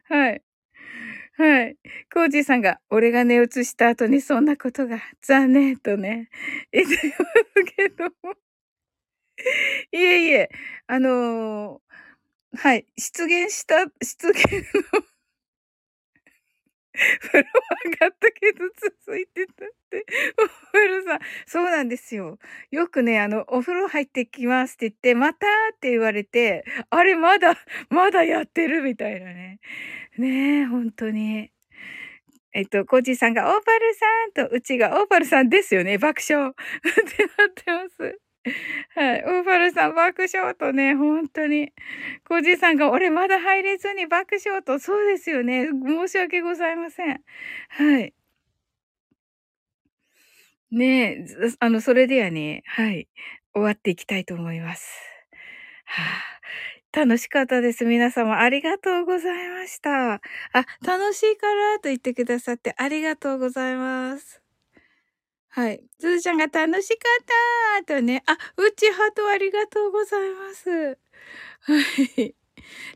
[0.04, 0.42] はい。
[1.40, 1.76] はい。
[2.12, 6.28] コージーさんが、俺が寝移した後にそんなことが残念とね、
[6.70, 8.34] 言ってますけども。
[9.92, 10.50] いえいえ、
[10.86, 14.44] あのー、はい、出現した、出現
[14.92, 15.02] の
[17.20, 17.48] 風呂
[17.84, 18.64] 上がったけど
[19.04, 20.04] 続いてたって。
[20.42, 22.38] お風呂さん、そうなんですよ。
[22.70, 27.54] よくね、あの、お風呂入ってきますって言って、またって言われて、あれまだ、
[27.90, 29.60] まだやってるみたいなね。
[30.18, 31.50] ねえ、本当に。
[32.52, 35.98] えっと、コージさんがオーパルさんと、うちがオーパルさんですよね。
[35.98, 36.50] 爆笑。
[36.50, 38.20] ってなってます。
[38.94, 39.24] はい。
[39.24, 41.72] オーファルさん爆笑とね、本当に。
[42.26, 45.66] コージーさんが、俺まだ入れずに爆笑と、そうですよね。
[45.68, 47.22] 申し訳ございません。
[47.68, 48.14] はい。
[50.70, 51.24] ねえ、
[51.58, 53.08] あの、それではね、はい。
[53.54, 54.88] 終わっていきたいと思います。
[55.86, 56.02] は
[56.94, 57.84] あ、楽しかったです。
[57.84, 60.14] 皆様、ありがとうございました。
[60.14, 60.20] あ、
[60.86, 64.42] 楽しいからと言ってくださってありがとうございます。
[65.52, 65.82] はい。
[65.98, 68.22] ずちゃんが楽しかったとね。
[68.26, 70.96] あ、うちハートありがとうございます。
[71.62, 71.80] は
[72.22, 72.36] い。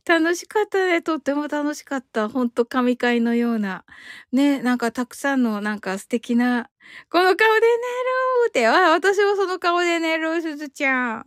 [0.06, 1.02] 楽しかったね。
[1.02, 2.28] とっても楽しかった。
[2.28, 3.84] ほんと神会のような。
[4.32, 6.70] ね、なんかたくさんのなんか素敵な、
[7.10, 11.24] この顔で寝るって、あ、私もその顔で寝る、すずちゃん。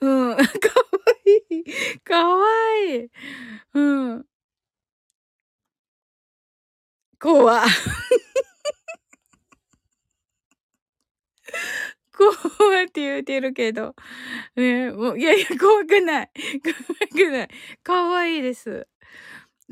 [0.00, 0.36] うん。
[0.38, 0.44] かわ
[1.26, 2.00] いい。
[2.04, 2.46] かわ
[2.86, 3.10] いい。
[3.74, 3.80] う
[4.16, 4.26] ん。
[7.20, 7.64] 怖。
[12.12, 12.32] 怖
[12.82, 13.94] って言うてるけど。
[14.56, 16.30] ねもう、いやいや、怖くない。
[16.62, 17.48] 怖くない。
[17.82, 18.86] 可愛いです。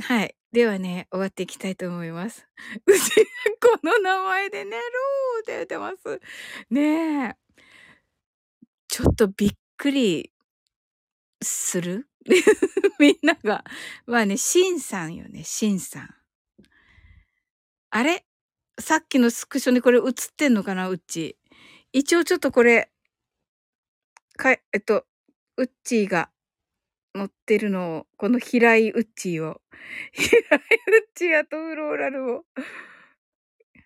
[0.01, 0.37] はい。
[0.53, 2.47] ではね、終わっていきたいと思います。
[2.87, 3.11] うち、
[3.61, 6.21] この名前で寝ろーって言ってます。
[6.71, 7.37] ねえ。
[8.89, 10.33] ちょっとびっくり
[11.43, 12.09] する？
[12.99, 13.65] みんなが。
[14.07, 16.15] まあね、シンさんよね、シンさん。
[17.91, 18.25] あれ？
[18.79, 20.05] さっきのスクショにこれ映っ
[20.37, 21.37] てんのかなうち。
[21.97, 22.91] 一応ちょっとこれ、
[24.37, 25.07] かえっと、
[25.57, 26.29] ウッチーが
[27.15, 29.63] 乗ってるのを、この平井ウッチーを、
[30.13, 30.61] 平井ウッ
[31.15, 32.45] チーやとフローラルを、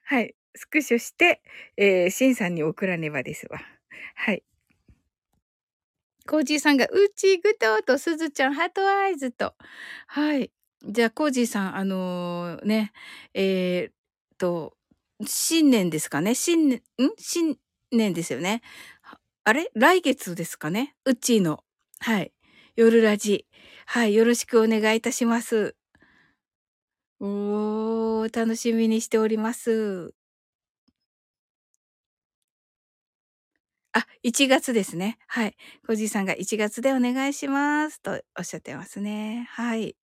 [0.06, 1.40] はい、スクショして、
[1.76, 3.60] えー、シンさんに送らねばですわ。
[4.16, 4.42] はい。
[6.26, 9.54] コージーさんが、ウッチーグトーとすずちゃんハートアイズと。
[10.08, 10.50] はい。
[10.82, 12.92] じゃあ、コージーさん、あのー、ね、
[13.34, 13.92] えー、
[14.36, 14.76] と、
[15.24, 17.10] 新年ですかね新年、ん？
[17.16, 17.56] 新
[17.92, 18.62] 年ですよね。
[19.44, 19.70] あれ？
[19.74, 20.94] 来月ですかね？
[21.04, 21.64] うっちーの。
[22.00, 22.32] はい。
[22.76, 23.46] 夜ラジ。
[23.86, 24.14] はい。
[24.14, 25.74] よろしくお願いいたします。
[27.20, 30.14] おー、楽しみにしております。
[33.92, 35.18] あ、1月ですね。
[35.26, 35.56] はい。
[35.86, 38.00] コジさんが1月でお願いします。
[38.00, 39.48] とおっしゃってますね。
[39.50, 39.96] はい。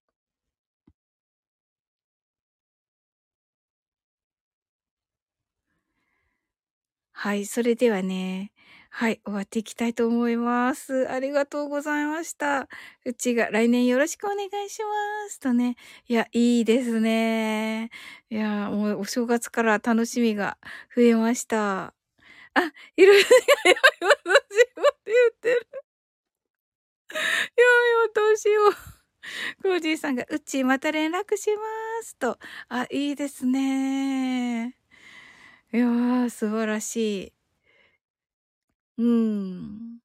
[7.27, 8.53] はい、それではね、
[8.89, 11.11] はい、終わっていきたいと思います。
[11.11, 12.69] ありがとうございました。
[13.03, 15.37] うちが来年よろしくお願いします。
[15.41, 15.75] とね。
[16.07, 17.89] いや、いいですね。
[18.29, 20.57] いや、もうお正月から楽しみが
[20.95, 21.87] 増えました。
[21.87, 21.93] あ、
[22.95, 23.33] いろいろ、 い
[23.65, 24.07] やい、私
[24.77, 25.67] もって言ってる。
[27.11, 28.73] い やいや、どうしよう。
[29.63, 31.61] コージーさんが、うちまた連絡しま
[32.03, 32.15] す。
[32.15, 32.39] と。
[32.69, 34.76] あ、いいですね。
[35.73, 37.33] いやー、素晴らしい。
[38.97, 39.97] うーん。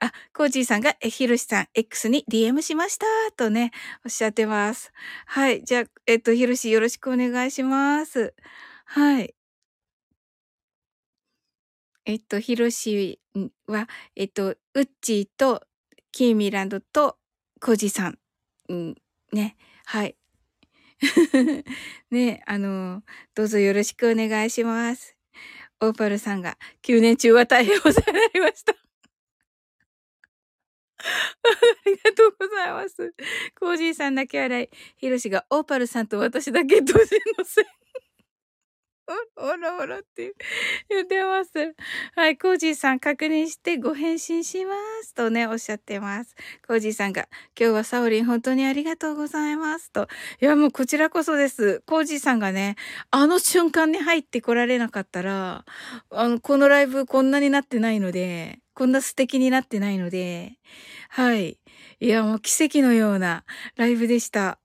[0.00, 3.06] あ、コージーさんが、え、ひろしさん、X に DM しました
[3.36, 3.72] とね、
[4.04, 4.92] おっしゃってます。
[5.26, 5.64] はい。
[5.64, 8.34] じゃあ、えっと、ひろしよろしくお願いします。
[8.84, 9.34] はい。
[12.04, 13.20] えっと、ひろし
[13.66, 15.62] は、えっと、ウッチーと、
[16.12, 17.18] キーミランドと、
[17.60, 18.18] コージーさん、
[18.68, 18.94] うん、
[19.32, 20.17] ね、はい。
[22.10, 23.02] ね、あの、
[23.34, 25.16] どうぞよろしくお願いします。
[25.80, 28.74] オーパルさんが、9年中は大変お世話になりました。
[30.98, 33.14] ありがとうございます。
[33.58, 34.68] コージーさんだけ笑い。
[34.96, 36.94] ヒロシがオーパルさんと私だけ年
[37.38, 37.64] のせい。
[39.36, 40.34] おらおらって
[40.90, 41.50] 言ってます。
[42.14, 46.34] はい、コージーさん確認してご返信しますとね、おっしゃってます。
[46.66, 47.28] コージーさんが、
[47.58, 50.08] 今日はサオリン本当にありがとうございますと。
[50.40, 51.82] いや、もうこちらこそです。
[51.86, 52.76] コージーさんがね、
[53.10, 55.64] あの瞬間に入ってこられなかったら、
[56.10, 60.58] あの、このライブこんなになってないので、こんな素敵になってないので、
[61.08, 61.58] はい。
[62.00, 63.44] いや、もう奇跡のような
[63.76, 64.58] ライブでした。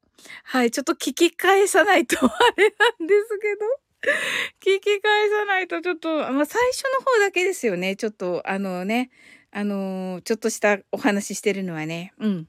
[0.44, 0.72] はい。
[0.72, 3.83] ちょっと聞き返さないとあれなんですけど。
[4.62, 7.96] 聞き返さないとちょっと、まあ、最初の方だけですよね。
[7.96, 9.10] ちょっと、あのね、
[9.52, 12.14] あのー、ちょっとしたお話ししてるのはね。
[12.20, 12.48] うん。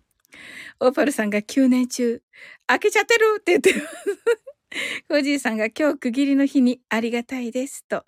[0.81, 2.23] オーパルさんが9年中、
[2.67, 3.89] 開けちゃってるって言ってる。
[5.09, 8.05] コジーさんが今日区切りの日にありがたいですと。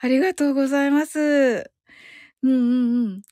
[0.00, 1.70] ありがとうございます。
[2.42, 3.22] うんうんうん。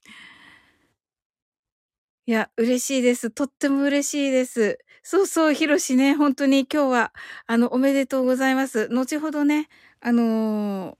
[2.26, 3.30] いや、嬉しいです。
[3.30, 4.78] とっても嬉しいです。
[5.02, 7.12] そうそう、ひろしね、本当に今日は、
[7.46, 8.88] あの、おめでとうございます。
[8.88, 9.68] 後ほどね、
[10.00, 10.98] あの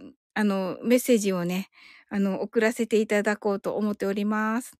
[0.00, 1.70] ー、あの、メッセージをね、
[2.08, 4.78] あの、送らせていただこうと思っております。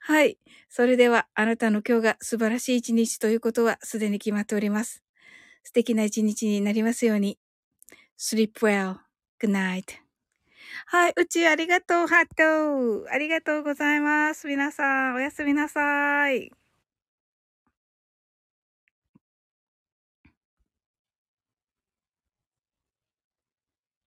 [0.00, 0.38] はい。
[0.68, 5.02] それでは、あなたの今日が素晴らしい一日ということはすでに決まっております。
[5.62, 7.38] 素敵な一日になりますように。
[8.18, 8.96] sleep well.
[9.40, 10.04] Good night.
[10.86, 14.46] はい、うちありがとう、ハットありがとうございます。
[14.46, 16.63] 皆さん、おやすみなさい。